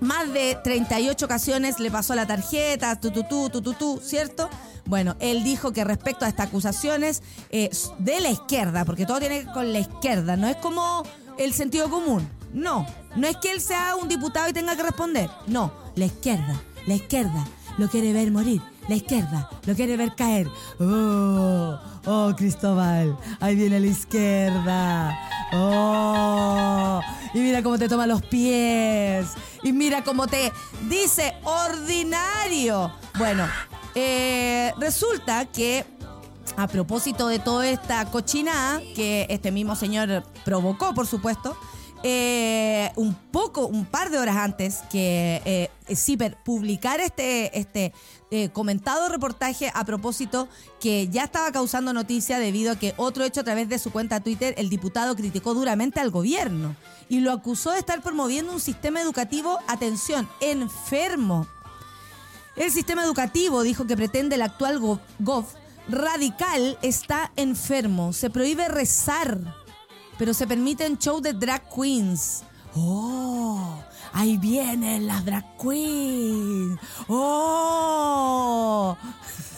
más 0.00 0.32
de 0.32 0.58
38 0.62 1.24
ocasiones 1.24 1.80
le 1.80 1.90
pasó 1.90 2.14
la 2.14 2.26
tarjeta, 2.26 3.00
tu, 3.00 3.10
tu, 3.10 3.22
tu, 3.22 3.60
tu, 3.74 4.00
¿cierto? 4.02 4.48
Bueno, 4.86 5.16
él 5.20 5.44
dijo 5.44 5.72
que 5.72 5.84
respecto 5.84 6.24
a 6.24 6.28
estas 6.28 6.48
acusaciones 6.48 7.22
eh, 7.50 7.70
de 7.98 8.20
la 8.20 8.30
izquierda, 8.30 8.84
porque 8.84 9.06
todo 9.06 9.18
tiene 9.18 9.40
que 9.40 9.44
ver 9.46 9.54
con 9.54 9.72
la 9.72 9.78
izquierda, 9.78 10.36
no 10.36 10.48
es 10.48 10.56
como 10.56 11.02
el 11.38 11.52
sentido 11.52 11.90
común, 11.90 12.28
no, 12.52 12.86
no 13.16 13.26
es 13.26 13.36
que 13.36 13.52
él 13.52 13.60
sea 13.60 13.96
un 13.96 14.08
diputado 14.08 14.48
y 14.48 14.52
tenga 14.52 14.76
que 14.76 14.82
responder, 14.82 15.30
no, 15.46 15.72
la 15.94 16.06
izquierda, 16.06 16.60
la 16.86 16.94
izquierda 16.94 17.46
lo 17.78 17.88
quiere 17.88 18.12
ver 18.12 18.30
morir, 18.30 18.60
la 18.88 18.96
izquierda 18.96 19.48
lo 19.64 19.74
quiere 19.74 19.96
ver 19.96 20.14
caer. 20.14 20.48
Oh, 20.80 21.78
oh, 22.06 22.34
Cristóbal, 22.36 23.16
ahí 23.38 23.54
viene 23.54 23.80
la 23.80 23.86
izquierda. 23.86 25.18
Oh, 25.52 27.00
y 27.32 27.38
mira 27.38 27.62
cómo 27.62 27.78
te 27.78 27.88
toma 27.88 28.06
los 28.06 28.22
pies. 28.22 29.26
Y 29.62 29.72
mira 29.72 30.02
cómo 30.04 30.26
te 30.26 30.52
dice 30.88 31.34
ordinario. 31.44 32.92
Bueno, 33.18 33.46
eh, 33.94 34.72
resulta 34.78 35.46
que 35.46 35.84
a 36.56 36.66
propósito 36.66 37.28
de 37.28 37.38
toda 37.38 37.68
esta 37.68 38.10
cochinada 38.10 38.80
que 38.94 39.26
este 39.30 39.50
mismo 39.50 39.76
señor 39.76 40.24
provocó, 40.44 40.94
por 40.94 41.06
supuesto, 41.06 41.56
eh, 42.02 42.90
un 42.96 43.14
poco, 43.14 43.66
un 43.66 43.84
par 43.84 44.10
de 44.10 44.18
horas 44.18 44.36
antes 44.36 44.78
que 44.90 45.42
eh, 45.44 46.34
publicara 46.44 47.04
este, 47.04 47.58
este 47.58 47.92
eh, 48.30 48.48
comentado 48.48 49.08
reportaje 49.10 49.70
a 49.74 49.84
propósito 49.84 50.48
que 50.80 51.08
ya 51.08 51.24
estaba 51.24 51.52
causando 51.52 51.92
noticia 51.92 52.38
debido 52.38 52.72
a 52.72 52.76
que 52.76 52.94
otro 52.96 53.24
hecho 53.24 53.40
a 53.40 53.44
través 53.44 53.68
de 53.68 53.78
su 53.78 53.92
cuenta 53.92 54.20
Twitter, 54.20 54.54
el 54.56 54.70
diputado 54.70 55.14
criticó 55.14 55.52
duramente 55.52 56.00
al 56.00 56.10
gobierno 56.10 56.74
y 57.10 57.20
lo 57.20 57.32
acusó 57.32 57.72
de 57.72 57.80
estar 57.80 58.00
promoviendo 58.02 58.52
un 58.52 58.60
sistema 58.60 59.00
educativo, 59.02 59.58
atención, 59.66 60.28
enfermo. 60.40 61.46
El 62.56 62.70
sistema 62.70 63.02
educativo 63.04 63.62
dijo 63.62 63.86
que 63.86 63.96
pretende 63.96 64.36
el 64.36 64.42
actual 64.42 64.78
go- 64.78 65.00
GOV 65.18 65.44
radical 65.88 66.78
está 66.82 67.32
enfermo. 67.36 68.12
Se 68.12 68.30
prohíbe 68.30 68.68
rezar, 68.68 69.38
pero 70.18 70.32
se 70.34 70.46
permiten 70.46 70.98
show 70.98 71.20
de 71.20 71.32
drag 71.32 71.68
queens. 71.74 72.44
¡Oh! 72.76 73.82
Ahí 74.12 74.36
vienen 74.38 75.06
las 75.08 75.24
drag 75.24 75.44
queens. 75.58 76.78
¡Oh! 77.08 78.96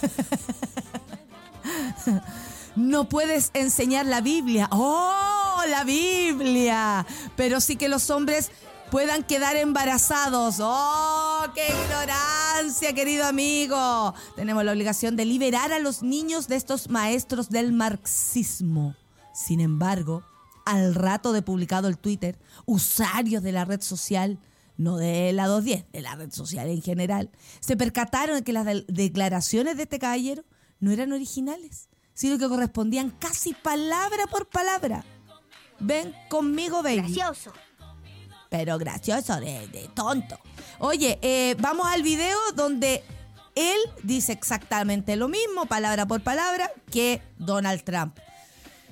No 2.77 3.09
puedes 3.09 3.51
enseñar 3.55 4.07
la 4.07 4.21
Biblia. 4.21 4.69
¡Oh, 4.73 5.61
la 5.69 5.85
Biblia! 5.85 7.07
Pero 7.37 7.61
sí 7.61 7.77
que 7.77 7.89
los 7.89 8.09
hombres 8.11 8.51
puedan 8.91 9.23
quedar 9.25 9.57
embarazados. 9.57 10.57
¡Oh, 10.61 11.45
qué 11.55 11.67
ignorancia, 11.69 12.95
querido 12.95 13.27
amigo! 13.27 14.15
Tenemos 14.37 14.65
la 14.65 14.73
obligación 14.73 15.17
de 15.17 15.25
liberar 15.27 15.73
a 15.73 15.79
los 15.79 16.03
niños 16.03 16.49
de 16.49 16.57
estos 16.57 16.89
maestros 16.89 17.51
del 17.51 17.73
marxismo. 17.73 18.95
Sin 19.35 19.61
embargo, 19.61 20.23
al 20.65 20.95
rato 20.95 21.33
de 21.33 21.43
publicado 21.43 21.89
el 21.89 21.99
Twitter, 21.99 22.39
usuarios 22.67 23.43
de 23.43 23.53
la 23.53 23.65
red 23.65 23.81
social, 23.83 24.39
no 24.79 24.97
de 24.97 25.33
la 25.33 25.47
210, 25.47 25.93
de 25.93 26.01
la 26.01 26.15
red 26.15 26.33
social 26.33 26.69
en 26.69 26.81
general, 26.83 27.31
se 27.61 27.77
percataron 27.77 28.37
de 28.37 28.43
que 28.43 28.53
las 28.53 28.65
de- 28.65 28.85
declaraciones 28.89 29.77
de 29.77 29.83
este 29.85 29.99
caballero 29.99 30.45
no 30.81 30.91
eran 30.91 31.13
originales, 31.13 31.89
sino 32.15 32.39
que 32.39 32.49
correspondían 32.49 33.11
casi 33.11 33.55
palabra 33.55 34.27
por 34.27 34.47
palabra. 34.47 35.05
Ven 35.79 36.15
conmigo, 36.29 36.83
baby. 36.83 36.99
Gracioso. 36.99 37.53
Pero 38.51 38.79
gracioso, 38.79 39.41
de, 39.41 39.67
de 39.69 39.89
tonto. 39.95 40.39
Oye, 40.79 41.19
eh, 41.23 41.57
vamos 41.59 41.87
al 41.87 42.03
video 42.03 42.39
donde 42.55 43.03
él 43.55 43.79
dice 44.03 44.33
exactamente 44.33 45.17
lo 45.17 45.29
mismo, 45.29 45.67
palabra 45.67 46.07
por 46.07 46.23
palabra, 46.23 46.71
que 46.91 47.23
Donald 47.39 47.83
Trump. 47.83 48.19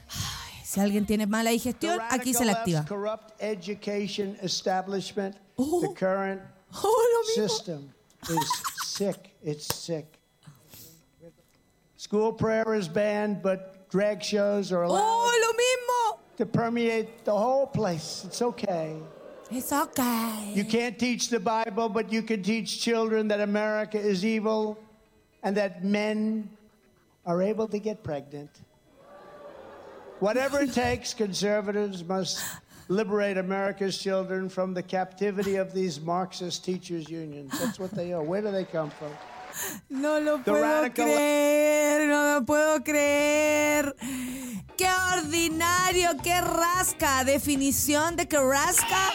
Ay, 0.09 0.65
si 0.65 0.81
alguien 0.81 1.05
tiene 1.07 1.27
mala 1.27 1.51
digestión, 1.51 1.99
The 1.99 2.15
aquí 2.15 2.33
se 2.35 2.45
la 2.45 2.53
activa. 2.53 2.81
left's 2.81 2.89
corrupt 2.89 3.33
education 3.43 4.37
establishment, 4.43 5.37
Oh. 5.57 5.81
the 5.83 5.93
current 5.95 6.41
Oh, 6.73 7.03
lo 7.13 7.21
mismo. 7.29 7.93
School 12.11 12.33
prayer 12.33 12.75
is 12.75 12.89
banned, 12.89 13.41
but 13.41 13.89
drag 13.89 14.21
shows 14.21 14.73
are 14.73 14.83
allowed 14.83 14.99
Oh, 15.01 15.31
lo 15.47 15.53
mismo. 15.55 16.19
to 16.39 16.45
permeate 16.45 17.25
the 17.25 17.31
whole 17.31 17.69
place. 17.69 18.25
It's 18.27 18.43
okay. 18.43 18.97
It's 19.49 19.73
okay. 19.73 20.51
You 20.53 20.65
can't 20.65 20.99
teach 20.99 21.29
the 21.29 21.39
Bible, 21.39 21.89
but 21.89 22.11
you 22.13 22.23
can 22.23 22.43
teach 22.43 22.81
children 22.81 23.29
that 23.29 23.39
America 23.41 23.97
is 23.97 24.25
evil 24.25 24.77
and 25.45 25.57
that 25.57 25.85
men 25.85 26.51
are 27.27 27.41
able 27.41 27.69
to 27.69 27.79
get 27.79 28.03
pregnant. 28.03 28.51
Whatever 30.19 30.63
it 30.63 30.73
takes, 30.73 31.15
conservatives 31.15 32.03
must 32.03 32.43
liberate 32.89 33.39
America's 33.39 33.97
children 33.97 34.49
from 34.49 34.75
the 34.75 34.83
captivity 34.83 35.55
of 35.55 35.73
these 35.73 36.01
Marxist 36.01 36.65
teachers' 36.65 37.09
unions. 37.09 37.57
That's 37.61 37.79
what 37.79 37.93
they 37.93 38.13
are. 38.13 38.21
Where 38.25 38.43
do 38.43 38.51
they 38.51 38.65
come 38.65 38.91
from? 38.91 39.13
No 39.89 40.21
lo 40.21 40.43
puedo 40.43 40.63
radical- 40.65 40.93
creer, 41.07 42.09
no 42.09 42.35
lo 42.35 42.45
puedo 42.47 42.83
creer. 42.85 43.95
Qué 44.77 44.89
ordinario, 45.17 46.11
qué 46.23 46.41
rasca. 46.41 47.25
Definición 47.25 48.17
de 48.17 48.27
que 48.29 48.39
rasca. 48.39 49.11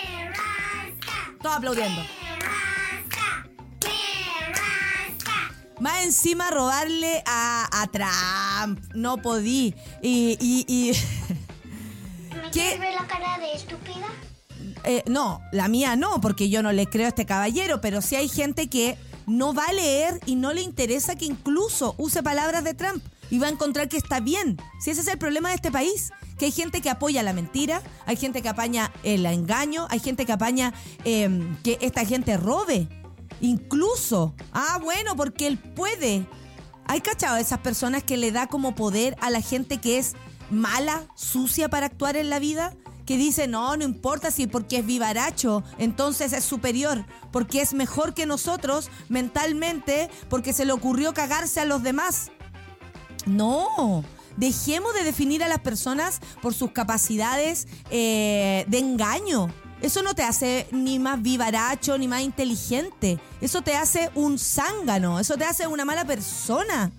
Todo 1.42 1.54
aplaudiendo. 1.54 2.02
Más 5.80 6.04
encima 6.06 6.50
robarle 6.52 7.22
a, 7.26 7.68
a 7.72 7.88
Trump. 7.88 8.80
No 8.94 9.18
podí. 9.18 9.76
Y, 10.02 10.38
y, 10.40 10.66
y 10.68 10.92
¿No 12.36 12.44
¿Qué? 12.44 12.52
quieres 12.52 12.80
ver 12.80 12.94
la 12.94 13.06
cara 13.08 13.38
de 13.40 13.54
estúpida? 13.54 14.06
Eh, 14.86 15.04
no, 15.08 15.42
la 15.52 15.68
mía 15.68 15.96
no, 15.96 16.22
porque 16.22 16.50
yo 16.50 16.64
no 16.64 16.72
le 16.72 16.86
creo 16.88 17.06
a 17.08 17.10
este 17.10 17.26
caballero, 17.26 17.82
pero 17.82 18.02
sí 18.02 18.16
hay 18.16 18.30
gente 18.30 18.68
que 18.70 18.98
no 19.28 19.54
va 19.54 19.66
a 19.66 19.74
leer 19.74 20.20
y 20.26 20.36
no 20.36 20.54
le 20.54 20.62
interesa 20.62 21.16
que 21.16 21.26
incluso 21.26 21.96
use 21.98 22.24
palabras 22.24 22.64
de 22.64 22.74
Trump 22.74 23.04
y 23.30 23.40
va 23.40 23.48
a 23.48 23.52
encontrar 23.52 23.90
que 23.90 23.98
está 23.98 24.20
bien. 24.20 24.58
Si 24.80 24.92
ese 24.92 25.02
es 25.02 25.08
el 25.08 25.18
problema 25.18 25.50
de 25.50 25.56
este 25.56 25.72
país, 25.72 26.12
que 26.38 26.46
hay 26.46 26.52
gente 26.52 26.82
que 26.82 26.90
apoya 26.90 27.24
la 27.24 27.34
mentira, 27.34 27.82
hay 28.06 28.18
gente 28.18 28.42
que 28.42 28.50
apaña 28.50 28.92
el 29.04 29.26
engaño, 29.26 29.88
hay 29.90 30.00
gente 30.00 30.26
que 30.26 30.34
apaña 30.34 30.74
eh, 31.06 31.30
que 31.64 31.78
esta 31.82 32.06
gente 32.06 32.38
robe. 32.38 32.88
Incluso, 33.42 34.34
ah, 34.54 34.80
bueno, 34.82 35.16
porque 35.16 35.48
él 35.48 35.58
puede. 35.58 36.26
¿Hay 36.88 37.02
cachado 37.02 37.36
a 37.36 37.40
esas 37.40 37.60
personas 37.60 38.04
que 38.04 38.18
le 38.18 38.32
da 38.32 38.48
como 38.48 38.76
poder 38.76 39.16
a 39.22 39.30
la 39.30 39.42
gente 39.42 39.80
que 39.80 39.98
es 39.98 40.14
mala, 40.52 41.08
sucia 41.16 41.70
para 41.70 41.88
actuar 41.88 42.16
en 42.16 42.30
la 42.30 42.40
vida? 42.40 42.76
Que 43.06 43.18
dice, 43.18 43.48
no, 43.48 43.78
no 43.78 43.84
importa 43.84 44.32
si 44.32 44.48
porque 44.48 44.80
es 44.80 44.86
vivaracho, 44.86 45.64
entonces 45.78 46.34
es 46.34 46.44
superior, 46.44 47.06
porque 47.32 47.62
es 47.62 47.74
mejor 47.74 48.14
que 48.14 48.26
nosotros 48.26 48.90
mentalmente, 49.10 50.10
porque 50.30 50.54
se 50.54 50.66
le 50.66 50.72
ocurrió 50.72 51.14
cagarse 51.14 51.60
a 51.60 51.66
los 51.66 51.84
demás. 51.84 52.32
No, 53.26 54.04
dejemos 54.38 54.94
de 54.94 55.04
definir 55.04 55.44
a 55.44 55.48
las 55.48 55.60
personas 55.60 56.20
por 56.42 56.54
sus 56.54 56.72
capacidades 56.72 57.68
eh, 57.90 58.66
de 58.68 58.80
engaño. 58.80 59.50
Eso 59.82 60.02
no 60.02 60.16
te 60.16 60.24
hace 60.24 60.68
ni 60.72 61.00
más 61.00 61.22
vivaracho 61.22 61.98
ni 61.98 62.08
más 62.08 62.22
inteligente. 62.22 63.20
Eso 63.42 63.62
te 63.62 63.76
hace 63.76 64.10
un 64.16 64.40
zángano. 64.40 65.20
Eso 65.20 65.38
te 65.38 65.46
hace 65.46 65.68
una 65.68 65.86
mala 65.86 66.06
persona. 66.06 66.92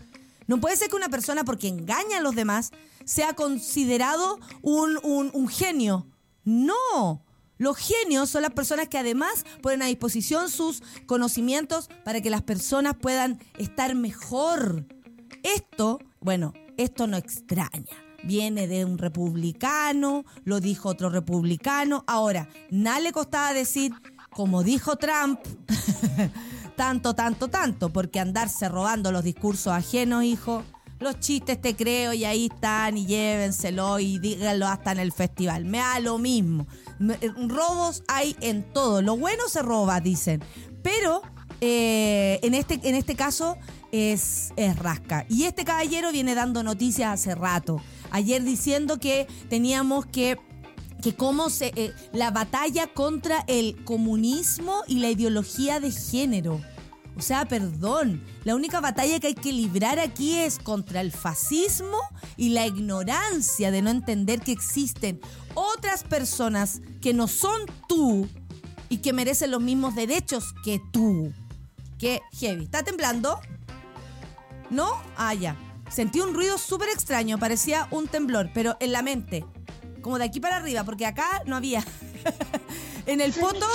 No 0.46 0.60
puede 0.60 0.76
ser 0.76 0.88
que 0.88 0.96
una 0.96 1.08
persona, 1.08 1.42
porque 1.42 1.68
engaña 1.68 2.18
a 2.18 2.20
los 2.20 2.36
demás, 2.36 2.70
sea 3.06 3.32
considerado 3.32 4.38
un, 4.60 4.98
un- 5.02 5.48
genio. 5.48 6.06
No. 6.44 7.22
Los 7.56 7.78
genios 7.78 8.28
son 8.28 8.42
las 8.42 8.50
personas 8.52 8.88
que 8.88 8.98
además 8.98 9.46
ponen 9.62 9.80
a 9.80 9.86
disposición 9.86 10.50
sus 10.50 10.82
conocimientos 11.06 11.88
para 12.04 12.20
que 12.20 12.28
las 12.28 12.42
personas 12.42 12.96
puedan 13.00 13.40
estar 13.56 13.94
mejor. 13.94 14.84
Esto, 15.42 15.98
bueno, 16.20 16.52
esto 16.76 17.06
no 17.06 17.16
extraña. 17.16 17.86
Viene 18.24 18.66
de 18.66 18.84
un 18.84 18.98
republicano, 18.98 20.24
lo 20.44 20.60
dijo 20.60 20.88
otro 20.90 21.08
republicano. 21.08 22.04
Ahora, 22.06 22.48
nada 22.70 23.00
le 23.00 23.12
costaba 23.12 23.54
decir, 23.54 23.92
como 24.30 24.62
dijo 24.62 24.96
Trump, 24.96 25.40
tanto, 26.76 27.14
tanto, 27.14 27.48
tanto, 27.48 27.90
porque 27.90 28.20
andarse 28.20 28.68
robando 28.68 29.12
los 29.12 29.24
discursos 29.24 29.72
ajenos, 29.72 30.24
hijo. 30.24 30.62
Los 30.98 31.20
chistes 31.20 31.60
te 31.60 31.76
creo 31.76 32.12
y 32.12 32.24
ahí 32.24 32.46
están 32.46 32.96
y 32.96 33.06
llévenselo 33.06 33.98
y 33.98 34.18
díganlo 34.18 34.66
hasta 34.66 34.92
en 34.92 34.98
el 34.98 35.12
festival. 35.12 35.64
Me 35.64 35.78
da 35.78 36.00
lo 36.00 36.18
mismo. 36.18 36.66
Eh, 37.20 37.30
Robos 37.48 38.02
hay 38.08 38.36
en 38.40 38.62
todo. 38.72 39.02
Lo 39.02 39.16
bueno 39.16 39.48
se 39.48 39.62
roba, 39.62 40.00
dicen. 40.00 40.42
Pero 40.82 41.22
eh, 41.60 42.38
en, 42.42 42.54
este, 42.54 42.80
en 42.82 42.94
este 42.94 43.14
caso 43.14 43.58
es, 43.92 44.52
es 44.56 44.78
rasca. 44.78 45.26
Y 45.28 45.44
este 45.44 45.64
caballero 45.64 46.12
viene 46.12 46.34
dando 46.34 46.62
noticias 46.62 47.12
hace 47.12 47.34
rato. 47.34 47.80
Ayer 48.10 48.42
diciendo 48.42 48.98
que 48.98 49.26
teníamos 49.48 50.06
que 50.06 50.38
que 51.02 51.14
cómo 51.14 51.50
se 51.50 51.72
eh, 51.76 51.92
la 52.12 52.30
batalla 52.30 52.86
contra 52.86 53.44
el 53.46 53.76
comunismo 53.84 54.82
y 54.88 54.98
la 55.00 55.10
ideología 55.10 55.78
de 55.78 55.92
género. 55.92 56.60
O 57.16 57.22
sea, 57.22 57.46
perdón, 57.46 58.22
la 58.44 58.54
única 58.54 58.80
batalla 58.80 59.18
que 59.18 59.28
hay 59.28 59.34
que 59.34 59.52
librar 59.52 59.98
aquí 59.98 60.36
es 60.36 60.58
contra 60.58 61.00
el 61.00 61.12
fascismo 61.12 61.98
y 62.36 62.50
la 62.50 62.66
ignorancia 62.66 63.70
de 63.70 63.80
no 63.80 63.90
entender 63.90 64.40
que 64.40 64.52
existen 64.52 65.20
otras 65.54 66.04
personas 66.04 66.82
que 67.00 67.14
no 67.14 67.26
son 67.26 67.62
tú 67.88 68.28
y 68.90 68.98
que 68.98 69.14
merecen 69.14 69.50
los 69.50 69.62
mismos 69.62 69.94
derechos 69.94 70.54
que 70.62 70.80
tú. 70.92 71.32
Que 71.98 72.20
heavy. 72.38 72.64
¿Está 72.64 72.82
temblando? 72.82 73.40
¿No? 74.68 74.92
Ah, 75.16 75.32
ya. 75.32 75.56
Sentí 75.88 76.20
un 76.20 76.34
ruido 76.34 76.58
súper 76.58 76.90
extraño, 76.90 77.38
parecía 77.38 77.88
un 77.90 78.08
temblor, 78.08 78.50
pero 78.52 78.76
en 78.80 78.92
la 78.92 79.00
mente. 79.00 79.46
Como 80.02 80.18
de 80.18 80.24
aquí 80.24 80.40
para 80.40 80.56
arriba, 80.56 80.84
porque 80.84 81.06
acá 81.06 81.42
no 81.46 81.56
había. 81.56 81.82
en 83.06 83.22
el 83.22 83.32
foto 83.32 83.66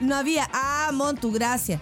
no 0.00 0.16
había. 0.16 0.48
Ah, 0.52 0.90
Montu, 0.92 1.30
gracias. 1.30 1.80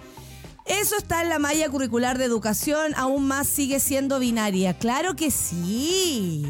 Eso 0.68 0.96
está 0.96 1.22
en 1.22 1.30
la 1.30 1.38
malla 1.38 1.68
curricular 1.70 2.18
de 2.18 2.24
educación, 2.24 2.92
aún 2.96 3.26
más 3.26 3.48
sigue 3.48 3.80
siendo 3.80 4.18
binaria. 4.18 4.78
Claro 4.78 5.16
que 5.16 5.30
sí. 5.30 6.46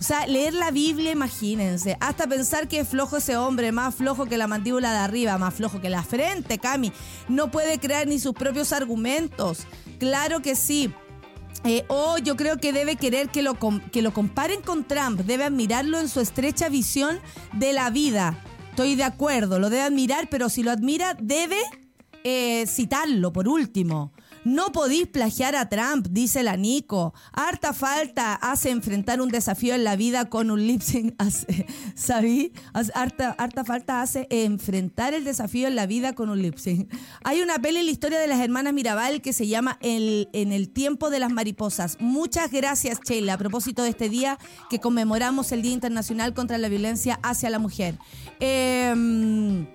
O 0.00 0.02
sea, 0.02 0.26
leer 0.26 0.54
la 0.54 0.70
Biblia, 0.70 1.12
imagínense. 1.12 1.98
Hasta 2.00 2.26
pensar 2.26 2.68
que 2.68 2.80
es 2.80 2.88
flojo 2.88 3.18
ese 3.18 3.36
hombre, 3.36 3.70
más 3.70 3.94
flojo 3.94 4.24
que 4.24 4.38
la 4.38 4.46
mandíbula 4.46 4.92
de 4.92 4.98
arriba, 4.98 5.36
más 5.36 5.52
flojo 5.52 5.78
que 5.82 5.90
la 5.90 6.02
frente, 6.02 6.58
Cami. 6.58 6.90
No 7.28 7.50
puede 7.50 7.78
crear 7.78 8.06
ni 8.06 8.18
sus 8.18 8.32
propios 8.32 8.72
argumentos. 8.72 9.66
Claro 9.98 10.40
que 10.40 10.56
sí. 10.56 10.90
Eh, 11.64 11.84
o 11.88 12.16
yo 12.16 12.36
creo 12.36 12.56
que 12.56 12.72
debe 12.72 12.96
querer 12.96 13.28
que 13.28 13.42
lo, 13.42 13.58
que 13.92 14.00
lo 14.00 14.14
comparen 14.14 14.62
con 14.62 14.84
Trump, 14.84 15.20
debe 15.20 15.44
admirarlo 15.44 16.00
en 16.00 16.08
su 16.08 16.20
estrecha 16.20 16.70
visión 16.70 17.20
de 17.52 17.74
la 17.74 17.90
vida. 17.90 18.42
Estoy 18.70 18.94
de 18.94 19.04
acuerdo, 19.04 19.58
lo 19.58 19.68
debe 19.68 19.82
admirar, 19.82 20.28
pero 20.30 20.48
si 20.48 20.62
lo 20.62 20.70
admira, 20.70 21.14
debe 21.20 21.58
eh, 22.24 22.66
citarlo 22.66 23.32
por 23.32 23.48
último. 23.48 24.12
No 24.42 24.72
podéis 24.72 25.06
plagiar 25.06 25.54
a 25.54 25.68
Trump, 25.68 26.06
dice 26.10 26.42
la 26.42 26.56
Nico. 26.56 27.12
Harta 27.32 27.74
falta 27.74 28.34
hace 28.34 28.70
enfrentar 28.70 29.20
un 29.20 29.28
desafío 29.28 29.74
en 29.74 29.84
la 29.84 29.96
vida 29.96 30.30
con 30.30 30.50
un 30.50 30.66
lip 30.66 30.80
sync. 30.80 31.14
¿Sabí? 31.94 32.52
Harta, 32.94 33.34
harta 33.36 33.64
falta 33.64 34.00
hace 34.00 34.26
enfrentar 34.30 35.12
el 35.12 35.24
desafío 35.24 35.68
en 35.68 35.76
la 35.76 35.86
vida 35.86 36.14
con 36.14 36.30
un 36.30 36.40
lip 36.40 36.56
sync. 36.56 36.90
Hay 37.22 37.42
una 37.42 37.58
peli 37.58 37.80
en 37.80 37.86
la 37.86 37.92
historia 37.92 38.18
de 38.18 38.28
las 38.28 38.40
hermanas 38.40 38.72
Mirabal 38.72 39.20
que 39.20 39.34
se 39.34 39.46
llama 39.46 39.78
el, 39.82 40.30
En 40.32 40.52
el 40.52 40.70
tiempo 40.70 41.10
de 41.10 41.18
las 41.18 41.30
mariposas. 41.30 41.98
Muchas 42.00 42.50
gracias, 42.50 43.00
Sheila, 43.04 43.34
a 43.34 43.38
propósito 43.38 43.82
de 43.82 43.90
este 43.90 44.08
día 44.08 44.38
que 44.70 44.80
conmemoramos 44.80 45.52
el 45.52 45.60
Día 45.60 45.72
Internacional 45.72 46.32
contra 46.32 46.56
la 46.56 46.70
Violencia 46.70 47.20
hacia 47.22 47.50
la 47.50 47.58
Mujer. 47.58 47.98
Em, 48.40 49.66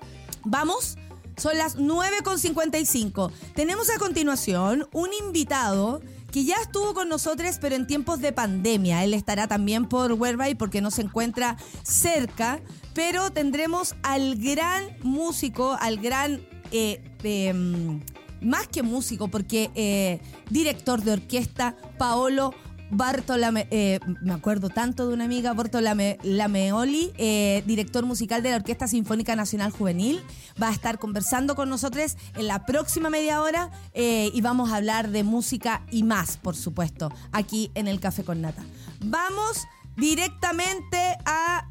Vamos. 0.46 0.96
Son 1.38 1.57
las 1.57 1.77
9.55. 1.77 3.31
Tenemos 3.53 3.89
a 3.89 3.97
continuación 3.99 4.88
un 4.93 5.09
invitado 5.13 6.01
que 6.31 6.43
ya 6.43 6.55
estuvo 6.61 6.93
con 6.93 7.07
nosotros, 7.07 7.57
pero 7.61 7.75
en 7.75 7.88
tiempos 7.88 8.19
de 8.19 8.33
pandemia. 8.33 9.03
Él 9.03 9.13
estará 9.13 9.47
también 9.47 9.88
por 9.88 10.11
Whereby 10.13 10.55
porque 10.55 10.81
no 10.81 10.91
se 10.91 11.01
encuentra 11.01 11.57
cerca, 11.83 12.59
pero 12.93 13.31
tendremos 13.31 13.95
al 14.03 14.36
gran 14.36 14.97
músico, 15.01 15.77
al 15.79 15.97
gran... 15.97 16.41
eh, 16.71 17.01
em, 17.23 18.01
más 18.41 18.67
que 18.67 18.83
músico, 18.83 19.27
porque 19.27 19.71
eh, 19.75 20.19
director 20.49 21.01
de 21.01 21.13
orquesta, 21.13 21.75
Paolo 21.97 22.53
Bartolame, 22.96 23.68
eh, 23.72 24.00
me 24.22 24.34
acuerdo 24.34 24.70
tanto 24.70 25.06
de 25.08 25.14
una 25.14 25.26
amiga, 25.26 25.54
Bartolame 25.54 26.18
Lameoli, 26.24 27.12
eh, 27.18 27.62
director 27.66 28.06
musical 28.06 28.41
de 28.41 28.52
la 28.52 28.56
Orquesta 28.56 28.88
Sinfónica 28.88 29.36
Nacional 29.36 29.72
Juvenil, 29.72 30.24
va 30.62 30.70
a 30.70 30.72
estar 30.72 30.98
conversando 30.98 31.56
con 31.56 31.70
nosotros 31.70 32.16
en 32.38 32.48
la 32.48 32.66
próxima 32.66 33.10
media 33.10 33.41
hora 33.41 33.70
eh, 33.93 34.32
y 34.34 34.39
vamos 34.39 34.72
a 34.72 34.78
hablar 34.78 35.10
de 35.10 35.24
música 35.24 35.82
y 35.91 36.04
más, 36.04 36.38
por 36.38 36.56
supuesto, 36.56 37.12
aquí 37.34 37.70
en 37.76 37.89
el 37.89 38.00
Café 38.00 38.24
con 38.24 38.41
Nata. 38.41 38.64
Vamos 39.02 39.66
directamente 39.98 41.18
a 41.26 41.68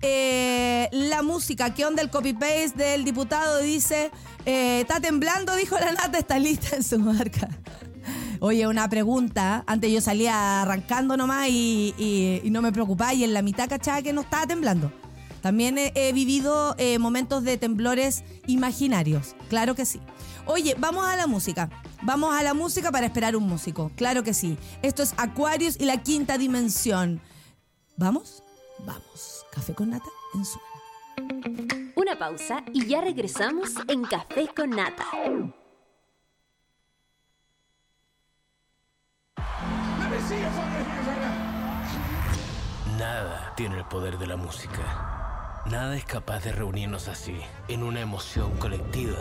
la 0.93 1.23
música. 1.23 1.73
¿Qué 1.73 1.87
onda 1.87 2.03
el 2.03 2.11
copy-paste 2.11 2.83
del 2.83 3.05
diputado? 3.05 3.61
Dice, 3.61 4.11
está 4.45 5.01
temblando, 5.01 5.57
dijo 5.57 5.79
la 5.79 5.93
Nata, 5.93 6.19
está 6.19 6.39
lista 6.39 6.77
en 6.77 6.83
su 6.83 6.99
marca. 6.99 7.49
Oye, 8.47 8.67
una 8.67 8.87
pregunta. 8.91 9.65
Antes 9.67 9.91
yo 9.91 10.03
salía 10.03 10.61
arrancando 10.61 11.17
nomás 11.17 11.49
y, 11.49 11.95
y- 12.45 12.51
no 12.51 12.61
me 12.61 12.73
preocupaba 12.73 13.15
y 13.15 13.25
en 13.25 13.33
la 13.33 13.41
mitad 13.41 13.71
cachaba 13.71 14.03
que 14.03 14.13
no 14.13 14.21
estaba 14.21 14.47
temblando. 14.47 14.93
También 15.41 15.79
he, 15.79 16.13
vivido 16.13 16.75
eh, 16.77 16.99
momentos 16.99 17.43
de 17.43 17.57
temblores 17.57 18.23
imaginarios. 18.47 19.35
Claro 19.49 19.75
que 19.75 19.87
sí. 19.87 19.99
Oye, 20.45 20.77
vamos 20.79 21.07
a 21.07 21.17
la 21.17 21.27
música. 21.27 21.71
Vamos 22.03 22.35
a 22.35 22.43
la 22.43 22.53
música 22.53 22.93
para 22.93 23.07
esperar 23.07 23.35
un 23.35 23.49
músico. 23.49 23.91
Claro 23.97 24.23
que 24.23 24.35
sí. 24.35 24.59
Esto 24.83 25.03
es 25.03 25.15
Aquarius 25.17 25.81
y 25.81 25.87
la 25.87 26.03
quinta 26.03 26.37
dimensión. 26.37 27.23
¿Vamos? 27.97 28.43
Vamos. 28.81 29.47
Café 29.55 29.73
con 29.73 29.89
nata 29.89 30.11
en 30.35 30.45
suela. 30.45 31.93
Una 31.97 32.19
pausa 32.19 32.63
y 32.75 32.85
ya 32.89 33.01
regresamos 33.01 33.71
en 33.89 34.03
Café 34.03 34.51
con 34.55 34.69
Nata. 34.69 35.07
Nada 42.99 43.53
tiene 43.57 43.79
el 43.79 43.85
poder 43.85 44.19
de 44.19 44.27
la 44.27 44.37
música. 44.37 45.63
Nada 45.67 45.97
es 45.97 46.05
capaz 46.05 46.45
de 46.45 46.53
reunirnos 46.53 47.09
así, 47.09 47.41
en 47.69 47.83
una 47.83 48.01
emoción 48.01 48.57
colectiva. 48.57 49.19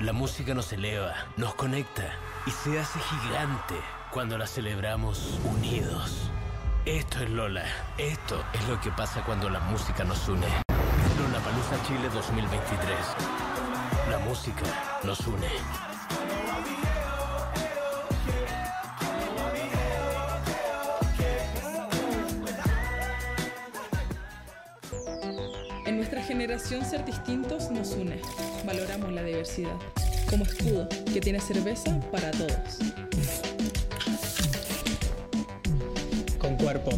La 0.00 0.12
música 0.12 0.52
nos 0.52 0.72
eleva, 0.72 1.12
nos 1.36 1.54
conecta 1.54 2.10
y 2.46 2.50
se 2.50 2.80
hace 2.80 2.98
gigante 2.98 3.76
cuando 4.10 4.36
la 4.36 4.46
celebramos 4.46 5.38
unidos. 5.44 6.30
Esto 6.84 7.20
es 7.20 7.30
Lola. 7.30 7.64
Esto 7.98 8.42
es 8.52 8.68
lo 8.68 8.80
que 8.80 8.90
pasa 8.90 9.22
cuando 9.24 9.48
la 9.48 9.60
música 9.60 10.02
nos 10.02 10.28
une. 10.28 10.48
Lola 11.18 11.38
Palusa 11.44 11.80
Chile 11.86 12.08
2023. 12.12 12.96
La 14.10 14.18
música 14.18 14.64
nos 15.04 15.20
une. 15.20 15.91
generación 26.32 26.82
ser 26.82 27.04
distintos 27.04 27.70
nos 27.70 27.90
une. 27.90 28.18
Valoramos 28.64 29.12
la 29.12 29.22
diversidad 29.22 29.76
como 30.30 30.44
escudo 30.44 30.88
que 31.12 31.20
tiene 31.20 31.38
cerveza 31.38 32.00
para 32.10 32.30
todos. 32.30 32.78
Con 36.38 36.56
cuerpo. 36.56 36.90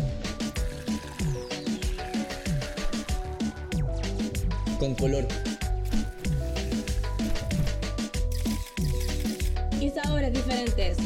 Con 4.79 4.95
color. 4.95 5.27
Y 9.81 9.91
sabores 9.91 10.33
diferentes. 10.33 10.99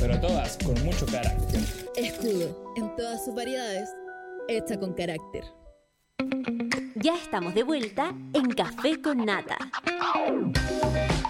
Pero 0.00 0.20
todas 0.20 0.58
con 0.58 0.74
mucho 0.84 1.06
carácter. 1.06 1.60
Escudo, 1.94 2.74
en 2.76 2.96
todas 2.96 3.24
sus 3.24 3.32
variedades, 3.32 3.90
hecha 4.48 4.76
con 4.76 4.92
carácter. 4.92 5.44
Ya 7.00 7.14
estamos 7.14 7.54
de 7.54 7.62
vuelta 7.62 8.12
en 8.32 8.50
Café 8.50 9.00
con 9.00 9.24
Nata. 9.24 9.56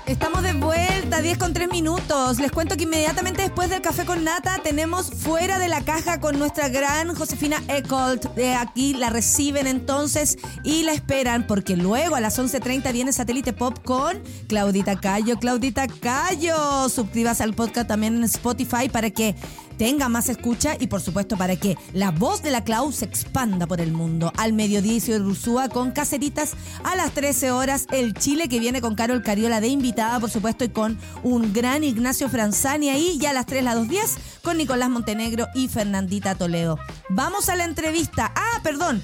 Estamos 0.06 0.42
de 0.42 0.54
vuelta, 0.54 1.20
10 1.20 1.36
con 1.36 1.52
3 1.52 1.70
minutos. 1.70 2.38
Les 2.38 2.50
cuento 2.50 2.78
que 2.78 2.84
inmediatamente 2.84 3.42
después 3.42 3.68
del 3.68 3.82
café 3.82 4.06
con 4.06 4.24
nata 4.24 4.58
tenemos 4.62 5.10
fuera 5.10 5.58
de 5.58 5.68
la 5.68 5.82
caja 5.82 6.18
con 6.18 6.38
nuestra 6.38 6.70
gran 6.70 7.14
Josefina 7.14 7.62
Ecolt. 7.68 8.24
De 8.34 8.54
aquí 8.54 8.94
la 8.94 9.10
reciben 9.10 9.66
entonces 9.66 10.38
y 10.64 10.84
la 10.84 10.92
esperan 10.92 11.46
porque 11.46 11.76
luego 11.76 12.16
a 12.16 12.20
las 12.20 12.38
11.30 12.38 12.90
viene 12.92 13.12
Satélite 13.12 13.52
Pop 13.52 13.80
con 13.84 14.22
Claudita 14.48 14.98
Cayo. 14.98 15.38
Claudita 15.38 15.86
Cayo, 15.86 16.88
suscríbase 16.88 17.42
al 17.42 17.52
podcast 17.52 17.88
también 17.88 18.16
en 18.16 18.24
Spotify 18.24 18.88
para 18.88 19.10
que 19.10 19.34
tenga 19.78 20.08
más 20.08 20.28
escucha 20.28 20.76
y 20.78 20.88
por 20.88 21.00
supuesto 21.00 21.36
para 21.36 21.56
que 21.56 21.78
la 21.92 22.10
voz 22.10 22.42
de 22.42 22.50
la 22.50 22.64
Clau 22.64 22.92
se 22.92 23.04
expanda 23.04 23.66
por 23.66 23.80
el 23.80 23.92
mundo. 23.92 24.32
Al 24.36 24.52
mediodía 24.52 24.88
y 24.94 25.18
Rusúa 25.18 25.68
con 25.68 25.92
Caseritas 25.92 26.54
a 26.84 26.96
las 26.96 27.12
13 27.12 27.52
horas. 27.52 27.86
El 27.90 28.14
Chile 28.14 28.48
que 28.48 28.58
viene 28.58 28.80
con 28.80 28.94
Carol 28.94 29.22
Cariola 29.22 29.60
de 29.60 29.68
invitada, 29.68 30.20
por 30.20 30.30
supuesto, 30.30 30.64
y 30.64 30.68
con 30.68 30.98
un 31.22 31.52
gran 31.52 31.84
Ignacio 31.84 32.28
Franzani 32.28 32.90
ahí. 32.90 33.18
Ya 33.20 33.30
a 33.30 33.34
las 33.34 33.46
3, 33.46 33.64
las 33.64 33.76
2.10 33.76 34.18
con 34.42 34.58
Nicolás 34.58 34.90
Montenegro 34.90 35.46
y 35.54 35.68
Fernandita 35.68 36.34
Toledo. 36.34 36.78
Vamos 37.08 37.48
a 37.48 37.56
la 37.56 37.64
entrevista. 37.64 38.32
Ah, 38.34 38.60
perdón. 38.62 39.02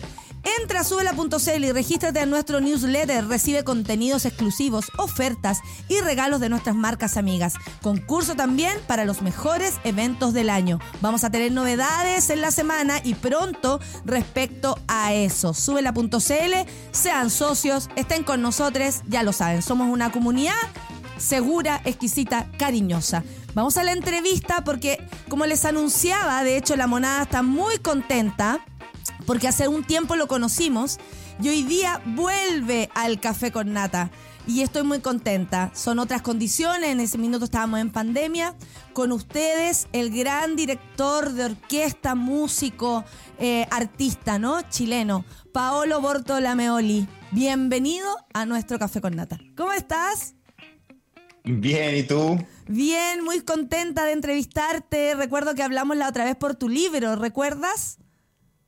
Entra 0.61 0.81
a 0.81 0.85
subela.cl 0.85 1.65
y 1.65 1.73
regístrate 1.73 2.21
a 2.21 2.27
nuestro 2.27 2.61
newsletter. 2.61 3.27
Recibe 3.27 3.65
contenidos 3.65 4.27
exclusivos, 4.27 4.87
ofertas 4.99 5.61
y 5.89 6.01
regalos 6.01 6.41
de 6.41 6.49
nuestras 6.49 6.77
marcas 6.77 7.17
amigas. 7.17 7.55
Concurso 7.83 8.35
también 8.35 8.79
para 8.87 9.05
los 9.05 9.23
mejores 9.23 9.75
eventos 9.85 10.33
del 10.35 10.51
año. 10.51 10.81
Vamos 11.01 11.25
a 11.25 11.31
tener 11.31 11.53
novedades 11.53 12.29
en 12.31 12.41
la 12.41 12.51
semana 12.51 13.01
y 13.03 13.15
pronto 13.15 13.81
respecto 14.05 14.79
a 14.87 15.15
eso. 15.15 15.55
Subela.cl, 15.55 16.69
sean 16.93 17.31
socios, 17.31 17.89
estén 17.97 18.23
con 18.23 18.43
nosotros, 18.43 19.03
ya 19.09 19.23
lo 19.23 19.33
saben, 19.33 19.63
somos 19.63 19.89
una 19.89 20.13
comunidad 20.13 20.55
segura, 21.17 21.81
exquisita, 21.85 22.51
cariñosa. 22.59 23.25
Vamos 23.55 23.77
a 23.77 23.85
la 23.85 23.93
entrevista 23.93 24.65
porque, 24.65 24.99
como 25.29 25.47
les 25.47 25.65
anunciaba, 25.65 26.43
de 26.43 26.57
hecho 26.57 26.77
la 26.77 26.87
monada 26.87 27.23
está 27.23 27.43
muy 27.43 27.79
contenta 27.79 28.61
porque 29.27 29.49
hace 29.49 29.69
un 29.69 29.85
tiempo 29.85 30.17
lo 30.17 30.29
conocimos 30.29 30.99
y 31.43 31.49
hoy 31.49 31.63
día 31.63 32.03
vuelve 32.07 32.91
al 32.95 33.21
café 33.21 33.51
con 33.53 33.73
nata. 33.73 34.11
Y 34.47 34.61
estoy 34.61 34.83
muy 34.83 35.01
contenta. 35.01 35.71
Son 35.75 35.99
otras 35.99 36.21
condiciones. 36.21 36.91
En 36.91 37.01
ese 37.01 37.17
minuto 37.17 37.47
estábamos 37.47 37.81
en 37.81 37.91
pandemia. 37.91 38.55
Con 38.93 39.11
ustedes, 39.11 39.89
el 39.93 40.11
gran 40.11 40.55
director 40.55 41.33
de 41.33 41.47
orquesta, 41.47 42.15
músico, 42.15 43.05
eh, 43.39 43.67
artista, 43.71 44.39
¿no? 44.39 44.61
Chileno, 44.69 45.25
Paolo 45.53 46.03
Bortolameoli. 46.03 47.09
Bienvenido 47.31 48.07
a 48.35 48.45
nuestro 48.45 48.79
café 48.79 49.01
con 49.01 49.17
nata. 49.17 49.39
¿Cómo 49.57 49.73
estás? 49.73 50.35
Bien, 51.45 51.97
¿y 51.97 52.03
tú? 52.03 52.39
Bien, 52.69 53.25
muy 53.25 53.41
contenta 53.41 54.05
de 54.05 54.13
entrevistarte. 54.13 55.15
Recuerdo 55.15 55.55
que 55.55 55.63
hablamos 55.63 55.97
la 55.97 56.09
otra 56.09 56.25
vez 56.25 56.37
por 56.37 56.55
tu 56.55 56.69
libro, 56.69 57.17
¿recuerdas? 57.17 57.99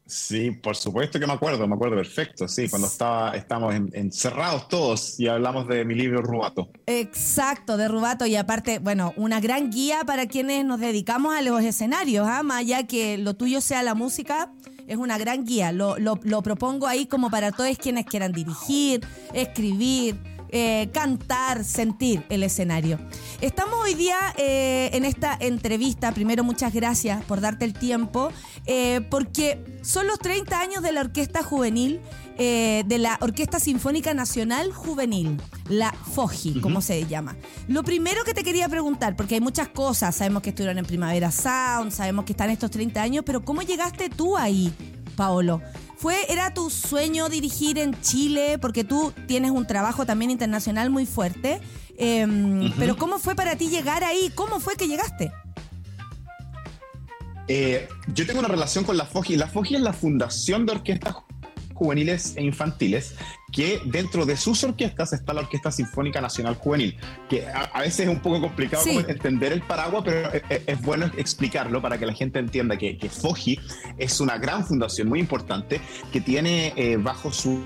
Sí, 0.07 0.53
por 0.53 0.77
supuesto 0.77 1.19
que 1.19 1.27
me 1.27 1.33
acuerdo, 1.33 1.67
me 1.67 1.75
acuerdo 1.75 1.97
perfecto, 1.97 2.47
sí, 2.47 2.69
cuando 2.69 2.87
estaba, 2.87 3.37
estábamos 3.37 3.75
encerrados 3.93 4.69
todos 4.69 5.19
y 5.19 5.27
hablamos 5.27 5.67
de 5.67 5.85
mi 5.85 5.97
libro 5.97 6.23
Rubato. 6.23 6.69
Exacto, 6.87 7.77
de 7.77 7.89
Rubato 7.89 8.25
y 8.25 8.37
aparte, 8.37 8.79
bueno, 8.79 9.13
una 9.17 9.41
gran 9.41 9.71
guía 9.71 10.05
para 10.07 10.27
quienes 10.27 10.65
nos 10.65 10.79
dedicamos 10.79 11.35
a 11.35 11.43
los 11.43 11.61
escenarios, 11.63 12.25
¿ah? 12.29 12.45
más 12.45 12.59
allá 12.59 12.87
que 12.87 13.19
lo 13.19 13.35
tuyo 13.35 13.61
sea 13.61 13.83
la 13.83 13.95
música, 13.95 14.53
es 14.87 14.97
una 14.97 15.19
gran 15.19 15.45
guía, 15.45 15.73
lo, 15.73 15.99
lo, 15.99 16.21
lo 16.23 16.41
propongo 16.41 16.87
ahí 16.87 17.07
como 17.07 17.29
para 17.29 17.51
todos 17.51 17.77
quienes 17.77 18.07
quieran 18.07 18.31
dirigir, 18.31 19.05
escribir 19.35 20.17
eh, 20.51 20.91
cantar, 20.93 21.65
sentir 21.65 22.25
el 22.29 22.43
escenario. 22.43 22.99
Estamos 23.41 23.75
hoy 23.83 23.95
día 23.95 24.17
eh, 24.37 24.91
en 24.93 25.05
esta 25.05 25.37
entrevista. 25.39 26.13
Primero, 26.13 26.45
muchas 26.45 26.73
gracias 26.73 27.25
por 27.25 27.41
darte 27.41 27.65
el 27.65 27.73
tiempo, 27.73 28.31
eh, 28.67 29.01
porque 29.11 29.81
son 29.83 30.07
los 30.07 30.19
30 30.19 30.61
años 30.61 30.83
de 30.83 30.93
la 30.93 31.01
Orquesta 31.01 31.43
Juvenil, 31.43 32.01
de 32.37 32.99
la 32.99 33.17
Orquesta 33.23 33.59
Sinfónica 33.59 34.13
Nacional 34.13 34.71
Juvenil, 34.71 35.41
la 35.71 35.91
FOGI, 35.93 36.61
como 36.61 36.83
se 36.83 37.07
llama. 37.07 37.35
Lo 37.67 37.83
primero 37.83 38.25
que 38.25 38.35
te 38.35 38.45
quería 38.45 38.69
preguntar, 38.69 39.17
porque 39.17 39.37
hay 39.37 39.41
muchas 39.41 39.69
cosas, 39.69 40.15
sabemos 40.15 40.43
que 40.43 40.51
estuvieron 40.51 40.77
en 40.77 40.85
Primavera 40.85 41.31
Sound, 41.31 41.93
sabemos 41.93 42.27
que 42.27 42.33
están 42.33 42.51
estos 42.51 42.71
30 42.71 43.01
años, 43.01 43.25
pero 43.25 43.43
¿cómo 43.43 43.63
llegaste 43.63 44.11
tú 44.11 44.37
ahí, 44.37 44.71
Paolo? 45.17 45.63
¿Fue, 45.97 46.31
era 46.31 46.53
tu 46.53 46.69
sueño 46.71 47.29
dirigir 47.29 47.79
en 47.79 47.99
Chile? 48.03 48.59
Porque 48.59 48.85
tú 48.85 49.13
tienes 49.27 49.51
un 49.51 49.67
trabajo 49.67 50.05
también 50.05 50.31
internacional 50.31 50.91
muy 50.91 51.07
fuerte. 51.07 51.61
Em, 51.99 52.73
pero 52.79 52.97
¿cómo 52.97 53.19
fue 53.19 53.35
para 53.35 53.57
ti 53.57 53.69
llegar 53.69 54.05
ahí? 54.05 54.31
¿Cómo 54.35 54.61
fue 54.61 54.77
que 54.77 54.89
llegaste? 54.89 55.33
Eh, 57.49 57.89
yo 58.13 58.27
tengo 58.27 58.41
una 58.41 58.49
relación 58.49 58.85
con 58.85 58.97
la 58.97 59.07
FOGI. 59.07 59.37
La 59.37 59.47
FOGI 59.47 59.77
es 59.77 59.81
la 59.81 59.93
Fundación 59.93 60.67
de 60.67 60.73
Orquestas 60.73 61.15
Juveniles 61.77 62.37
e 62.37 62.43
Infantiles 62.43 63.15
que 63.53 63.81
dentro 63.85 64.27
de 64.27 64.37
sus 64.37 64.65
orquestas 64.65 65.13
está 65.13 65.33
la 65.33 65.43
Orquesta 65.43 65.71
Sinfónica 65.71 66.21
Nacional 66.21 66.57
Juvenil, 66.57 66.97
que 67.29 67.47
a, 67.47 67.81
veces 67.81 68.01
es 68.01 68.09
un 68.09 68.21
poco 68.21 68.41
complicado 68.41 68.85
entender 69.09 69.53
el 69.53 69.63
paraguas, 69.63 70.03
pero 70.05 70.31
es, 70.33 70.83
bueno 70.83 71.11
explicarlo 71.17 71.81
para 71.81 71.97
que 71.97 72.07
la 72.07 72.13
gente 72.13 72.39
entienda 72.39 72.77
que, 72.77 72.99
que 72.99 73.09
FOGI 73.09 73.59
es 73.99 74.21
una 74.21 74.37
gran 74.39 74.67
fundación 74.67 75.09
muy 75.09 75.21
importante 75.21 75.81
que 76.13 76.21
tiene 76.21 76.73
eh, 76.77 76.97
bajo 76.97 77.33
su 77.33 77.63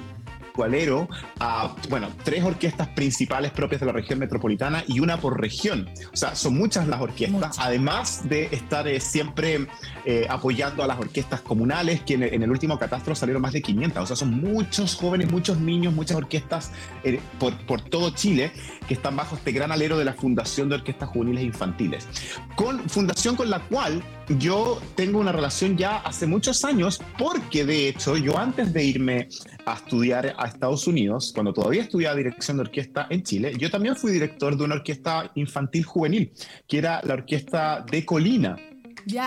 alero 0.63 1.09
a, 1.39 1.75
bueno, 1.89 2.09
tres 2.25 2.45
orquestas 2.45 2.89
principales 2.89 3.51
propias 3.53 3.81
de 3.81 3.87
la 3.87 3.93
región 3.93 4.19
metropolitana 4.19 4.85
y 4.87 5.01
una 5.01 5.19
por 5.19 5.41
región. 5.41 5.89
O 6.13 6.17
sea, 6.17 6.35
son 6.35 6.57
muchas 6.57 6.89
las 6.89 7.01
orquestas, 7.01 7.59
además 7.59 8.29
de 8.29 8.49
estar 8.53 8.87
eh, 8.89 9.01
siempre 9.01 9.67
eh, 10.05 10.27
apoyando 10.29 10.83
a 10.83 10.87
las 10.87 10.99
orquestas 10.99 11.41
comunales, 11.41 12.03
que 12.03 12.15
en, 12.15 12.43
el 12.43 12.51
último 12.51 12.79
catastro 12.79 13.15
salieron 13.15 13.43
más 13.43 13.53
de 13.53 13.63
500. 13.63 14.03
O 14.03 14.07
sea, 14.07 14.17
son 14.17 14.41
muchos 14.41 14.95
jóvenes, 14.95 15.31
muchos 15.31 15.59
niños, 15.59 15.95
muchas 15.95 16.17
orquestas 16.17 16.73
eh, 17.05 17.21
por, 17.39 17.57
por 17.67 17.81
todo 17.81 18.11
Chile 18.11 18.53
que 18.87 18.95
están 18.95 19.17
bajo 19.17 19.37
este 19.37 19.53
gran 19.53 19.71
alero 19.73 19.99
de 19.99 20.05
la 20.05 20.15
Fundación 20.15 20.69
de 20.69 20.77
Orquestas 20.77 21.09
Juveniles 21.11 21.43
e 21.43 21.47
Infantiles. 21.47 22.09
Con 22.57 22.89
fundación 22.89 23.37
con 23.37 23.49
la 23.51 23.61
cual 23.61 24.03
yo 24.39 24.81
tengo 24.95 25.19
una 25.19 25.33
relación 25.33 25.77
ya 25.77 25.97
hace 25.99 26.27
muchos 26.27 26.65
años, 26.65 27.01
porque 27.19 27.65
de 27.65 27.89
hecho 27.89 28.17
yo 28.17 28.39
antes 28.39 28.73
de 28.73 28.85
irme 28.85 29.29
a 29.67 29.75
estudiar 29.75 30.35
a 30.39 30.47
Estados 30.47 30.87
Unidos, 30.87 31.33
cuando 31.35 31.53
todavía 31.53 31.83
estudiaba 31.83 32.17
dirección 32.17 32.59
de 32.59 32.63
orquesta 32.63 33.07
en 33.11 33.23
Chile, 33.23 33.53
yo 33.59 33.71
también 33.71 33.97
fui 33.97 34.13
director 34.13 34.57
de 34.57 34.65
una 34.65 34.77
orquesta 34.77 35.31
infantil 35.35 35.85
juvenil, 35.85 36.33
que 36.69 36.79
era 36.79 37.01
la 37.05 37.15
orquesta 37.15 37.85
de 37.91 38.05
Colina, 38.05 38.57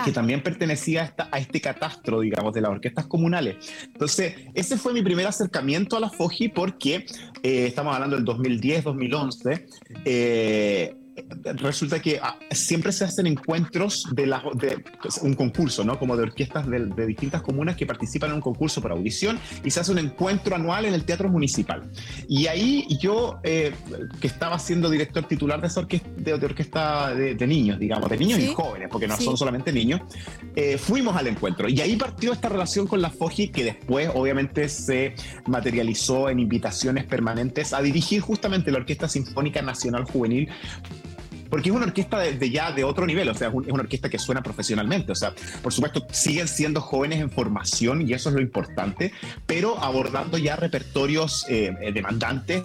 que 0.04 0.12
también 0.12 0.42
pertenecía 0.42 1.14
a, 1.30 1.38
este 1.38 1.60
catastro, 1.60 2.20
digamos, 2.20 2.54
de 2.54 2.60
las 2.60 2.70
orquestas 2.70 3.06
comunales. 3.06 3.56
Entonces, 3.86 4.34
ese 4.54 4.76
fue 4.76 4.92
mi 4.92 5.02
primer 5.02 5.26
acercamiento 5.26 5.96
a 5.96 6.00
la 6.00 6.10
FOGI 6.10 6.48
porque 6.48 7.06
eh, 7.42 7.66
estamos 7.66 7.94
hablando 7.94 8.16
del 8.16 8.24
2010, 8.24 8.84
2011. 8.84 9.66
Eh, 10.04 10.94
resulta 11.56 12.00
que 12.00 12.18
ah, 12.22 12.36
siempre 12.50 12.92
se 12.92 13.04
hacen 13.04 13.26
encuentros 13.26 14.06
de, 14.12 14.26
la, 14.26 14.42
de 14.54 14.82
pues, 15.00 15.18
un 15.18 15.34
concurso, 15.34 15.84
¿no? 15.84 15.98
Como 15.98 16.16
de 16.16 16.24
orquestas 16.24 16.66
de, 16.68 17.06
distintas 17.06 17.42
comunas 17.42 17.76
que 17.76 17.86
participan 17.86 18.30
en 18.30 18.36
un 18.36 18.40
concurso 18.40 18.80
para 18.80 18.94
audición 18.94 19.38
y 19.62 19.70
se 19.70 19.80
hace 19.80 19.92
un 19.92 19.98
encuentro 19.98 20.56
anual 20.56 20.86
en 20.86 20.94
el 20.94 21.04
Teatro 21.04 21.28
Municipal. 21.28 21.82
Y 22.28 22.46
ahí 22.46 22.86
yo, 23.00 23.38
eh, 23.42 23.72
que 24.20 24.26
estaba 24.26 24.58
siendo 24.58 24.90
director 24.90 25.24
titular 25.24 25.60
de 25.60 25.68
esa 25.68 25.80
orquesta 25.80 26.08
de, 26.16 26.34
orquesta 26.34 27.14
de, 27.14 27.46
niños, 27.46 27.78
digamos, 27.78 28.08
de 28.08 28.16
niños 28.16 28.38
y 28.40 28.46
jóvenes, 28.48 28.88
porque 28.90 29.06
no 29.06 29.16
son 29.16 29.36
solamente 29.36 29.72
niños, 29.72 30.00
eh, 30.56 30.78
fuimos 30.78 31.16
al 31.16 31.26
encuentro. 31.26 31.68
Y 31.68 31.80
ahí 31.80 31.96
partió 31.96 32.32
esta 32.32 32.48
relación 32.48 32.86
con 32.86 33.00
la 33.00 33.10
FOGI 33.10 33.48
que 33.48 33.64
después 33.64 34.10
obviamente 34.14 34.68
se 34.68 35.14
materializó 35.46 36.28
en 36.30 36.40
invitaciones 36.40 37.04
permanentes 37.04 37.72
a 37.72 37.82
dirigir 37.82 38.20
justamente 38.20 38.70
la 38.70 38.78
Orquesta 38.78 39.08
Sinfónica 39.08 39.62
Nacional 39.62 40.04
Juvenil 40.04 40.48
porque 41.54 41.68
es 41.68 41.76
una 41.76 41.86
orquesta 41.86 42.18
de, 42.18 42.50
ya 42.50 42.72
de 42.72 42.82
otro 42.82 43.06
nivel, 43.06 43.28
o 43.28 43.34
sea, 43.34 43.46
es, 43.46 43.54
una 43.54 43.84
orquesta 43.84 44.10
que 44.10 44.18
suena 44.18 44.42
profesionalmente, 44.42 45.12
o 45.12 45.14
sea, 45.14 45.32
por 45.62 45.72
supuesto 45.72 46.04
siguen 46.10 46.48
siendo 46.48 46.80
jóvenes 46.80 47.20
en 47.20 47.30
formación 47.30 48.02
y 48.02 48.12
eso 48.12 48.30
es 48.30 48.34
lo 48.34 48.40
importante, 48.40 49.12
pero 49.46 49.78
abordando 49.80 50.36
ya 50.36 50.56
repertorios 50.56 51.46
eh, 51.48 51.92
demandantes 51.94 52.64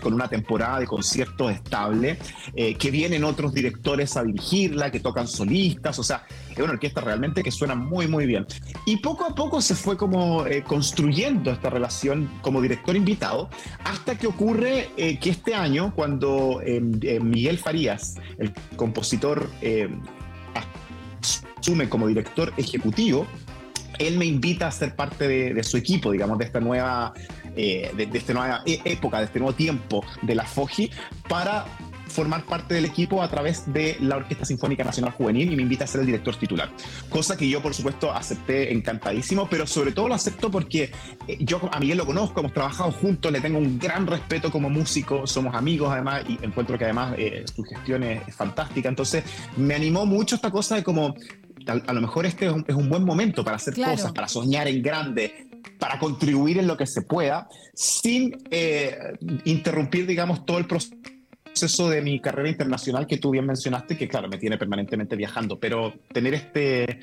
Con 0.00 0.14
una 0.14 0.28
temporada 0.28 0.80
de 0.80 0.86
conciertos 0.86 1.52
estable, 1.52 2.18
eh, 2.54 2.74
que 2.74 2.90
vienen 2.90 3.22
otros 3.22 3.52
directores 3.52 4.16
a 4.16 4.24
dirigirla, 4.24 4.90
que 4.90 5.00
tocan 5.00 5.28
solistas, 5.28 5.98
o 5.98 6.02
sea, 6.02 6.24
es 6.50 6.58
una 6.58 6.72
orquesta 6.72 7.02
realmente 7.02 7.42
que 7.42 7.50
suena 7.50 7.74
muy, 7.74 8.08
muy 8.08 8.24
bien. 8.24 8.46
Y 8.86 8.96
poco 8.96 9.26
a 9.26 9.34
poco 9.34 9.60
se 9.60 9.74
fue 9.74 9.98
como 9.98 10.46
eh, 10.46 10.62
construyendo 10.62 11.50
esta 11.50 11.68
relación 11.68 12.30
como 12.40 12.62
director 12.62 12.96
invitado, 12.96 13.50
hasta 13.84 14.16
que 14.16 14.26
ocurre 14.26 14.88
eh, 14.96 15.18
que 15.18 15.30
este 15.30 15.54
año, 15.54 15.92
cuando 15.94 16.60
Miguel 17.20 17.58
Farías, 17.58 18.14
el 18.38 18.52
compositor, 18.76 19.50
asume 21.58 21.88
como 21.90 22.06
director 22.06 22.54
ejecutivo, 22.56 23.26
él 23.98 24.16
me 24.16 24.24
invita 24.24 24.68
a 24.68 24.70
ser 24.70 24.94
parte 24.94 25.28
de 25.28 25.62
su 25.64 25.76
equipo, 25.76 26.12
digamos, 26.12 26.38
de 26.38 26.44
esta 26.44 26.60
nueva, 26.60 27.12
eh, 27.56 27.90
de, 27.96 28.06
de 28.06 28.18
esta 28.18 28.32
nueva 28.34 28.62
e- 28.66 28.80
época, 28.84 29.18
de 29.18 29.24
este 29.26 29.38
nuevo 29.38 29.54
tiempo 29.54 30.04
de 30.22 30.34
la 30.34 30.44
FOGI, 30.44 30.90
para 31.28 31.64
formar 32.08 32.42
parte 32.44 32.72
del 32.74 32.86
equipo 32.86 33.22
a 33.22 33.28
través 33.28 33.70
de 33.70 33.98
la 34.00 34.16
Orquesta 34.16 34.46
Sinfónica 34.46 34.82
Nacional 34.82 35.12
Juvenil 35.12 35.52
y 35.52 35.56
me 35.56 35.62
invita 35.62 35.84
a 35.84 35.86
ser 35.86 36.00
el 36.00 36.06
director 36.06 36.34
titular. 36.36 36.70
Cosa 37.10 37.36
que 37.36 37.46
yo, 37.46 37.60
por 37.60 37.74
supuesto, 37.74 38.10
acepté 38.10 38.72
encantadísimo, 38.72 39.46
pero 39.50 39.66
sobre 39.66 39.92
todo 39.92 40.08
lo 40.08 40.14
acepto 40.14 40.50
porque 40.50 40.90
eh, 41.26 41.36
yo 41.40 41.60
a 41.70 41.78
Miguel 41.78 41.98
lo 41.98 42.06
conozco, 42.06 42.40
hemos 42.40 42.54
trabajado 42.54 42.92
juntos, 42.92 43.30
le 43.30 43.42
tengo 43.42 43.58
un 43.58 43.78
gran 43.78 44.06
respeto 44.06 44.50
como 44.50 44.70
músico, 44.70 45.26
somos 45.26 45.54
amigos 45.54 45.90
además 45.92 46.22
y 46.26 46.38
encuentro 46.42 46.78
que 46.78 46.84
además 46.84 47.14
eh, 47.18 47.44
su 47.54 47.62
gestión 47.62 48.02
es, 48.02 48.26
es 48.26 48.34
fantástica. 48.34 48.88
Entonces, 48.88 49.22
me 49.58 49.74
animó 49.74 50.06
mucho 50.06 50.34
esta 50.36 50.50
cosa 50.50 50.76
de 50.76 50.82
como 50.82 51.14
a, 51.66 51.72
a 51.72 51.92
lo 51.92 52.00
mejor 52.00 52.24
este 52.24 52.46
es 52.46 52.52
un, 52.52 52.64
es 52.66 52.74
un 52.74 52.88
buen 52.88 53.04
momento 53.04 53.44
para 53.44 53.56
hacer 53.56 53.74
Claro. 53.74 53.92
cosas, 53.92 54.12
para 54.12 54.28
soñar 54.28 54.66
en 54.66 54.82
grande, 54.82 55.47
para 55.78 55.98
contribuir 55.98 56.58
en 56.58 56.66
lo 56.66 56.76
que 56.76 56.86
se 56.86 57.02
pueda, 57.02 57.48
sin 57.74 58.36
eh, 58.50 58.98
interrumpir, 59.44 60.06
digamos, 60.06 60.44
todo 60.44 60.58
el 60.58 60.66
proceso 60.66 61.88
de 61.88 62.02
mi 62.02 62.20
carrera 62.20 62.48
internacional 62.48 63.06
que 63.06 63.18
tú 63.18 63.30
bien 63.30 63.46
mencionaste, 63.46 63.96
que 63.96 64.08
claro, 64.08 64.28
me 64.28 64.38
tiene 64.38 64.58
permanentemente 64.58 65.16
viajando, 65.16 65.58
pero 65.58 65.94
tener 66.12 66.34
este 66.34 67.00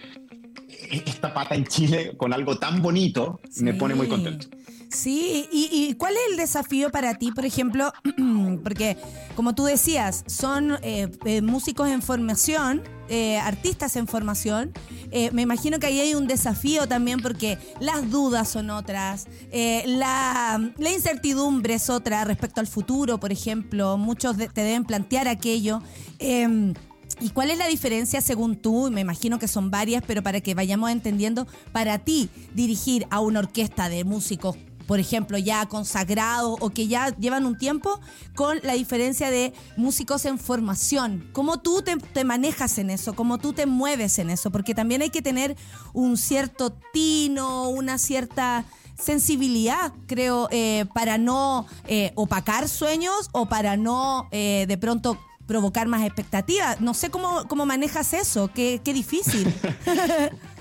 esta 0.92 1.34
pata 1.34 1.56
en 1.56 1.66
Chile 1.66 2.14
con 2.18 2.34
algo 2.34 2.58
tan 2.58 2.82
bonito 2.82 3.40
me 3.62 3.74
pone 3.74 3.96
muy 3.96 4.08
contento. 4.08 4.48
Sí, 4.90 5.48
y, 5.52 5.70
y 5.72 5.94
cuál 5.96 6.14
es 6.14 6.32
el 6.32 6.38
desafío 6.38 6.90
para 6.90 7.16
ti, 7.16 7.32
por 7.32 7.46
ejemplo? 7.46 7.92
Porque, 8.64 8.98
como 9.36 9.56
tú 9.56 9.66
decías, 9.66 10.24
son 10.28 10.78
eh, 10.84 11.10
eh, 11.26 11.42
músicos 11.42 11.90
en 11.90 12.02
formación, 12.02 12.82
eh, 13.10 13.38
artistas 13.38 13.96
en 13.96 14.08
formación. 14.08 14.72
Eh, 15.12 15.30
me 15.32 15.44
imagino 15.44 15.80
que 15.80 15.88
ahí 15.88 16.00
hay 16.00 16.16
un 16.16 16.28
desafío 16.28 16.88
también 16.88 17.22
porque 17.22 17.58
las 17.80 18.10
dudas 18.10 18.50
son 18.50 18.70
otras, 18.70 19.28
eh, 19.52 19.84
la, 19.86 20.60
incertidumbre 20.80 21.76
es 21.76 21.90
otra 21.90 22.24
respecto 22.24 22.62
al 22.62 22.68
futuro, 22.68 23.20
por 23.20 23.32
ejemplo. 23.32 23.98
Muchos 23.98 24.38
te 24.38 24.62
deben 24.62 24.86
plantear 24.86 25.28
aquello. 25.28 25.82
Em, 26.20 26.74
¿Y 27.22 27.30
cuál 27.30 27.50
es 27.50 27.58
la 27.58 27.68
diferencia 27.68 28.20
según 28.20 28.58
tú? 28.58 28.90
Me 28.92 29.02
imagino 29.02 29.40
que 29.40 29.48
son 29.48 29.72
varias, 29.72 30.04
pero 30.06 30.22
para 30.22 30.42
que 30.42 30.54
vayamos 30.54 30.90
entendiendo, 30.90 31.48
para 31.72 32.00
ti 32.00 32.30
dirigir 32.54 33.08
a 33.10 33.22
una 33.22 33.40
orquesta 33.40 33.88
de 33.88 34.04
músicos, 34.04 34.58
por 34.88 35.00
ejemplo, 35.00 35.38
ya 35.38 35.66
consagrados 35.66 36.58
o 36.60 36.70
que 36.70 36.88
ya 36.88 37.16
llevan 37.18 37.46
un 37.46 37.58
tiempo, 37.58 38.00
con 38.36 38.60
la 38.64 38.74
diferencia 38.74 39.30
de 39.30 39.54
músicos 39.78 40.26
en 40.26 40.38
formación. 40.38 41.28
¿Cómo 41.34 41.60
tú 41.60 41.84
te, 41.84 42.24
manejas 42.24 42.78
en 42.78 42.90
eso? 42.90 43.14
¿Cómo 43.14 43.38
tú 43.38 43.54
te 43.54 43.66
mueves 43.66 44.20
en 44.20 44.30
eso? 44.30 44.52
Porque 44.52 44.76
también 44.76 45.02
hay 45.02 45.10
que 45.10 45.22
tener 45.22 45.56
un 45.94 46.18
cierto 46.18 46.74
tino, 46.94 47.70
una 47.70 47.98
cierta 47.98 48.66
sensibilidad, 48.98 49.92
creo, 50.08 50.48
eh, 50.52 50.86
para 50.94 51.18
no 51.18 51.66
eh, 51.88 52.12
opacar 52.16 52.70
sueños 52.70 53.30
o 53.34 53.48
para 53.48 53.76
no 53.78 54.28
eh, 54.32 54.66
de 54.68 54.78
pronto 54.78 55.18
provocar 55.48 55.88
más 55.88 56.04
expectativas. 56.04 56.82
No 56.82 56.94
sé 56.94 57.10
cómo, 57.10 57.48
cómo 57.48 57.66
manejas 57.66 58.14
eso, 58.14 58.50
qué, 58.54 58.82
qué 58.84 58.94
difícil. 58.94 59.54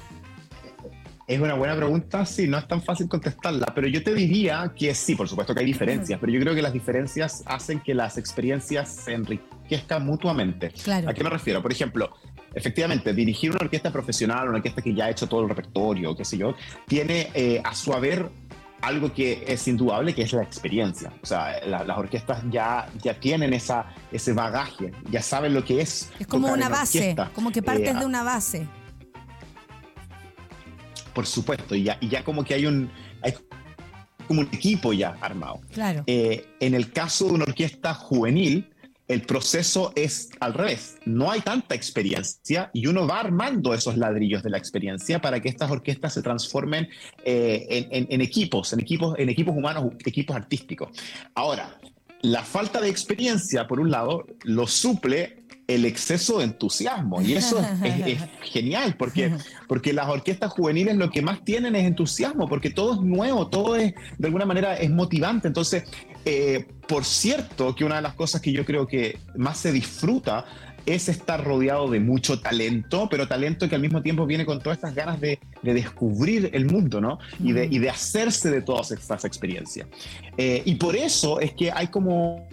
Es 1.27 1.41
una 1.41 1.55
buena 1.55 1.75
pregunta, 1.75 2.27
sí, 2.27 2.47
no 2.47 2.59
es 2.59 2.69
tan 2.69 2.83
fácil 2.83 3.09
contestarla, 3.09 3.73
pero 3.75 3.89
yo 3.89 4.03
te 4.03 4.13
diría 4.15 4.73
que 4.77 4.95
sí, 4.95 5.15
por 5.15 5.27
supuesto 5.27 5.55
que 5.55 5.61
hay 5.61 5.67
diferencias, 5.67 6.21
pero 6.21 6.31
yo 6.31 6.39
creo 6.41 6.55
que 6.55 6.61
las 6.61 6.73
diferencias 6.75 7.43
hacen 7.47 7.81
que 7.81 7.95
las 7.95 8.19
experiencias 8.19 8.91
se 8.91 9.15
enriquezcan 9.15 10.05
mutuamente. 10.05 10.71
Claro. 10.83 11.09
¿A 11.09 11.15
qué 11.15 11.25
me 11.25 11.31
refiero? 11.31 11.63
Por 11.63 11.73
ejemplo, 11.73 12.11
efectivamente, 12.55 13.15
dirigir 13.15 13.51
una 13.53 13.61
orquesta 13.63 13.91
profesional, 13.91 14.49
una 14.51 14.59
orquesta 14.59 14.83
que 14.83 14.93
ya 14.93 15.07
ha 15.07 15.11
hecho 15.11 15.27
todo 15.27 15.43
el 15.43 15.49
repertorio, 15.49 16.15
qué 16.15 16.27
sé 16.27 16.37
yo, 16.37 16.55
tiene 16.87 17.31
eh, 17.33 17.63
a 17.65 17.75
su 17.75 17.95
haber 17.95 18.29
algo 18.83 19.15
que 19.15 19.45
es 19.49 19.67
indudable, 19.67 20.15
que 20.15 20.21
es 20.25 20.33
la 20.35 20.43
experiencia. 20.43 21.11
O 21.23 21.27
sea, 21.27 21.65
la- 21.67 21.85
las 21.85 21.97
orquestas 21.97 22.43
ya, 22.51 22.87
ya 23.03 23.19
tienen 23.19 23.55
esa, 23.55 23.87
ese 24.13 24.35
bagaje, 24.35 24.93
ya 25.11 25.23
saben 25.23 25.55
lo 25.55 25.65
que 25.65 25.81
es. 25.81 26.11
Es 26.19 26.27
como 26.27 26.53
una 26.53 26.69
base, 26.69 26.99
orquesta. 26.99 27.31
como 27.35 27.51
que 27.51 27.63
partes 27.63 27.97
Eh, 27.97 27.99
de 27.99 28.05
una 28.05 28.23
base. 28.23 28.69
Por 31.15 31.27
supuesto, 31.27 31.75
y 31.75 31.85
ya, 31.85 31.99
y 32.01 32.09
ya 32.09 32.25
como 32.25 32.45
que 32.45 32.55
hay 32.55 32.67
un, 32.67 32.91
hay 33.23 33.35
como 34.27 34.41
un 34.41 34.49
equipo 34.53 34.93
ya 34.93 35.17
armado. 35.21 35.61
Claro. 35.73 36.03
Eh, 36.07 36.47
en 36.61 36.75
el 36.75 36.93
caso 36.93 37.27
de 37.29 37.33
una 37.35 37.45
orquesta 37.45 37.95
juvenil, 37.95 38.71
el 39.07 39.21
proceso 39.23 39.93
es 39.97 40.31
al 40.41 40.55
revés. 40.55 40.97
No 41.05 41.31
hay 41.31 41.41
tanta 41.43 41.75
experiencia 41.75 42.71
y 42.73 42.87
uno 42.87 43.07
va 43.07 43.21
armando 43.21 43.75
esos 43.75 43.99
ladrillos 43.99 44.43
de 44.43 44.49
la 44.49 44.57
experiencia 44.57 45.21
para 45.21 45.41
que 45.41 45.51
estas 45.51 45.71
orquestas 45.71 46.15
se 46.15 46.23
transformen 46.23 46.89
eh, 47.23 47.67
en, 47.69 47.89
en- 47.93 48.07
en 48.11 48.21
equipos, 48.23 48.73
en 48.73 48.81
equipos, 48.81 49.15
en 49.19 49.29
equipos 49.29 49.55
humanos, 49.55 49.93
equipos 50.07 50.35
artísticos. 50.35 50.89
Ahora, 51.35 51.79
la 52.23 52.43
falta 52.43 52.81
de 52.81 52.89
experiencia, 52.89 53.67
por 53.69 53.79
un 53.79 53.91
lado, 53.91 54.25
lo 54.45 54.67
suple 54.67 55.44
el 55.67 55.85
exceso 55.87 56.39
de 56.39 56.45
entusiasmo. 56.45 57.23
Y 57.23 57.35
eso 57.35 57.59
es, 57.59 57.91
es- 58.07 58.07
es 58.21 58.29
genial, 58.53 58.97
porque, 58.99 59.33
porque 59.69 59.93
las 59.93 60.09
orquestas 60.09 60.51
juveniles 60.53 60.97
lo 60.97 61.11
que 61.11 61.23
más 61.23 61.43
tienen 61.45 61.75
es 61.75 61.85
entusiasmo, 61.87 62.49
porque 62.49 62.71
todo 62.71 62.95
es 62.95 63.01
nuevo, 63.01 63.47
todo 63.49 63.77
es, 63.77 63.95
de 64.19 64.27
alguna 64.27 64.45
manera, 64.45 64.77
es 64.77 64.91
motivante. 64.91 65.49
Entonces, 65.49 65.85
eh, 66.25 66.67
por 66.87 67.05
cierto, 67.05 67.75
que 67.75 67.85
una 67.85 67.97
de 67.97 68.03
las 68.03 68.15
cosas 68.15 68.41
que 68.41 68.53
yo 68.53 68.65
creo 68.65 68.87
que 68.87 69.19
más 69.37 69.59
se 69.59 69.73
disfruta 69.73 70.45
es 70.87 71.09
estar 71.09 71.43
rodeado 71.43 71.89
de 71.89 71.99
mucho 71.99 72.41
talento, 72.41 73.09
pero 73.11 73.27
talento 73.27 73.67
que 73.71 73.75
al 73.75 73.81
mismo 73.81 74.03
tiempo 74.03 74.27
viene 74.27 74.45
con 74.45 74.61
todas 74.61 74.77
estas 74.77 74.95
ganas 74.95 75.19
de, 75.19 75.39
de 75.63 75.73
descubrir 75.73 76.51
el 76.53 76.67
mundo, 76.67 77.01
¿no? 77.01 77.19
Y 77.41 77.53
de, 77.53 77.65
y 77.71 77.79
de 77.79 77.89
hacerse 77.89 78.51
de 78.51 78.61
todas 78.61 78.91
estas 78.91 79.25
experiencias. 79.25 79.87
Eh, 80.37 80.61
y 80.67 80.75
por 80.75 80.95
eso 80.95 81.41
es 81.41 81.55
que 81.55 81.73
hay 81.73 81.87
como 81.87 82.47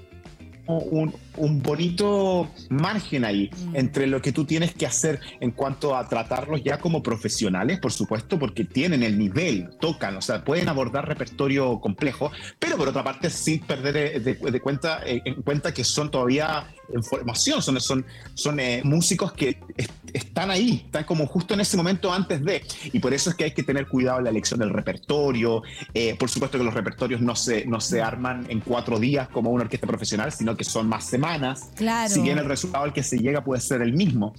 un, 0.68 1.14
un 1.38 1.62
bonito 1.62 2.49
margen 2.70 3.26
ahí 3.26 3.49
entre 3.74 4.07
lo 4.07 4.22
que 4.22 4.32
tú 4.32 4.45
tienes 4.45 4.74
que 4.74 4.86
hacer 4.86 5.20
en 5.39 5.51
cuanto 5.51 5.95
a 5.95 6.07
tratarlos 6.07 6.64
ya 6.64 6.78
como 6.80 7.01
profesionales, 7.01 7.80
por 7.80 7.91
supuesto, 7.91 8.38
porque 8.39 8.64
tienen 8.64 9.03
el 9.03 9.18
nivel, 9.18 9.70
tocan, 9.80 10.18
o 10.18 10.22
sea, 10.22 10.43
pueden 10.43 10.70
abordar 10.70 11.07
repertorio 11.07 11.80
complejo, 11.80 12.32
pero 12.59 12.78
por 12.78 12.89
otra 12.89 13.03
parte 13.03 13.30
sin 13.30 13.62
perder 13.62 13.97
eh, 13.97 14.20
de, 14.20 14.34
de 14.36 14.59
cuenta, 14.59 15.01
eh, 15.05 15.22
en 15.26 15.41
cuenta 15.41 15.74
que 15.74 15.84
son 15.84 16.12
todavía 16.12 16.68
en 16.94 17.04
formación, 17.04 17.62
son, 17.62 17.80
son, 17.82 18.06
son 18.34 18.60
eh, 18.60 18.82
músicos 18.84 19.34
que 19.34 19.60
est- 19.78 19.92
están 20.14 20.52
ahí, 20.52 20.84
están 20.86 21.04
como 21.06 21.26
justo 21.28 21.54
en 21.54 21.62
ese 21.62 21.78
momento 21.78 22.12
antes 22.12 22.44
de, 22.44 22.64
y 22.92 23.00
por 23.00 23.14
eso 23.14 23.30
es 23.30 23.36
que 23.36 23.46
hay 23.46 23.52
que 23.54 23.64
tener 23.64 23.88
cuidado 23.88 24.18
en 24.20 24.26
la 24.26 24.30
elección 24.30 24.60
del 24.60 24.70
repertorio, 24.70 25.64
eh, 25.94 26.16
por 26.16 26.30
supuesto 26.30 26.58
que 26.58 26.64
los 26.64 26.74
repertorios 26.74 27.22
no 27.22 27.36
se, 27.36 27.66
no 27.66 27.80
se 27.82 28.02
arman 28.02 28.46
en 28.50 28.60
cuatro 28.60 29.00
días 29.00 29.28
como 29.30 29.50
una 29.52 29.64
orquesta 29.64 29.88
profesional, 29.88 30.32
sino 30.32 30.56
que 30.56 30.64
son 30.64 30.88
más 30.88 31.06
semanas, 31.06 31.70
Claro. 31.76 32.10
si 32.14 32.22
bien 32.22 32.38
el 32.38 32.46
resultado 32.46 32.84
al 32.86 32.94
que 32.94 33.04
se 33.04 33.18
llega 33.18 33.44
puede 33.44 33.62
ser 33.62 33.82
el 33.82 33.94
mismo. 33.94 34.34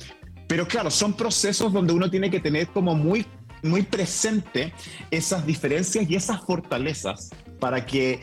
Pero 0.46 0.66
claro, 0.68 0.90
son 0.90 1.14
procesos 1.14 1.72
donde 1.72 1.92
uno 1.92 2.10
tiene 2.10 2.30
que 2.30 2.40
tener 2.40 2.68
como 2.68 2.94
muy, 2.94 3.24
muy 3.62 3.82
presente 3.82 4.72
esas 5.10 5.46
diferencias 5.46 6.08
y 6.10 6.14
esas 6.14 6.40
fortalezas 6.44 7.30
para 7.58 7.86
que 7.86 8.20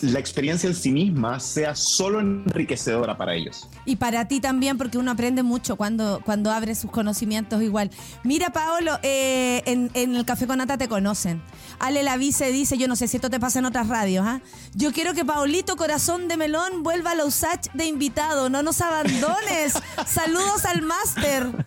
la 0.00 0.18
experiencia 0.18 0.68
en 0.68 0.74
sí 0.74 0.90
misma 0.90 1.40
sea 1.40 1.74
solo 1.74 2.20
enriquecedora 2.20 3.16
para 3.16 3.34
ellos. 3.34 3.68
Y 3.84 3.96
para 3.96 4.26
ti 4.28 4.40
también, 4.40 4.78
porque 4.78 4.98
uno 4.98 5.10
aprende 5.10 5.42
mucho 5.42 5.76
cuando, 5.76 6.20
cuando 6.24 6.50
abre 6.50 6.74
sus 6.74 6.90
conocimientos 6.90 7.62
igual. 7.62 7.90
Mira, 8.22 8.50
Paolo, 8.50 8.98
eh, 9.02 9.62
en, 9.66 9.90
en 9.94 10.14
el 10.14 10.24
Café 10.24 10.46
con 10.46 10.58
Nata 10.58 10.78
te 10.78 10.88
conocen. 10.88 11.42
Ale 11.78 12.02
Lavice 12.02 12.50
dice, 12.52 12.78
yo 12.78 12.88
no 12.88 12.96
sé 12.96 13.08
si 13.08 13.16
esto 13.16 13.30
te 13.30 13.40
pasa 13.40 13.58
en 13.58 13.66
otras 13.66 13.88
radios, 13.88 14.24
¿ah? 14.26 14.40
Yo 14.74 14.92
quiero 14.92 15.14
que 15.14 15.24
Paulito 15.24 15.76
Corazón 15.76 16.28
de 16.28 16.36
Melón 16.36 16.82
vuelva 16.82 17.12
a 17.12 17.14
la 17.14 17.24
USACH 17.24 17.72
de 17.72 17.86
invitado. 17.86 18.48
No 18.48 18.62
nos 18.62 18.80
abandones. 18.80 19.74
Saludos 20.06 20.64
al 20.64 20.82
máster. 20.82 21.64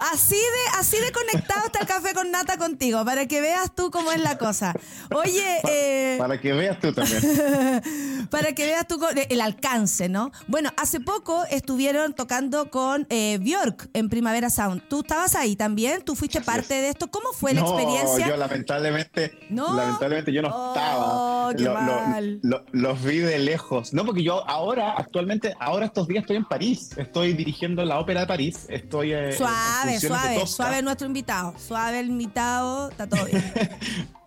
Así 0.00 0.34
de, 0.36 0.78
así 0.78 0.96
de 0.98 1.12
conectado 1.12 1.66
está 1.66 1.80
el 1.80 1.86
café 1.86 2.14
con 2.14 2.30
nata 2.30 2.56
contigo, 2.56 3.04
para 3.04 3.26
que 3.26 3.40
veas 3.40 3.74
tú 3.74 3.90
cómo 3.90 4.12
es 4.12 4.20
la 4.20 4.38
cosa. 4.38 4.74
Oye, 5.14 5.44
eh, 5.68 6.16
Para 6.18 6.40
que 6.40 6.52
veas 6.52 6.78
tú 6.80 6.92
también. 6.92 7.20
para 8.30 8.52
que 8.52 8.64
veas 8.66 8.86
tú 8.86 9.00
el 9.28 9.40
alcance, 9.40 10.08
¿no? 10.08 10.30
Bueno, 10.46 10.70
hace 10.76 11.00
poco 11.00 11.44
estuvieron 11.50 12.14
tocando 12.14 12.70
con 12.70 13.06
eh, 13.10 13.38
Björk 13.40 13.88
en 13.94 14.08
Primavera 14.08 14.50
Sound. 14.50 14.82
¿Tú 14.88 15.00
estabas 15.00 15.34
ahí 15.34 15.56
también? 15.56 16.02
¿Tú 16.02 16.14
fuiste 16.14 16.40
parte 16.40 16.74
de 16.74 16.88
esto? 16.90 17.10
¿Cómo 17.10 17.32
fue 17.32 17.54
la 17.54 17.60
no, 17.62 17.68
experiencia? 17.78 18.28
yo 18.28 18.36
lamentablemente, 18.36 19.38
¿No? 19.50 19.74
lamentablemente 19.76 20.32
yo 20.32 20.42
no 20.42 20.48
Oh, 20.50 20.68
estaba. 20.74 21.54
qué 21.56 21.62
Lo- 21.64 21.74
lo- 21.74 22.00
mal. 22.08 22.38
lo- 22.42 22.64
los 22.72 23.02
vi 23.02 23.18
de 23.18 23.38
lejos. 23.38 23.92
No, 23.92 24.04
porque 24.04 24.22
yo 24.22 24.48
ahora, 24.48 24.92
actualmente, 24.96 25.54
ahora 25.60 25.86
estos 25.86 26.06
días 26.08 26.22
estoy 26.22 26.36
en 26.36 26.44
París. 26.44 26.90
Estoy 26.96 27.32
dirigiendo 27.32 27.84
la 27.84 27.98
ópera 27.98 28.20
de 28.20 28.26
París. 28.26 28.66
Estoy 28.68 29.12
eh, 29.12 29.30
en 29.30 29.36
Suave, 29.98 30.34
suave, 30.34 30.46
suave 30.46 30.82
nuestro 30.82 31.06
invitado. 31.06 31.54
Suave 31.58 32.00
el 32.00 32.08
invitado, 32.08 32.90
está 32.90 33.08
todo 33.08 33.24
bien. 33.24 33.44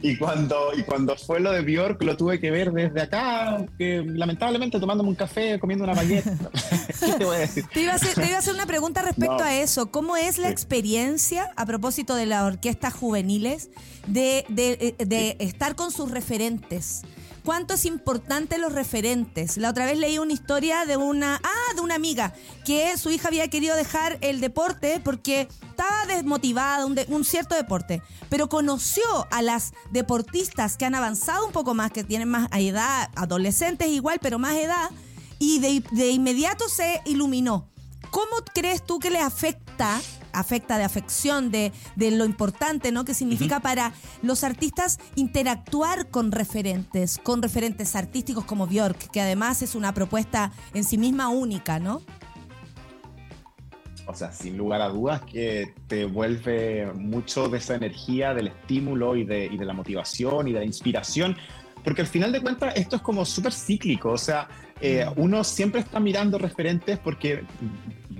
Y 0.00 0.18
cuando, 0.18 0.74
y 0.76 0.82
cuando 0.82 1.16
fue 1.16 1.40
lo 1.40 1.50
de 1.50 1.62
Bjork, 1.62 2.02
lo 2.02 2.14
tuve 2.14 2.38
que 2.38 2.50
ver 2.50 2.72
desde 2.72 3.00
acá, 3.00 3.64
que 3.78 4.02
lamentablemente 4.04 4.78
tomándome 4.78 5.08
un 5.08 5.14
café, 5.14 5.58
comiendo 5.58 5.84
una 5.84 5.94
baguette. 5.94 6.26
¿Qué 7.00 7.12
te 7.14 7.24
voy 7.24 7.36
a 7.36 7.38
decir? 7.38 7.64
Te 7.72 7.80
iba, 7.80 7.92
a 7.92 7.94
hacer, 7.94 8.12
te 8.14 8.26
iba 8.26 8.36
a 8.36 8.40
hacer 8.40 8.52
una 8.52 8.66
pregunta 8.66 9.00
respecto 9.00 9.38
No. 9.38 9.42
a 9.44 9.54
eso. 9.54 9.90
¿Cómo 9.90 10.18
es 10.18 10.36
la 10.36 10.50
experiencia, 10.50 11.50
a 11.56 11.64
propósito 11.64 12.16
de 12.16 12.26
las 12.26 12.42
orquestas 12.42 12.92
juveniles, 12.92 13.70
de, 14.06 14.44
de- 14.50 14.94
de 15.06 15.36
estar 15.40 15.74
con 15.74 15.90
sus 15.90 16.10
referentes? 16.10 17.00
¿Cuánto 17.44 17.74
es 17.74 17.84
importante 17.84 18.56
los 18.56 18.72
referentes? 18.72 19.58
La 19.58 19.68
otra 19.68 19.84
vez 19.84 19.98
leí 19.98 20.18
una 20.18 20.32
historia 20.32 20.86
de 20.86 20.96
una, 20.96 21.38
ah, 21.44 21.74
de 21.74 21.82
una 21.82 21.94
amiga 21.94 22.32
que 22.64 22.96
su 22.96 23.10
hija 23.10 23.28
había 23.28 23.48
querido 23.48 23.76
dejar 23.76 24.16
el 24.22 24.40
deporte 24.40 24.98
porque 25.04 25.46
estaba 25.68 26.06
desmotivada, 26.06 26.86
un, 26.86 26.94
de- 26.94 27.04
un 27.10 27.22
cierto 27.22 27.54
deporte, 27.54 28.00
pero 28.30 28.48
conoció 28.48 29.04
a 29.30 29.42
las 29.42 29.74
deportistas 29.90 30.78
que 30.78 30.86
han 30.86 30.94
avanzado 30.94 31.44
un 31.46 31.52
poco 31.52 31.74
más, 31.74 31.92
que 31.92 32.02
tienen 32.02 32.28
más 32.30 32.48
edad, 32.52 33.10
adolescentes 33.14 33.88
igual, 33.88 34.18
pero 34.22 34.38
más 34.38 34.56
edad, 34.56 34.90
y 35.38 35.58
de, 35.58 35.84
de 35.90 36.10
inmediato 36.12 36.66
se 36.70 37.02
iluminó. 37.04 37.68
¿Cómo 38.10 38.36
crees 38.54 38.82
tú 38.86 38.98
que 39.00 39.10
le 39.10 39.18
afecta, 39.20 40.00
afecta 40.34 40.78
de 40.78 40.84
afección, 40.84 41.50
de, 41.50 41.72
de 41.96 42.10
lo 42.10 42.24
importante, 42.24 42.92
¿no? 42.92 43.04
Que 43.04 43.14
significa 43.14 43.60
para 43.60 43.92
los 44.22 44.44
artistas 44.44 44.98
interactuar 45.14 46.08
con 46.08 46.32
referentes, 46.32 47.18
con 47.22 47.42
referentes 47.42 47.96
artísticos 47.96 48.44
como 48.44 48.66
Björk, 48.66 49.10
que 49.10 49.20
además 49.20 49.62
es 49.62 49.74
una 49.74 49.94
propuesta 49.94 50.52
en 50.74 50.84
sí 50.84 50.98
misma 50.98 51.28
única, 51.28 51.78
¿no? 51.78 52.02
O 54.06 54.14
sea, 54.14 54.32
sin 54.32 54.58
lugar 54.58 54.82
a 54.82 54.88
dudas 54.88 55.22
que 55.22 55.74
te 55.86 56.04
vuelve 56.04 56.92
mucho 56.92 57.48
de 57.48 57.58
esa 57.58 57.74
energía, 57.74 58.34
del 58.34 58.48
estímulo 58.48 59.16
y 59.16 59.24
de, 59.24 59.46
y 59.46 59.56
de 59.56 59.64
la 59.64 59.72
motivación 59.72 60.48
y 60.48 60.52
de 60.52 60.58
la 60.58 60.64
inspiración. 60.64 61.36
Porque 61.82 62.02
al 62.02 62.06
final 62.06 62.32
de 62.32 62.40
cuentas 62.40 62.74
esto 62.76 62.96
es 62.96 63.02
como 63.02 63.24
súper 63.24 63.52
cíclico. 63.52 64.10
O 64.10 64.18
sea, 64.18 64.48
eh, 64.80 65.06
uno 65.16 65.42
siempre 65.42 65.80
está 65.80 66.00
mirando 66.00 66.38
referentes 66.38 66.98
porque 66.98 67.44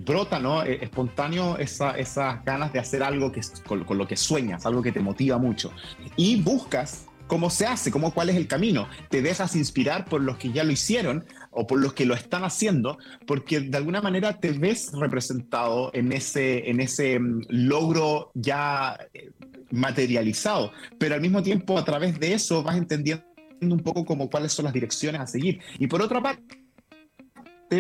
brota, 0.05 0.39
¿no? 0.39 0.63
Eh, 0.65 0.79
espontáneo 0.83 1.59
esa- 1.59 1.93
esas 1.99 2.45
ganas 2.45 2.73
de 2.73 2.79
hacer 2.79 3.03
algo 3.03 3.33
que, 3.33 3.41
con, 3.67 3.85
con 3.85 3.99
lo 3.99 4.07
que 4.07 4.17
sueñas, 4.17 4.67
algo 4.67 4.83
que 4.83 4.93
te 4.93 5.01
motiva 5.01 5.39
mucho. 5.39 5.73
Y 6.17 6.41
buscas 6.41 7.07
cómo 7.27 7.49
se 7.49 7.67
hace, 7.67 7.91
cómo, 7.91 8.13
cuál 8.13 8.29
es 8.31 8.37
el 8.37 8.47
camino. 8.47 8.87
Te 9.09 9.23
dejas 9.23 9.57
inspirar 9.57 10.05
por 10.05 10.21
los 10.21 10.37
que 10.37 10.53
ya 10.53 10.63
lo 10.63 10.73
hicieron 10.73 11.25
o 11.51 11.67
por 11.67 11.81
los 11.81 11.95
que 11.95 12.05
lo 12.05 12.15
están 12.15 12.45
haciendo, 12.45 12.99
porque 13.27 13.61
de 13.61 13.77
alguna 13.79 14.03
manera 14.03 14.39
te 14.39 14.53
ves 14.53 14.93
representado 14.93 15.91
en 15.95 16.13
ese, 16.13 16.69
en 16.69 16.81
ese 16.81 17.19
mm, 17.19 17.43
logro 17.49 18.31
ya 18.35 18.99
eh, 19.15 19.31
materializado, 19.71 20.73
pero 20.99 21.15
al 21.15 21.21
mismo 21.21 21.43
tiempo 21.43 21.79
a 21.79 21.85
través 21.85 22.19
de 22.19 22.35
eso 22.35 22.63
vas 22.63 22.77
entendiendo 22.77 23.25
un 23.61 23.81
poco 23.81 24.05
como 24.05 24.29
cuáles 24.29 24.53
son 24.53 24.65
las 24.67 24.75
direcciones 24.75 25.21
a 25.21 25.27
seguir. 25.27 25.61
Y 25.79 25.87
por 25.87 26.03
otra 26.03 26.21
parte, 26.21 26.64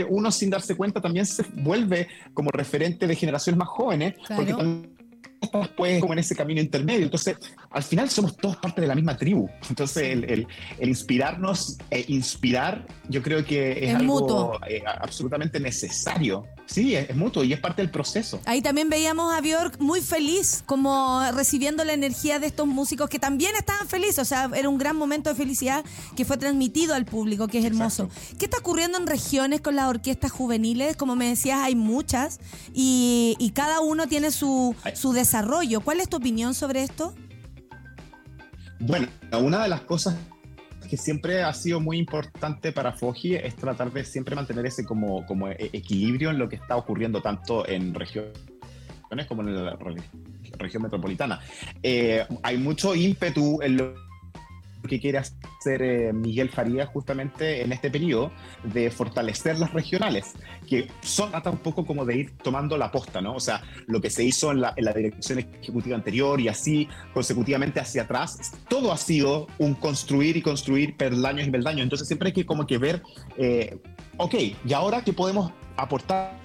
uno 0.02 0.32
sin 0.32 0.50
darse 0.50 0.74
cuenta 0.74 1.00
también 1.00 1.26
se 1.26 1.44
vuelve 1.54 2.08
como 2.32 2.50
referente 2.50 3.06
de 3.06 3.14
generaciones 3.14 3.58
más 3.58 3.68
jóvenes, 3.68 4.14
porque 4.34 4.54
también 4.54 4.93
estás 5.44 5.68
pues 5.76 6.00
como 6.00 6.12
en 6.12 6.18
ese 6.18 6.34
camino 6.34 6.60
intermedio. 6.60 7.04
Entonces, 7.04 7.36
al 7.70 7.82
final 7.82 8.10
somos 8.10 8.36
todos 8.36 8.56
parte 8.56 8.80
de 8.80 8.86
la 8.86 8.94
misma 8.94 9.16
tribu. 9.16 9.48
Entonces, 9.68 10.02
el, 10.04 10.24
el- 10.24 10.46
el 10.78 10.88
inspirarnos 10.88 11.78
e 11.90 12.04
inspirar, 12.08 12.86
yo 13.08 13.22
creo 13.22 13.44
que 13.44 13.72
es, 13.72 13.90
Es 13.90 13.94
algo 13.94 14.58
eh, 14.68 14.82
absolutamente 15.00 15.60
necesario. 15.60 16.46
Sí, 16.66 16.94
es, 16.96 17.10
es 17.10 17.16
mutuo 17.16 17.44
y 17.44 17.52
es 17.52 17.60
parte 17.60 17.82
del 17.82 17.90
proceso. 17.90 18.40
Ahí 18.46 18.62
también 18.62 18.88
veíamos 18.88 19.34
a 19.34 19.40
Björk 19.42 19.78
muy 19.80 20.00
feliz, 20.00 20.62
como 20.64 21.22
recibiendo 21.34 21.84
la 21.84 21.92
energía 21.92 22.38
de 22.38 22.46
estos 22.46 22.66
músicos 22.66 23.10
que 23.10 23.18
también 23.18 23.54
estaban 23.56 23.86
felices. 23.86 24.18
O 24.20 24.24
sea, 24.24 24.50
era 24.54 24.68
un 24.68 24.78
gran 24.78 24.96
momento 24.96 25.28
de 25.30 25.36
felicidad 25.36 25.84
que 26.16 26.24
fue 26.24 26.38
transmitido 26.38 26.94
al 26.94 27.04
público, 27.04 27.48
que 27.48 27.58
es 27.58 27.64
hermoso. 27.66 28.08
¿Qué 28.38 28.46
está 28.46 28.58
ocurriendo 28.58 28.96
en 28.98 29.06
regiones 29.06 29.60
con 29.60 29.76
las 29.76 29.88
orquestas 29.88 30.32
juveniles? 30.32 30.96
Como 30.96 31.16
me 31.16 31.28
decías, 31.28 31.58
hay 31.60 31.74
muchas 31.74 32.40
y, 32.72 33.36
y 33.38 33.50
cada 33.50 33.80
uno 33.80 34.06
tiene 34.08 34.30
su, 34.30 34.74
su 34.94 35.12
desarrollo. 35.12 35.33
¿Cuál 35.80 36.00
es 36.00 36.08
tu 36.08 36.16
opinión 36.18 36.54
sobre 36.54 36.82
esto? 36.82 37.14
Bueno, 38.80 39.08
una 39.40 39.62
de 39.62 39.68
las 39.68 39.80
cosas 39.82 40.16
que 40.88 40.96
siempre 40.96 41.42
ha 41.42 41.52
sido 41.54 41.80
muy 41.80 41.98
importante 41.98 42.70
para 42.72 42.92
Foji 42.92 43.34
es 43.36 43.56
tratar 43.56 43.92
de 43.92 44.04
siempre 44.04 44.36
mantener 44.36 44.66
ese 44.66 44.84
como, 44.84 45.24
como 45.26 45.48
e- 45.48 45.70
equilibrio 45.72 46.30
en 46.30 46.38
lo 46.38 46.48
que 46.48 46.56
está 46.56 46.76
ocurriendo 46.76 47.22
tanto 47.22 47.66
en 47.66 47.94
regiones 47.94 48.34
como 49.28 49.42
en 49.42 49.64
la 49.64 49.76
re- 49.76 50.02
región 50.58 50.82
metropolitana. 50.82 51.40
Eh, 51.82 52.26
hay 52.42 52.58
mucho 52.58 52.94
ímpetu 52.94 53.60
en 53.62 53.76
lo 53.76 53.94
que 54.88 55.00
quiere 55.00 55.18
hacer 55.18 55.82
eh, 55.82 56.12
Miguel 56.12 56.50
Farías 56.50 56.88
justamente 56.88 57.62
en 57.62 57.72
este 57.72 57.90
periodo 57.90 58.30
de 58.62 58.90
fortalecer 58.90 59.58
las 59.58 59.72
regionales, 59.72 60.32
que 60.68 60.88
son 61.00 61.30
trata 61.30 61.50
un 61.50 61.58
poco 61.58 61.84
como 61.84 62.04
de 62.04 62.16
ir 62.16 62.36
tomando 62.38 62.76
la 62.76 62.90
posta, 62.90 63.20
¿no? 63.20 63.34
O 63.34 63.40
sea, 63.40 63.62
lo 63.86 64.00
que 64.00 64.10
se 64.10 64.24
hizo 64.24 64.52
en 64.52 64.60
la, 64.60 64.74
en 64.76 64.84
la 64.84 64.92
dirección 64.92 65.38
ejecutiva 65.38 65.96
anterior 65.96 66.40
y 66.40 66.48
así 66.48 66.88
consecutivamente 67.12 67.80
hacia 67.80 68.02
atrás, 68.02 68.52
todo 68.68 68.92
ha 68.92 68.96
sido 68.96 69.46
un 69.58 69.74
construir 69.74 70.36
y 70.36 70.42
construir 70.42 70.96
peldaños 70.96 71.46
y 71.46 71.50
peldaños. 71.50 71.82
Entonces 71.82 72.06
siempre 72.06 72.28
hay 72.28 72.32
que 72.32 72.46
como 72.46 72.66
que 72.66 72.78
ver, 72.78 73.02
eh, 73.36 73.78
ok, 74.16 74.34
¿y 74.64 74.72
ahora 74.72 75.02
qué 75.02 75.12
podemos 75.12 75.52
aportar? 75.76 76.43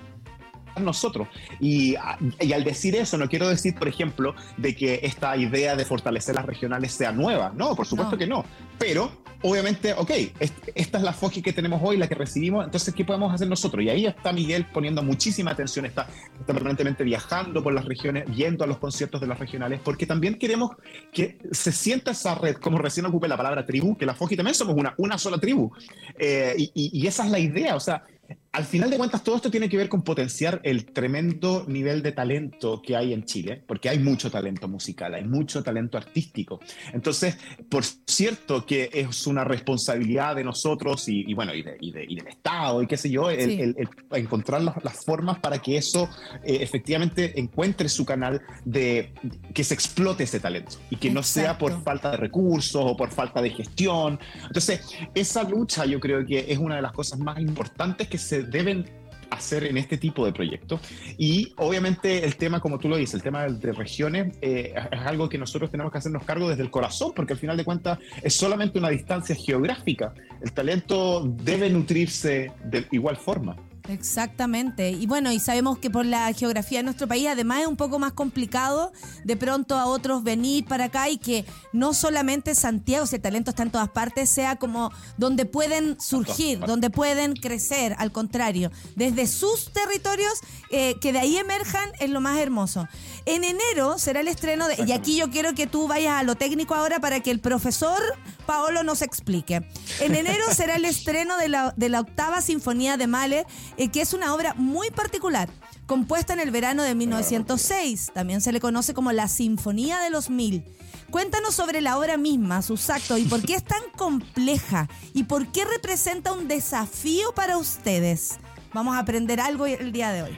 Nosotros. 0.82 1.28
Y, 1.60 1.96
y, 2.40 2.54
al 2.54 2.64
decir 2.64 2.96
eso, 2.96 3.18
no 3.18 3.28
quiero 3.30 3.48
decir, 3.48 3.76
por 3.76 3.88
ejemplo, 3.88 4.36
de 4.58 4.76
que 4.76 5.00
esta 5.04 5.36
idea 5.38 5.76
de 5.76 5.86
fortalecer 5.86 6.36
las 6.36 6.46
regionales 6.46 6.92
sea 6.94 7.12
nueva. 7.12 7.52
No, 7.56 7.76
por 7.76 7.86
supuesto 7.86 8.14
No. 8.14 8.18
que 8.18 8.28
no. 8.28 8.46
Pero, 8.78 9.12
obviamente, 9.42 9.94
ok, 9.94 10.10
es- 10.40 10.54
esta 10.76 10.98
es 10.98 11.04
la 11.04 11.14
FOGI 11.14 11.42
que 11.42 11.54
tenemos 11.54 11.82
hoy, 11.84 11.98
la 11.98 12.08
que 12.08 12.16
recibimos, 12.16 12.66
entonces, 12.66 12.94
¿qué 12.94 13.04
podemos 13.06 13.34
hacer 13.34 13.48
nosotros? 13.48 13.84
Y 13.84 13.90
ahí 13.90 14.06
está 14.06 14.32
Miguel 14.34 14.66
poniendo 14.66 15.04
muchísima 15.04 15.52
atención, 15.52 15.86
está, 15.86 16.08
está 16.40 16.54
permanentemente 16.54 17.04
viajando 17.04 17.62
por 17.64 17.74
las 17.74 17.86
regiones, 17.86 18.24
viendo 18.28 18.64
a 18.64 18.68
los 18.68 18.78
conciertos 18.78 19.20
de 19.22 19.28
las 19.28 19.38
regionales, 19.40 19.80
porque 19.84 20.06
también 20.06 20.36
queremos 20.40 20.72
que 21.14 21.38
se 21.52 21.72
sienta 21.72 22.12
esa 22.12 22.36
red, 22.36 22.56
como 22.56 22.78
recién 22.78 23.06
ocupé 23.06 23.28
la 23.28 23.38
palabra 23.38 23.66
tribu, 23.66 23.98
que 23.98 24.06
la 24.06 24.14
FOGI 24.14 24.38
también 24.38 24.56
somos 24.56 24.76
una, 24.76 24.94
una 24.98 25.18
sola 25.18 25.38
tribu. 25.38 25.72
Eh, 26.18 26.56
y, 26.58 26.72
y- 26.74 27.02
y 27.04 27.08
esa 27.08 27.26
es 27.26 27.32
la 27.32 27.40
idea, 27.40 27.76
o 27.76 27.80
sea, 27.80 28.04
al 28.52 28.66
final 28.66 28.90
de 28.90 28.98
cuentas, 28.98 29.24
todo 29.24 29.36
esto 29.36 29.52
tiene 29.52 29.70
que 29.70 29.78
ver 29.78 29.90
con 29.90 30.02
potenciar 30.02 30.60
el 30.64 30.86
tremendo 30.86 31.66
nivel 31.68 32.02
de 32.02 32.12
talento 32.14 32.82
que 32.82 32.96
hay 32.96 33.14
en 33.14 33.24
Chile, 33.24 33.64
porque 33.68 33.90
hay 33.90 34.00
mucho 34.00 34.32
talento 34.32 34.68
musical, 34.68 35.14
hay 35.14 35.24
mucho 35.24 35.62
talento 35.62 35.98
artístico. 35.98 36.60
Entonces, 36.92 37.38
por 37.70 37.84
cierto 37.84 38.66
que 38.66 38.90
es 38.92 39.28
una 39.28 39.44
responsabilidad 39.44 40.36
de 40.36 40.44
nosotros 40.44 41.08
y, 41.10 41.30
y 41.30 41.34
bueno, 41.36 41.54
y, 41.54 41.62
de- 41.62 41.78
y 41.80 41.92
de- 41.92 42.06
y 42.10 42.16
del 42.16 42.28
Estado 42.28 42.82
y 42.82 42.88
qué 42.88 42.98
sé 42.98 43.10
yo, 43.12 43.30
el, 43.30 43.40
Sí. 43.50 43.62
el- 43.62 43.76
el 43.78 43.88
encontrar 44.20 44.62
las, 44.64 44.84
las 44.84 45.06
formas 45.06 45.38
para 45.40 45.60
que 45.60 45.78
eso 45.78 46.10
eh, 46.44 46.58
efectivamente 46.62 47.40
encuentre 47.40 47.88
su 47.88 48.04
canal 48.06 48.42
de 48.66 49.14
que 49.54 49.64
se 49.64 49.74
explote 49.76 50.24
ese 50.24 50.40
talento 50.40 50.78
y 50.90 50.96
que 50.96 51.12
no 51.12 51.22
sea 51.22 51.58
por 51.58 51.84
falta 51.84 52.12
de 52.12 52.18
recursos 52.18 52.82
o 52.84 52.98
por 52.98 53.12
falta 53.12 53.42
de 53.42 53.52
gestión. 53.52 54.20
Entonces, 54.48 54.82
esa 55.14 55.44
lucha 55.44 55.86
yo 55.86 56.00
creo 56.00 56.26
que 56.26 56.46
es 56.52 56.58
una 56.58 56.78
de 56.78 56.82
las 56.82 56.94
cosas 56.94 57.20
más 57.20 57.40
importantes 57.40 58.08
que 58.08 58.18
se 58.18 58.39
deben 58.44 58.86
hacer 59.30 59.64
en 59.64 59.78
este 59.78 59.98
tipo 59.98 60.26
de 60.26 60.34
proyectos. 60.34 60.82
Y 61.18 61.54
obviamente 61.58 62.26
el 62.26 62.36
tema, 62.36 62.60
como 62.60 62.80
tú 62.80 62.90
lo 62.90 62.98
dices, 62.98 63.16
el 63.16 63.22
tema 63.22 63.48
de, 63.48 63.74
regiones, 63.74 64.36
eh, 64.42 64.74
es 64.92 65.00
algo 65.02 65.30
que 65.30 65.38
nosotros 65.38 65.72
tenemos 65.72 65.92
que 65.92 66.00
hacernos 66.00 66.24
cargo 66.24 66.50
desde 66.50 66.64
el 66.64 66.72
corazón, 66.72 67.14
porque 67.16 67.34
al 67.34 67.40
final 67.40 67.58
de 67.58 67.66
cuentas 67.66 68.00
es 68.24 68.34
solamente 68.34 68.80
una 68.80 68.90
distancia 68.90 69.36
geográfica. 69.36 70.14
El 70.42 70.52
talento 70.52 71.24
debe 71.26 71.70
nutrirse 71.70 72.52
de 72.64 72.86
igual 72.92 73.18
forma. 73.18 73.56
Exactamente. 73.88 74.92
Y 74.92 75.08
bueno, 75.08 75.32
y 75.32 75.40
sabemos 75.40 75.78
que 75.80 75.90
por 75.90 76.06
la 76.06 76.32
geografía 76.34 76.80
de 76.80 76.84
nuestro 76.84 77.08
país 77.08 77.28
además 77.28 77.62
es 77.62 77.68
un 77.68 77.78
poco 77.78 78.00
más 78.00 78.14
complicado 78.14 78.92
de 79.24 79.36
pronto 79.36 79.78
a 79.78 79.86
otros 79.86 80.24
venir 80.24 80.66
para 80.66 80.86
acá 80.86 81.10
y 81.10 81.18
que 81.18 81.46
no 81.74 81.94
solamente 81.94 82.56
Santiago, 82.56 83.06
si 83.06 83.16
el 83.16 83.22
talento 83.22 83.50
está 83.52 83.64
en 83.64 83.72
todas 83.72 83.90
partes, 83.90 84.30
sea 84.30 84.58
como 84.58 84.92
donde 85.18 85.46
pueden 85.46 86.00
surgir, 86.00 86.60
donde 86.60 86.90
pueden 86.90 87.34
crecer, 87.36 87.96
al 87.98 88.12
contrario, 88.12 88.72
desde 88.96 89.28
sus 89.28 89.72
territorios, 89.72 90.34
eh, 90.72 90.96
que 91.02 91.14
de 91.14 91.20
ahí 91.20 91.38
emerjan 91.38 91.90
es 92.00 92.10
lo 92.10 92.22
más 92.22 92.40
hermoso. 92.40 92.88
En 93.26 93.44
enero 93.44 93.98
será 93.98 94.20
el 94.22 94.28
estreno 94.28 94.68
de, 94.68 94.84
y 94.88 94.92
aquí 94.92 95.18
yo 95.18 95.30
quiero 95.30 95.54
que 95.54 95.68
tú 95.68 95.88
vayas 95.88 96.14
a 96.14 96.24
lo 96.24 96.36
técnico 96.36 96.76
ahora 96.76 97.00
para 97.00 97.20
que 97.22 97.32
el 97.32 97.40
profesor 97.40 98.00
Paolo 98.46 98.84
nos 98.84 99.02
explique. 99.02 99.62
En 100.00 100.16
enero 100.16 100.46
será 100.54 100.76
el 100.76 100.86
estreno 100.86 101.38
de 101.38 101.50
la, 101.50 101.74
de 101.76 101.90
la 101.90 102.00
octava 102.00 102.42
sinfonía 102.42 102.98
de 102.98 103.08
Mahler 103.08 103.46
eh, 103.80 103.90
que 103.90 104.02
es 104.02 104.14
una 104.14 104.36
obra 104.36 104.54
muy 104.56 104.92
particular, 104.92 105.48
compuesta 105.86 106.34
en 106.34 106.42
el 106.42 106.52
verano 106.52 106.84
de 106.84 106.96
1906. 106.96 108.12
También 108.14 108.42
se 108.42 108.52
le 108.52 108.60
conoce 108.60 108.94
como 108.94 109.14
la 109.14 109.30
Sinfonía 109.30 110.00
de 110.00 110.10
los 110.10 110.30
Mil. 110.30 110.66
Cuéntanos 111.10 111.56
sobre 111.56 111.80
la 111.80 111.98
obra 111.98 112.18
misma, 112.18 112.62
sus 112.62 112.90
actos 112.90 113.18
y 113.20 113.24
por 113.24 113.42
qué 113.42 113.56
es 113.56 113.64
tan 113.64 113.82
compleja 113.96 114.90
y 115.14 115.24
por 115.24 115.50
qué 115.54 115.64
representa 115.64 116.34
un 116.34 116.50
desafío 116.50 117.32
para 117.34 117.58
ustedes. 117.58 118.40
Vamos 118.74 118.98
a 118.98 119.00
aprender 119.00 119.40
algo 119.40 119.66
el 119.66 119.94
día 119.94 120.12
de 120.12 120.24
hoy. 120.24 120.38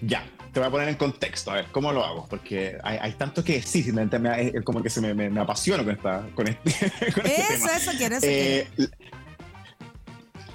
Ya, 0.00 0.24
te 0.54 0.58
voy 0.58 0.68
a 0.68 0.70
poner 0.70 0.88
en 0.88 0.94
contexto, 0.94 1.50
a 1.50 1.56
ver, 1.56 1.66
¿cómo 1.70 1.92
lo 1.92 2.02
hago? 2.02 2.26
Porque 2.30 2.78
hay, 2.82 3.12
tanto 3.12 3.44
que 3.44 3.60
decir, 3.60 3.92
me, 3.92 4.08
como 4.64 4.82
que 4.82 4.88
se 4.88 5.02
me, 5.02 5.12
me, 5.12 5.38
apasiona 5.38 5.84
con, 5.84 5.92
esta, 5.92 6.26
con 6.34 6.48
este, 6.48 6.70
con 7.12 7.26
este 7.26 7.54
eso, 7.54 7.66
Eso, 7.66 7.90
quiero, 7.98 8.16
eso 8.16 8.26
eh, 8.26 8.66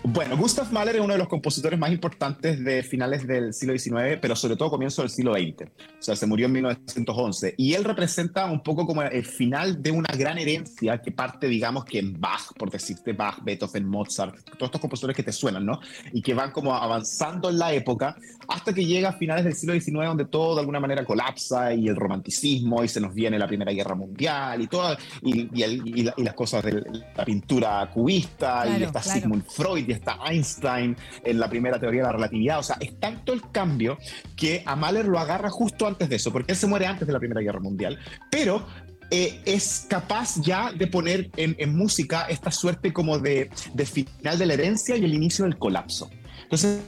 bueno, 0.10 0.38
Gustav 0.38 0.72
Mahler 0.72 0.96
es 0.96 1.02
uno 1.02 1.12
de 1.12 1.20
los 1.20 1.28
compositores 1.28 1.78
más 1.78 1.92
importantes 1.92 2.64
de 2.64 2.82
finales 2.82 3.28
del 3.28 3.54
siglo 3.54 3.78
XIX, 3.78 4.18
pero 4.22 4.38
sobre 4.38 4.56
todo 4.56 4.70
comienzo 4.70 5.02
del 5.02 5.12
siglo 5.12 5.34
XX. 5.34 5.64
O 5.64 6.02
sea, 6.02 6.16
se 6.16 6.26
murió 6.26 6.46
en 6.46 6.54
1911. 6.54 7.56
Y 7.58 7.74
él 7.74 7.84
representa 7.84 8.46
un 8.46 8.64
poco 8.64 8.88
como 8.88 9.02
el 9.02 9.26
final 9.26 9.84
de 9.84 9.92
una 9.92 10.08
gran 10.18 10.38
herencia 10.38 11.02
que 11.02 11.12
parte, 11.12 11.48
digamos, 11.48 11.84
que 11.84 12.00
en 12.00 12.20
Bach, 12.22 12.54
por 12.58 12.72
decirte 12.72 13.12
Bach, 13.12 13.40
Beethoven, 13.44 13.86
Mozart, 13.86 14.34
todos 14.46 14.68
estos 14.68 14.80
compositores 14.80 15.14
que 15.14 15.24
te 15.24 15.34
suenan, 15.34 15.66
¿no? 15.66 15.82
Y 16.14 16.22
que 16.22 16.34
van 16.34 16.52
como 16.52 16.74
avanzando 16.74 17.50
en 17.50 17.60
la 17.60 17.74
época 17.74 18.16
hasta 18.48 18.74
que 18.74 18.86
llega 18.86 19.10
a 19.10 19.14
finales 19.14 19.44
del 19.44 19.56
siglo 19.56 19.74
XIX, 19.74 20.06
donde 20.06 20.26
todo 20.26 20.56
de 20.56 20.62
alguna 20.62 20.80
manera 20.80 21.04
colapsa 21.04 21.74
y 21.74 21.90
el 21.90 21.98
romanticismo 21.98 22.82
y 22.82 22.88
se 22.88 23.02
nos 23.02 23.14
viene 23.14 23.38
la 23.38 23.48
Primera 23.48 23.74
Guerra 23.74 23.96
Mundial 23.96 24.62
y, 24.62 24.68
todo, 24.68 24.96
y, 25.22 25.50
y, 25.54 26.24
las 26.24 26.34
cosas 26.34 26.64
de 26.64 26.82
la 27.14 27.26
pintura 27.26 27.90
cubista 27.94 28.66
y 28.68 28.84
está 28.84 29.02
Sigmund 29.02 29.44
Freud 29.46 29.97
está 29.98 30.18
Einstein 30.26 30.96
en 31.24 31.40
la 31.40 31.50
primera 31.50 31.80
teoría 31.80 32.02
de 32.02 32.08
la 32.08 32.14
relatividad. 32.14 32.60
O 32.60 32.64
sea, 32.64 32.78
es 32.80 33.00
tanto 33.00 33.34
el 33.34 33.42
cambio 33.52 33.98
que 34.36 34.64
a 34.66 34.76
Mahler 34.76 35.06
lo 35.06 35.20
agarra 35.20 35.50
justo 35.50 35.88
antes 35.88 36.10
de 36.10 36.16
eso, 36.16 36.32
porque 36.32 36.52
él 36.52 36.58
se 36.58 36.68
muere 36.68 36.86
antes 36.86 37.08
de 37.08 37.14
la 37.14 37.20
Primera 37.20 37.42
Guerra 37.42 37.60
Mundial. 37.60 38.00
Pero 38.32 38.66
eh, 39.10 39.42
es 39.46 39.86
capaz 39.90 40.42
ya 40.42 40.72
de 40.72 40.88
poner 40.88 41.30
en, 41.38 41.76
música 41.76 42.24
esta 42.24 42.52
suerte 42.52 42.92
como 42.92 43.20
de, 43.20 43.50
de, 43.74 43.86
final 43.86 44.38
de 44.38 44.46
la 44.46 44.54
herencia 44.54 44.98
y 44.98 45.06
el 45.06 45.14
inicio 45.14 45.46
del 45.46 45.58
colapso. 45.58 46.10
Entonces, 46.44 46.82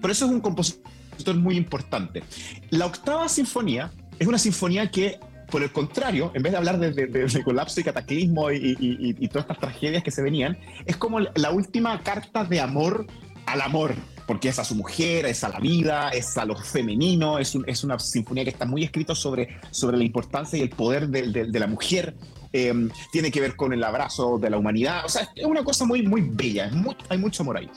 por 0.00 0.10
eso 0.10 0.26
es 0.26 0.32
un 0.32 0.40
compositor 0.40 1.36
muy 1.36 1.56
importante. 1.56 2.22
La 2.70 2.86
octava 2.86 3.28
sinfonía 3.28 3.92
es 4.18 4.26
una 4.26 4.38
sinfonía 4.38 4.90
que 4.90 5.18
por 5.52 5.62
el 5.62 5.70
contrario, 5.70 6.32
en 6.34 6.42
vez 6.42 6.52
de 6.52 6.58
hablar 6.58 6.78
de, 6.78 7.42
colapso 7.44 7.78
y 7.78 7.84
cataclismo 7.84 8.50
y, 8.50 9.28
todas 9.28 9.44
estas 9.44 9.58
tragedias 9.58 10.02
que 10.02 10.10
se 10.10 10.22
venían, 10.22 10.58
es 10.86 10.96
como 10.96 11.20
la 11.20 11.50
última 11.50 12.02
carta 12.02 12.44
de 12.44 12.58
amor 12.58 13.06
al 13.44 13.60
amor, 13.60 13.94
porque 14.26 14.48
es 14.48 14.58
a 14.58 14.64
su 14.64 14.74
mujer, 14.74 15.26
es 15.26 15.44
a 15.44 15.50
la 15.50 15.60
vida, 15.60 16.08
es 16.08 16.38
a 16.38 16.46
lo 16.46 16.56
femenino, 16.56 17.38
es, 17.38 17.54
una 17.84 17.98
sinfonía 17.98 18.44
que 18.44 18.50
está 18.50 18.64
muy 18.64 18.82
escrita 18.82 19.14
sobre, 19.14 19.60
sobre 19.70 19.98
la 19.98 20.04
importancia 20.04 20.58
y 20.58 20.62
el 20.62 20.70
poder 20.70 21.08
de, 21.08 21.60
la 21.60 21.66
mujer. 21.66 22.14
Em, 22.54 22.90
tiene 23.12 23.30
que 23.30 23.40
ver 23.40 23.54
con 23.54 23.74
el 23.74 23.84
abrazo 23.84 24.38
de 24.38 24.48
la 24.48 24.56
humanidad, 24.56 25.04
o 25.04 25.08
sea, 25.08 25.28
es 25.34 25.44
una 25.44 25.62
cosa 25.62 25.84
muy, 25.84 26.02
muy 26.02 26.22
bella, 26.22 26.70
hay 27.10 27.18
mucho 27.18 27.42
amor 27.42 27.58
ahí. 27.58 27.70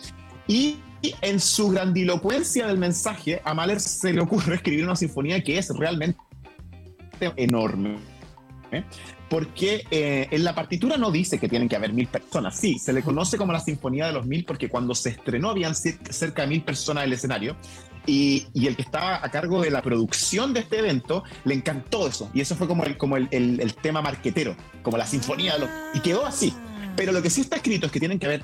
Y 0.48 0.78
en 1.22 1.40
su 1.40 1.70
grandilocuencia 1.70 2.68
del 2.68 2.78
mensaje, 2.78 3.42
a 3.44 3.54
Mahler 3.54 3.80
se 3.80 4.14
le 4.14 4.22
ocurre 4.22 4.56
escribir 4.56 4.86
una 4.86 4.96
sinfonía 4.96 5.44
que 5.44 5.58
es 5.58 5.70
realmente 5.70 6.20
enorme. 7.36 7.98
¿eh? 8.72 8.84
Porque 9.30 9.86
eh, 9.90 10.28
en 10.32 10.44
la 10.44 10.54
partitura 10.54 10.98
no 10.98 11.12
dice 11.12 11.40
que 11.40 11.50
tienen 11.50 11.68
que 11.68 11.76
haber 11.76 11.94
mil 11.94 12.08
personas. 12.08 12.58
Sí, 12.58 12.78
se 12.78 12.94
le 12.94 13.02
conoce 13.02 13.38
como 13.38 13.52
la 13.52 13.60
Sinfonía 13.60 14.08
de 14.08 14.14
los 14.14 14.26
Mil 14.26 14.46
porque 14.46 14.70
cuando 14.70 14.94
se 14.94 15.10
estrenó 15.10 15.50
habían 15.50 15.76
cerca 15.76 16.44
de 16.44 16.48
mil 16.48 16.62
personas 16.64 17.04
en 17.04 17.10
el 17.10 17.14
escenario. 17.14 17.56
Y, 18.08 18.46
y, 18.54 18.68
el 18.68 18.76
que 18.76 18.84
estaba 18.84 19.16
a 19.16 19.32
cargo 19.32 19.64
de 19.64 19.72
la 19.72 19.82
producción 19.82 20.54
de 20.54 20.60
este 20.60 20.78
evento 20.78 21.24
le 21.44 21.56
encantó 21.56 22.08
eso. 22.08 22.30
Y 22.36 22.42
eso 22.42 22.56
fue 22.56 22.68
como 22.68 22.84
el, 22.84 22.98
como 22.98 23.18
el, 23.18 23.28
el, 23.32 23.74
tema 23.74 24.04
marquetero, 24.04 24.56
como 24.84 24.96
la 24.98 25.08
sinfonía. 25.08 25.54
De 25.54 25.62
los, 25.62 25.70
y 25.96 26.02
quedó 26.02 26.24
así. 26.24 26.54
Pero 26.96 27.12
lo 27.12 27.24
que 27.24 27.32
sí 27.32 27.42
está 27.42 27.56
escrito 27.56 27.88
es 27.88 27.92
que 27.92 28.00
tienen 28.00 28.20
que 28.20 28.28
haber, 28.28 28.44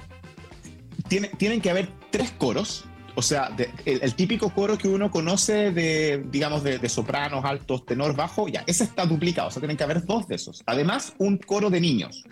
tiene, 1.08 1.28
tienen 1.38 1.62
que 1.62 1.70
haber 1.70 1.90
tres 2.10 2.32
coros 2.32 2.86
o 3.16 3.22
sea, 3.22 3.56
el, 3.86 4.16
típico 4.16 4.54
coro 4.54 4.78
que 4.78 4.88
uno 4.88 5.12
conoce 5.12 5.72
de, 5.72 6.26
digamos, 6.30 6.64
de, 6.64 6.90
sopranos, 6.90 7.44
altos, 7.44 7.86
tenor, 7.86 8.16
bajo, 8.16 8.48
ya, 8.48 8.64
ese 8.68 8.84
está 8.84 9.06
duplicado, 9.06 9.50
o 9.50 9.52
sea, 9.52 9.60
tienen 9.60 9.78
que 9.78 9.84
haber 9.84 10.06
dos 10.06 10.28
de 10.28 10.36
esos. 10.36 10.64
Además, 10.66 11.14
un 11.18 11.38
coro 11.38 11.70
de 11.70 11.82
niños. 11.82 12.24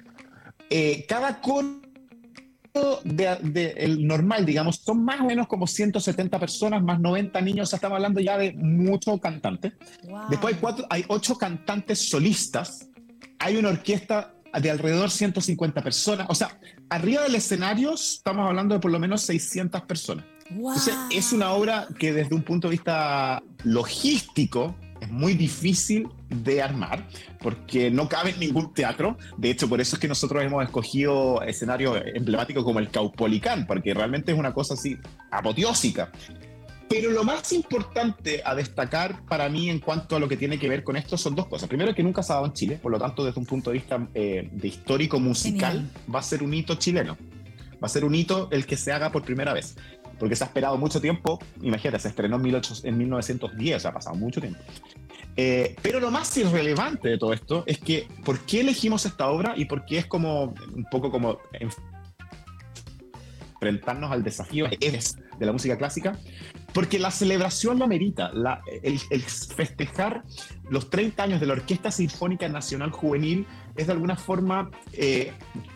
Eh, 0.70 1.06
cada 1.08 1.42
coro 1.42 1.82
de, 3.04 3.74
el 3.78 4.06
normal, 4.06 4.46
digamos, 4.46 4.78
son 4.78 5.04
más 5.04 5.22
o 5.22 5.26
menos 5.26 5.48
como 5.48 5.68
170 5.68 6.40
personas, 6.40 6.84
más 6.84 7.00
90 7.00 7.42
niños, 7.42 7.68
o 7.68 7.70
sea, 7.70 7.78
estamos 7.78 7.98
hablando 7.98 8.20
ya 8.22 8.38
de 8.38 8.54
muchos 8.54 9.20
cantantes. 9.20 9.74
Después 10.30 10.54
hay, 10.54 10.60
cuatro, 10.60 10.86
hay 10.90 11.06
ocho 11.08 11.38
cantantes 11.38 12.10
solistas, 12.10 12.88
hay 13.40 13.58
una 13.58 13.70
orquesta 13.70 14.34
de 14.60 14.72
alrededor 14.72 15.12
150 15.12 15.82
personas, 15.84 16.28
o 16.30 16.36
sea, 16.36 16.58
arriba 16.90 17.24
del 17.24 17.36
escenario 17.36 17.94
estamos 17.94 18.48
hablando 18.48 18.76
de 18.76 18.80
por 18.80 18.92
lo 18.92 19.00
menos 19.00 19.22
600 19.22 19.82
personas 19.84 20.26
es 21.12 21.32
una 21.34 21.52
obra 21.52 21.88
que 21.98 22.14
desde 22.14 22.36
un 22.36 22.44
punto 22.44 22.68
de 22.68 22.72
vista 22.72 23.44
logístico 23.64 24.76
es 25.00 25.10
muy 25.10 25.34
difícil 25.34 26.08
de 26.30 26.62
armar 26.62 27.08
porque 27.40 27.90
no 27.90 28.10
cabe 28.10 28.32
en 28.32 28.40
ningún 28.40 28.74
teatro. 28.74 29.18
De 29.38 29.50
hecho, 29.50 29.70
por 29.70 29.80
eso 29.80 29.96
es 29.96 30.00
que 30.00 30.08
nosotros 30.08 30.44
hemos 30.44 30.64
escogido 30.64 31.42
escenarios 31.44 32.02
emblemáticos 32.14 32.64
como 32.64 32.80
el 32.80 32.90
Caupolicán, 32.90 33.66
porque 33.66 33.94
realmente 33.94 34.32
es 34.32 34.38
una 34.38 34.54
cosa 34.54 34.74
así 34.74 34.98
apoteósica. 35.32 36.12
Pero 36.90 37.12
lo 37.12 37.24
más 37.24 37.54
importante 37.54 38.42
a 38.44 38.56
destacar 38.56 39.24
para 39.28 39.48
mí 39.48 39.70
en 39.70 39.80
cuanto 39.80 40.16
a 40.16 40.20
lo 40.20 40.28
que 40.28 40.36
tiene 40.36 40.58
que 40.58 40.68
ver 40.68 40.84
con 40.84 40.98
esto 40.98 41.18
son 41.18 41.36
dos 41.36 41.46
cosas. 41.46 41.70
Primero, 41.70 41.94
que 41.94 42.02
nunca 42.02 42.24
se 42.24 42.34
ha 42.34 42.36
dado 42.36 42.48
en 42.48 42.54
Chile, 42.54 42.80
por 42.82 42.92
lo 42.92 42.98
tanto, 42.98 43.24
desde 43.24 43.40
un 43.40 43.46
punto 43.46 43.70
de 43.70 43.76
vista 43.76 44.08
eh, 44.16 44.50
de 44.52 44.68
histórico 44.68 45.20
musical, 45.20 45.88
va 46.14 46.20
a 46.20 46.24
ser 46.24 46.42
un 46.42 46.52
hito 46.52 46.76
chileno. 46.76 47.16
Va 47.82 47.86
a 47.86 47.90
ser 47.90 48.04
un 48.04 48.16
hito 48.16 48.50
el 48.52 48.66
que 48.66 48.76
se 48.76 48.92
haga 48.92 49.12
por 49.12 49.24
primera 49.24 49.54
vez 49.54 49.76
porque 50.20 50.36
se 50.36 50.44
ha 50.44 50.48
esperado 50.48 50.78
mucho 50.78 51.00
tiempo. 51.02 51.40
Imagínate, 51.62 52.00
se 52.00 52.10
estrenó 52.10 52.36
en, 52.36 52.42
1910, 52.98 53.86
ha 53.86 53.94
pasado 53.94 54.16
mucho 54.16 54.42
tiempo. 54.42 54.60
Eh, 55.36 55.76
pero 55.82 56.00
lo 56.00 56.12
más 56.12 56.36
irrelevante 56.38 57.10
de 57.10 57.18
todo 57.18 57.34
esto 57.34 57.64
es 57.66 57.78
que, 57.80 58.08
¿por 58.26 58.40
qué 58.42 58.62
elegimos 58.62 59.06
esta 59.06 59.30
obra 59.30 59.54
y 59.56 59.66
por 59.66 59.86
qué 59.86 60.00
es 60.00 60.06
como 60.06 60.54
un 60.76 60.86
poco 60.92 61.12
como 61.12 61.40
enfrentarnos 63.62 64.12
al 64.12 64.24
desafío 64.24 64.68
de 64.68 65.46
la 65.46 65.52
música 65.52 65.78
clásica? 65.78 66.20
Porque 66.74 67.00
la 67.00 67.10
celebración 67.10 67.80
lo 67.80 67.86
amerita, 67.86 68.32
el, 68.84 69.00
festejar 69.00 70.24
los 70.70 70.90
30 70.90 71.24
años 71.24 71.40
de 71.40 71.48
la 71.48 71.54
Orquesta 71.54 71.90
Sinfónica 71.90 72.48
Nacional 72.48 72.92
Juvenil 72.92 73.48
es 73.76 73.88
de 73.88 73.94
alguna 73.94 74.16
forma 74.16 74.70
eh, 74.94 75.32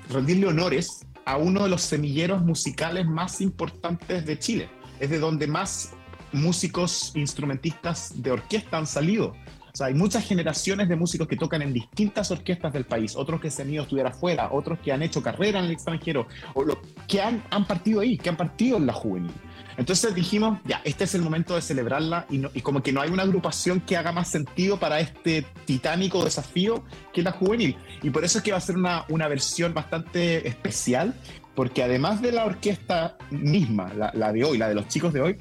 rendirle 0.09 0.47
honores 0.47 1.05
a 1.25 1.37
uno 1.37 1.63
de 1.63 1.69
los 1.69 1.81
semilleros 1.81 2.41
musicales 2.41 3.05
más 3.05 3.41
importantes 3.41 4.25
de 4.25 4.39
Chile. 4.39 4.69
Es 4.99 5.09
de 5.09 5.19
donde 5.19 5.47
más 5.47 5.93
músicos 6.31 7.11
instrumentistas 7.15 8.21
de 8.21 8.31
orquesta 8.31 8.77
han 8.77 8.87
salido. 8.87 9.35
O 9.73 9.75
sea, 9.75 9.87
hay 9.87 9.95
muchas 9.95 10.23
generaciones 10.23 10.87
de 10.87 10.95
músicos 10.95 11.27
que 11.27 11.35
tocan 11.35 11.63
en 11.63 11.73
distintas 11.73 12.29
orquestas 12.29 12.73
del 12.73 12.85
país, 12.85 13.15
otros 13.15 13.41
que 13.41 13.49
se 13.49 13.63
han 13.63 13.71
ido 13.71 13.81
a 13.81 13.85
estudiar 13.85 14.05
afuera, 14.05 14.49
otros 14.51 14.77
que 14.79 14.91
han 14.91 15.01
hecho 15.01 15.23
carrera 15.23 15.59
en 15.59 15.65
el 15.65 15.71
extranjero, 15.71 16.27
o 16.53 16.63
que 17.07 17.21
han, 17.21 17.43
han 17.49 17.65
partido 17.65 18.01
ahí, 18.01 18.17
que 18.17 18.29
han 18.29 18.37
partido 18.37 18.77
en 18.77 18.85
la 18.85 18.93
juvenil. 18.93 19.31
Entonces 19.77 20.13
dijimos, 20.13 20.59
ya, 20.65 20.81
este 20.83 21.03
es 21.05 21.15
el 21.15 21.21
momento 21.21 21.55
de 21.55 21.61
celebrarla 21.61 22.25
y, 22.29 22.41
y, 22.53 22.61
como 22.61 22.83
que 22.83 22.91
no 22.91 23.01
hay 23.01 23.09
una 23.09 23.23
agrupación 23.23 23.81
que 23.81 23.97
haga 23.97 24.11
más 24.11 24.29
sentido 24.29 24.79
para 24.79 24.99
este 24.99 25.45
titánico 25.65 26.23
desafío 26.23 26.83
que 27.13 27.21
la 27.23 27.31
juvenil. 27.31 27.75
Y 28.01 28.09
por 28.09 28.23
eso 28.23 28.37
es 28.37 28.43
que 28.43 28.51
va 28.51 28.57
a 28.57 28.61
ser 28.61 28.77
una, 28.77 29.05
una 29.09 29.27
versión 29.27 29.73
bastante 29.73 30.47
especial, 30.47 31.13
porque 31.55 31.83
además 31.83 32.21
de 32.21 32.31
la 32.31 32.45
orquesta 32.45 33.17
misma, 33.31 33.91
la 33.93 34.31
de 34.31 34.43
hoy, 34.43 34.57
la 34.57 34.69
de 34.69 34.75
los 34.75 34.87
chicos 34.87 35.13
de 35.13 35.21
hoy, 35.21 35.37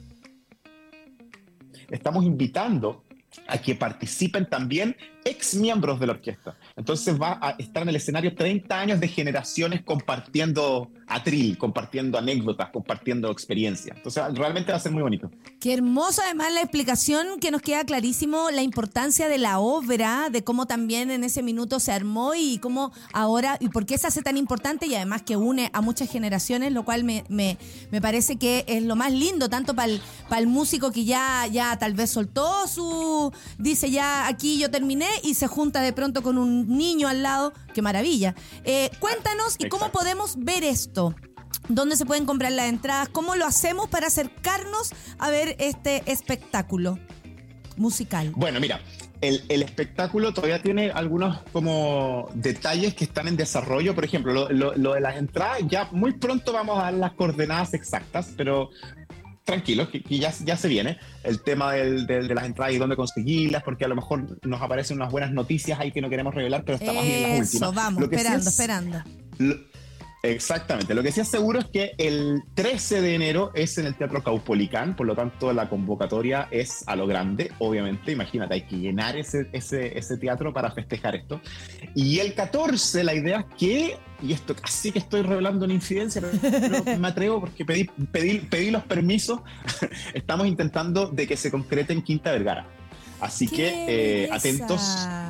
estamos 1.91 2.25
invitando 2.25 3.05
a 3.47 3.59
que 3.59 3.75
participen 3.75 4.49
también 4.49 4.97
ex 5.25 5.55
miembros 5.55 6.01
de 6.01 6.07
la 6.07 6.13
orquesta. 6.13 6.57
Entonces 6.77 7.21
va 7.21 7.39
a 7.41 7.51
estar 7.59 7.83
en 7.83 7.91
el 7.91 7.97
escenario 7.97 8.35
30 8.35 8.79
años 8.79 9.01
de 9.01 9.09
generaciones 9.09 9.83
compartiendo 9.83 10.91
atril, 11.07 11.59
compartiendo 11.59 12.19
anécdotas, 12.19 12.71
compartiendo 12.71 13.31
experiencias. 13.31 13.97
Entonces 13.97 14.23
realmente 14.35 14.73
va 14.73 14.79
a 14.79 14.81
ser 14.81 14.93
muy 14.93 15.03
bonito. 15.03 15.31
Qué 15.61 15.75
hermoso 15.75 16.23
además 16.25 16.53
la 16.53 16.63
explicación 16.63 17.39
que 17.41 17.51
nos 17.51 17.63
queda 17.63 17.85
clarísimo 17.85 18.51
la 18.51 18.63
importancia 18.63 19.29
de 19.29 19.39
la 19.39 19.59
obra, 19.59 20.29
de 20.31 20.43
cómo 20.43 20.67
también 20.67 21.11
en 21.11 21.25
ese 21.25 21.43
minuto 21.43 21.81
se 21.81 21.93
armó 21.93 22.35
y 22.35 22.59
cómo 22.59 22.93
ahora 23.13 23.59
y 23.61 23.69
por 23.69 23.87
qué 23.87 23.99
se 23.99 24.07
hace 24.07 24.23
tan 24.23 24.37
importante 24.37 24.87
y 24.87 24.95
además 24.95 25.23
que 25.23 25.37
une 25.37 25.71
a 25.73 25.81
muchas 25.81 26.11
generaciones, 26.11 26.73
lo 26.73 26.85
cual 26.85 27.05
me, 27.05 27.25
me, 27.29 27.59
me 27.91 28.01
parece 28.01 28.37
que 28.37 28.65
es 28.67 28.83
lo 28.83 28.97
más 28.97 29.13
lindo, 29.13 29.49
tanto 29.49 29.75
para 29.75 29.93
el, 29.93 30.01
para 30.29 30.41
el 30.41 30.47
músico 30.47 30.91
que 30.91 31.05
ya, 31.05 31.47
ya 31.47 31.79
tal 31.79 31.95
vez 31.95 32.11
soltó 32.11 32.67
su, 32.67 33.33
dice 33.59 33.91
ya 33.91 34.27
aquí 34.27 34.59
yo 34.59 34.71
terminé 34.71 35.12
y 35.23 35.35
se 35.35 35.47
junta 35.47 35.81
de 35.81 35.93
pronto 35.93 36.23
con 36.23 36.39
un 36.39 36.69
niño 36.77 37.09
al 37.09 37.23
lado, 37.23 37.53
qué 37.75 37.83
maravilla. 37.83 38.35
Eh, 38.65 38.91
cuéntanos 39.01 39.57
y 39.59 39.69
cómo 39.69 39.91
podemos 39.91 40.35
ver 40.39 40.65
esto. 40.65 41.15
¿Dónde 41.69 41.97
se 41.97 42.05
pueden 42.07 42.27
comprar 42.27 42.53
las 42.53 42.67
entradas? 42.69 43.09
¿Cómo 43.09 43.37
lo 43.37 43.47
hacemos 43.47 43.89
para 43.89 44.09
acercarnos 44.09 44.91
a 45.19 45.31
ver 45.31 45.55
este 45.61 46.03
espectáculo 46.11 46.99
musical? 47.77 48.33
Bueno, 48.35 48.59
mira, 48.61 48.81
el, 49.21 49.45
el 49.49 49.63
espectáculo 49.63 50.35
todavía 50.35 50.61
tiene 50.61 50.91
algunos 50.91 51.39
como 51.53 52.29
detalles 52.35 52.95
que 52.95 53.05
están 53.05 53.29
en 53.29 53.37
desarrollo. 53.37 53.95
Por 53.95 54.05
ejemplo, 54.05 54.33
lo, 54.33 54.49
lo- 54.51 54.75
lo 54.77 54.95
de 54.95 55.01
las 55.01 55.17
entradas, 55.17 55.61
ya 55.69 55.89
muy 55.93 56.13
pronto 56.15 56.53
vamos 56.53 56.79
a 56.81 56.85
dar 56.85 56.95
las 56.95 57.13
coordenadas 57.13 57.75
exactas, 57.75 58.31
pero 58.37 58.71
tranquilos, 59.45 59.89
que, 59.89 60.03
que 60.03 60.19
ya, 60.19 60.33
ya 60.45 60.57
se 60.57 60.69
viene 60.69 60.99
el 61.25 61.43
tema 61.43 61.73
del- 61.73 62.07
del- 62.07 62.29
de 62.29 62.35
las 62.35 62.45
entradas 62.45 62.75
y 62.75 62.79
dónde 62.79 62.97
conseguirlas, 62.97 63.63
porque 63.63 63.85
a 63.85 63.89
lo 63.89 63.97
mejor 63.97 64.39
nos 64.47 64.63
aparecen 64.63 64.97
unas 64.99 65.11
buenas 65.11 65.33
noticias 65.33 65.81
ahí 65.81 65.91
que 65.93 66.01
no 66.01 66.09
queremos 66.09 66.35
revelar, 66.35 66.65
pero 66.65 66.79
estamos 66.79 67.05
en 67.05 67.23
las 67.23 67.31
Eso, 67.33 67.43
últimas. 67.67 67.75
vamos, 67.75 68.01
Lo 68.03 68.09
que 68.11 68.17
sí 68.17 68.21
esperando, 68.23 68.49
es- 68.49 68.59
esperando. 68.59 69.03
lo- 69.39 69.72
Exactamente. 70.25 70.95
Lo 70.95 71.03
que 71.03 71.11
sí 71.11 71.21
es 71.21 71.29
seguro 71.29 71.59
es 71.59 71.65
que 71.67 71.95
el 71.99 72.45
13 72.55 73.01
de 73.01 73.15
enero 73.17 73.51
es 73.55 73.77
en 73.79 73.87
el 73.87 73.97
Teatro 73.97 74.23
Caupolicán, 74.23 74.95
por 74.95 75.05
lo 75.05 75.17
tanto 75.17 75.53
la 75.53 75.69
convocatoria 75.69 76.47
es 76.53 76.85
a 76.87 76.95
lo 76.95 77.09
grande, 77.09 77.51
obviamente. 77.59 78.13
Imagínate, 78.13 78.55
hay 78.55 78.63
que 78.63 78.77
llenar 78.77 79.17
ese, 79.17 79.49
ese, 79.53 79.99
ese 79.99 80.17
teatro 80.19 80.53
para 80.53 80.71
festejar 80.71 81.17
esto. 81.17 81.41
Y 81.97 82.21
el 82.21 82.35
14, 82.35 83.03
la 83.03 83.15
idea 83.15 83.41
es 83.41 83.47
que, 83.59 83.99
y 84.23 84.33
esto 84.33 84.55
casi 84.55 84.93
que 84.93 85.01
estoy 85.01 85.23
revelando 85.23 85.65
una 85.65 85.75
infidencia, 85.75 86.23
pero, 86.23 86.83
pero 86.85 86.85
me 87.01 87.09
atrevo 87.09 87.41
porque 87.41 87.65
pedí, 87.65 87.91
pedí, 88.13 88.39
pedí 88.39 88.71
los 88.71 88.85
permisos, 88.85 89.41
estamos 90.15 90.47
intentando 90.47 91.09
de 91.09 91.27
que 91.27 91.37
se 91.37 91.51
concrete 91.51 91.93
en 91.93 92.03
Quinta 92.03 92.31
Vergara. 92.31 92.69
Así 93.21 93.49
¡Qué 93.49 93.57
que 93.57 94.25
eh, 94.25 94.29
atentos, 94.31 94.81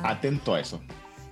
atento 0.03 0.53
a 0.53 0.59
eso. 0.59 0.81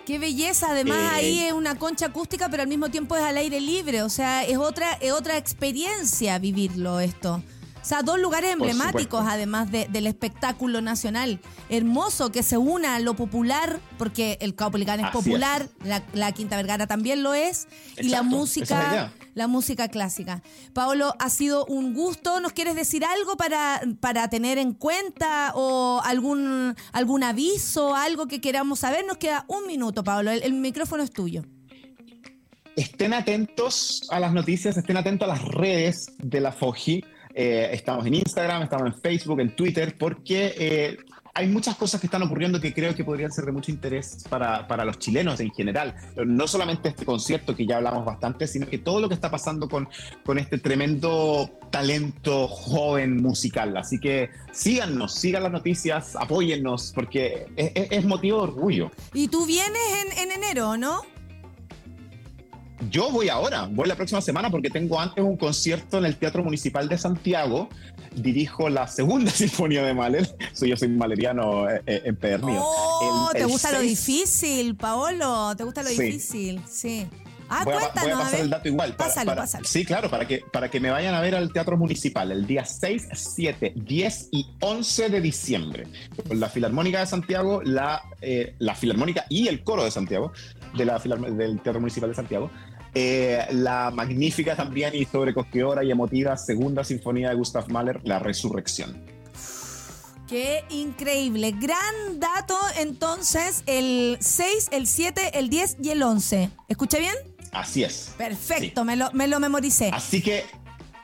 Qué 0.05 0.19
belleza, 0.19 0.71
además 0.71 0.97
Eh, 0.97 1.15
ahí 1.15 1.39
es 1.39 1.53
una 1.53 1.77
concha 1.77 2.07
acústica, 2.07 2.49
pero 2.49 2.63
al 2.63 2.69
mismo 2.69 2.89
tiempo 2.89 3.15
es 3.15 3.23
al 3.23 3.37
aire 3.37 3.59
libre, 3.59 4.03
o 4.03 4.09
sea, 4.09 4.43
es 4.43 4.57
otra, 4.57 4.93
es 4.93 5.11
otra 5.11 5.37
experiencia 5.37 6.39
vivirlo 6.39 6.99
esto. 6.99 7.43
O 7.81 7.83
sea, 7.83 8.03
dos 8.03 8.19
lugares 8.19 8.51
emblemáticos, 8.53 9.25
además 9.27 9.71
de- 9.71 9.87
del 9.89 10.05
espectáculo 10.05 10.81
nacional. 10.81 11.39
Hermoso 11.67 12.31
que 12.31 12.43
se 12.43 12.57
una 12.57 12.99
lo 12.99 13.15
popular, 13.15 13.79
porque 13.97 14.37
el 14.39 14.53
Caupolicán 14.53 14.99
es 14.99 15.07
Así 15.07 15.17
es. 15.17 15.23
popular, 15.25 15.67
la, 15.83 16.03
la 16.13 16.31
Quinta 16.31 16.57
Vergara 16.57 16.85
también 16.85 17.23
lo 17.23 17.33
es, 17.33 17.67
y 17.97 18.03
la 18.09 18.17
Exacto, 18.17 18.23
música, 18.37 19.13
la 19.33 19.47
música 19.47 19.87
clásica. 19.87 20.43
Paolo, 20.73 21.15
ha 21.17 21.29
sido 21.31 21.65
un 21.65 21.95
gusto. 21.95 22.39
¿Nos 22.39 22.53
quieres 22.53 22.75
decir 22.75 23.03
algo 23.03 23.35
para, 23.35 23.81
para 23.99 24.29
tener 24.29 24.59
en 24.59 24.73
cuenta 24.73 25.51
o 25.55 26.01
algún, 26.03 26.75
algún 26.91 27.23
aviso, 27.23 27.95
algo 27.95 28.27
que 28.27 28.41
queramos 28.41 28.79
saber? 28.79 29.05
Nos 29.07 29.17
queda 29.17 29.43
un 29.47 29.65
minuto, 29.65 30.03
Paolo. 30.03 30.29
El, 30.29 30.43
el 30.43 30.53
micrófono 30.53 31.01
es 31.01 31.09
tuyo. 31.11 31.43
Estén 32.75 33.13
atentos 33.13 34.07
a 34.11 34.19
las 34.19 34.33
noticias, 34.33 34.77
estén 34.77 34.97
atentos 34.97 35.27
a 35.27 35.33
las 35.33 35.43
redes 35.43 36.05
de 36.19 36.39
la 36.39 36.51
FOGI. 36.51 37.03
Eh, 37.33 37.69
estamos 37.73 38.05
en 38.05 38.15
Instagram, 38.15 38.63
estamos 38.63 38.87
en 38.87 39.01
Facebook, 39.01 39.39
en 39.39 39.55
Twitter, 39.55 39.95
porque 39.97 40.53
eh, 40.57 40.97
hay 41.33 41.47
muchas 41.47 41.75
cosas 41.77 42.01
que 42.01 42.07
están 42.07 42.21
ocurriendo 42.23 42.59
que 42.59 42.73
creo 42.73 42.93
que 42.93 43.05
podrían 43.05 43.31
ser 43.31 43.45
de 43.45 43.53
mucho 43.53 43.71
interés 43.71 44.25
para, 44.29 44.67
para 44.67 44.83
los 44.83 44.99
chilenos 44.99 45.39
en 45.39 45.49
general. 45.51 45.95
No 46.25 46.45
solamente 46.45 46.89
este 46.89 47.05
concierto 47.05 47.55
que 47.55 47.65
ya 47.65 47.77
hablamos 47.77 48.03
bastante, 48.03 48.47
sino 48.47 48.67
que 48.67 48.77
todo 48.79 48.99
lo 48.99 49.07
que 49.07 49.15
está 49.15 49.31
pasando 49.31 49.69
con, 49.69 49.87
con 50.25 50.37
este 50.39 50.57
tremendo 50.57 51.49
talento 51.71 52.49
joven 52.49 53.21
musical. 53.21 53.77
Así 53.77 53.97
que 53.97 54.29
síganos, 54.51 55.13
sigan 55.15 55.43
las 55.43 55.53
noticias, 55.53 56.17
apóyennos, 56.17 56.91
porque 56.93 57.47
es, 57.55 57.71
es- 57.75 58.05
motivo 58.05 58.37
de 58.39 58.43
orgullo. 58.51 58.91
Y 59.13 59.29
tú 59.29 59.45
vienes 59.45 59.81
en, 60.05 60.17
en 60.19 60.31
enero, 60.33 60.75
¿no? 60.75 61.01
Yo 62.89 63.11
voy 63.11 63.29
ahora, 63.29 63.67
voy 63.71 63.87
la 63.87 63.95
próxima 63.95 64.21
semana 64.21 64.49
porque 64.49 64.69
tengo 64.69 64.99
antes 64.99 65.23
un 65.23 65.37
concierto 65.37 65.97
en 65.99 66.05
el 66.05 66.15
Teatro 66.17 66.43
Municipal 66.43 66.89
de 66.89 66.97
Santiago. 66.97 67.69
Dirijo 68.15 68.69
la 68.69 68.87
segunda 68.87 69.29
sinfonía 69.31 69.83
de 69.83 69.93
Mahler. 69.93 70.27
Soy 70.53 70.69
yo 70.69 70.77
soy 70.77 70.87
maleriano 70.89 71.69
eh, 71.69 71.81
eh, 71.85 72.01
empedernido. 72.05 72.61
Oh, 72.65 73.29
El- 73.31 73.37
te 73.37 73.43
el 73.43 73.47
gusta 73.49 73.71
lo 73.71 73.79
seis- 73.79 74.05
difícil, 74.05 74.75
Paolo. 74.75 75.55
Te 75.55 75.63
gusta 75.63 75.83
lo 75.83 75.89
Sí. 75.89 76.01
difícil, 76.03 76.61
sí. 76.67 77.07
Ah, 77.53 77.63
voy, 77.65 77.73
a, 77.73 77.77
voy 78.01 78.11
a 78.11 78.15
a 78.15 78.17
pasar 78.19 78.31
ver. 78.31 78.41
el 78.41 78.49
dato 78.49 78.67
igual. 78.69 78.95
para- 78.95 79.09
Pásalo, 79.09 79.25
para- 79.27 79.41
pásalo. 79.41 79.65
Sí, 79.67 79.83
claro, 79.85 80.09
para 80.09 80.25
que, 80.25 80.41
para 80.53 80.71
que 80.71 80.79
me 80.79 80.89
vayan 80.89 81.13
a 81.13 81.19
ver 81.21 81.35
al 81.35 81.51
Teatro 81.51 81.77
Municipal 81.77 82.31
el 82.31 82.47
día 82.47 82.63
6, 82.65 83.09
7, 83.13 83.73
10 83.75 84.29
y 84.31 84.47
11 84.61 85.09
de 85.09 85.19
diciembre. 85.21 85.83
Con 86.27 86.39
la 86.39 86.47
Filarmónica 86.49 87.01
de 87.01 87.05
Santiago, 87.07 87.61
la, 87.63 88.01
eh, 88.21 88.55
la 88.59 88.73
Filarmónica 88.73 89.25
y 89.29 89.49
el 89.49 89.63
Coro 89.65 89.83
de 89.83 89.91
Santiago, 89.91 90.31
de 90.77 90.85
la 90.85 90.97
del 90.99 91.59
Teatro 91.61 91.81
Municipal 91.81 92.09
de 92.09 92.15
Santiago. 92.15 92.49
Eh, 92.93 93.45
la 93.51 93.89
magnífica 93.91 94.55
también 94.55 94.93
y 94.93 95.05
sobrecogedora 95.05 95.83
y 95.83 95.91
emotiva 95.91 96.35
Segunda 96.35 96.83
Sinfonía 96.83 97.29
de 97.29 97.35
Gustav 97.35 97.69
Mahler, 97.69 98.01
La 98.03 98.19
Resurrección. 98.19 99.05
Qué 100.27 100.63
increíble. 100.69 101.51
Gran 101.51 102.19
dato, 102.19 102.57
entonces, 102.77 103.63
el 103.65 104.17
6, 104.19 104.69
el 104.71 104.87
7, 104.87 105.39
el 105.39 105.49
10 105.49 105.77
y 105.83 105.89
el 105.89 106.01
11. 106.03 106.49
¿Escuché 106.69 106.99
bien? 106.99 107.15
Así 107.51 107.83
es. 107.83 108.13
Perfecto, 108.17 108.85
me, 108.85 108.95
lo, 108.95 109.11
me 109.11 109.27
lo 109.27 109.39
memoricé. 109.41 109.91
Así 109.93 110.21
que 110.21 110.45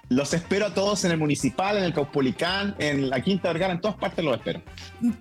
los 0.09 0.34
espero 0.34 0.67
a 0.67 0.73
todos 0.73 1.03
en 1.03 1.11
el 1.11 1.17
Municipal, 1.17 1.77
en 1.77 1.84
el 1.84 1.93
Caupolicán, 1.93 2.75
en 2.79 3.09
la 3.09 3.21
Quinta 3.21 3.49
Vergara, 3.49 3.73
en 3.73 3.81
todas 3.81 3.97
partes 3.97 4.23
los 4.23 4.38
espero. 4.38 4.61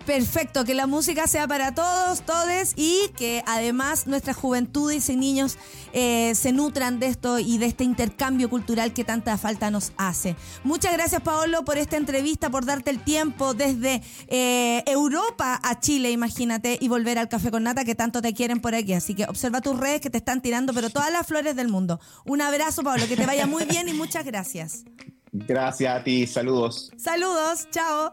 Perfecto, 0.05 0.65
que 0.65 0.75
la 0.75 0.87
música 0.87 1.27
sea 1.27 1.49
para 1.49 1.75
todos, 1.75 2.23
todes 2.23 2.73
y 2.77 3.11
que 3.17 3.43
además 3.47 4.07
nuestras 4.07 4.37
juventudes 4.37 5.09
y 5.09 5.17
niños 5.17 5.59
eh, 5.93 6.35
se 6.35 6.53
nutran 6.53 7.01
de 7.01 7.07
esto 7.07 7.39
y 7.39 7.59
de 7.59 7.67
este 7.67 7.85
intercambio 7.85 8.49
cultural 8.49 8.93
que 8.93 9.05
tanta 9.05 9.37
falta 9.39 9.71
nos 9.71 9.93
hace. 9.97 10.37
Muchas 10.63 10.93
gracias 10.93 11.21
Paolo 11.21 11.65
por 11.65 11.79
esta 11.79 11.97
entrevista, 11.97 12.49
por 12.51 12.65
darte 12.65 12.91
el 12.91 13.01
tiempo 13.01 13.55
desde 13.55 14.03
eh, 14.29 14.85
Europa 14.87 15.59
a 15.63 15.81
Chile, 15.81 16.11
imagínate, 16.11 16.79
y 16.81 16.89
volver 16.89 17.19
al 17.19 17.29
café 17.29 17.51
con 17.51 17.65
nata 17.65 17.85
que 17.85 17.95
tanto 17.95 18.23
te 18.23 18.35
quieren 18.35 18.61
por 18.61 18.75
aquí. 18.75 18.93
Así 18.93 19.15
que 19.15 19.25
observa 19.25 19.61
tus 19.61 19.79
redes 19.79 20.01
que 20.01 20.11
te 20.11 20.19
están 20.19 20.41
tirando, 20.43 20.73
pero 20.73 20.91
todas 20.91 21.13
las 21.13 21.27
flores 21.27 21.57
del 21.57 21.69
mundo. 21.69 22.01
Un 22.25 22.41
abrazo 22.41 22.83
Paolo, 22.85 23.09
que 23.09 23.17
te 23.17 23.27
vaya 23.27 23.47
muy 23.47 23.65
bien 23.65 23.89
y 23.89 23.93
muchas 23.93 24.25
gracias. 24.25 24.76
Gracias 25.33 25.95
a 25.95 26.03
ti, 26.03 26.27
saludos. 26.27 26.91
Saludos, 26.97 27.69
chao. 27.71 28.13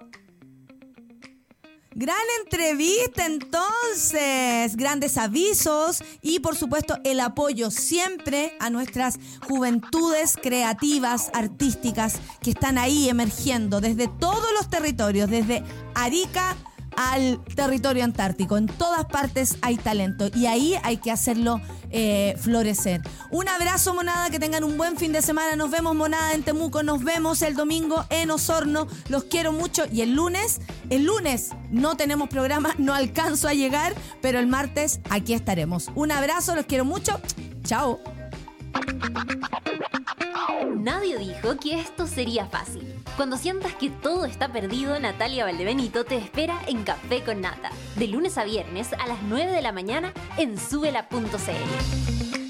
Gran 1.96 2.16
entrevista 2.44 3.28
entonces, 3.28 4.76
grandes 4.76 5.16
avisos 5.18 6.04
y 6.24 6.40
por 6.40 6.56
supuesto 6.56 6.98
el 7.04 7.20
apoyo 7.20 7.70
siempre 7.70 8.58
a 8.60 8.72
nuestras 8.72 9.20
juventudes 9.48 10.36
creativas, 10.42 11.30
artísticas 11.36 12.16
que 12.42 12.50
están 12.52 12.80
ahí 12.80 13.10
emergiendo 13.10 13.80
desde 13.80 14.08
todos 14.08 14.48
los 14.58 14.72
territorios, 14.72 15.30
desde 15.30 15.64
Arica 15.94 16.58
al 16.98 17.44
territorio 17.56 18.04
antártico. 18.04 18.58
En 18.58 18.68
todas 18.68 19.06
partes 19.06 19.58
hay 19.62 19.78
talento 19.78 20.30
y 20.34 20.46
ahí 20.46 20.76
hay 20.84 20.98
que 20.98 21.12
hacerlo 21.12 21.62
eh, 21.92 22.36
florecer. 22.40 23.02
Un 23.32 23.48
abrazo, 23.48 23.94
monada, 23.94 24.30
que 24.30 24.40
tengan 24.40 24.64
un 24.64 24.78
buen 24.78 24.98
fin 24.98 25.12
de 25.12 25.22
semana. 25.22 25.56
Nos 25.56 25.72
vemos, 25.72 25.96
monada, 25.96 26.34
en 26.34 26.44
Temuco. 26.44 26.84
Nos 26.84 27.04
vemos 27.04 27.42
el 27.42 27.56
domingo 27.56 28.06
en 28.10 28.32
Osorno. 28.32 28.88
Los 29.10 29.26
quiero 29.26 29.52
mucho. 29.52 29.84
Y 29.92 30.02
el 30.02 30.14
lunes, 30.14 30.62
el 30.90 31.06
lunes 31.06 31.50
no 31.70 31.96
tenemos 31.98 32.30
programa, 32.30 32.74
no 32.78 32.94
alcanzo 32.94 33.48
a 33.48 33.54
llegar, 33.54 33.94
pero 34.22 34.40
el 34.40 34.48
martes 34.48 35.00
aquí 35.10 35.34
estaremos. 35.34 35.90
Un 35.96 36.12
abrazo, 36.12 36.56
los 36.56 36.66
quiero 36.66 36.86
mucho. 36.86 37.20
Chao. 37.64 38.00
Nadie 40.76 41.18
dijo 41.18 41.58
que 41.58 41.80
esto 41.80 42.08
sería 42.08 42.46
fácil. 42.46 42.96
Cuando 43.16 43.38
sientas 43.38 43.74
que 43.76 43.90
todo 43.90 44.26
está 44.26 44.52
perdido, 44.52 45.00
Natalia 45.00 45.46
Valdebenito 45.46 46.04
te 46.04 46.18
espera 46.18 46.60
en 46.68 46.84
Café 46.84 47.24
con 47.24 47.42
Nata, 47.42 47.72
de 47.96 48.08
lunes 48.08 48.38
a 48.38 48.44
viernes 48.44 48.94
a 48.94 49.08
las 49.08 49.22
9 49.24 49.52
de 49.52 49.62
la 49.62 49.72
mañana 49.72 50.14
en 50.38 50.58
subela.cl. 50.58 52.43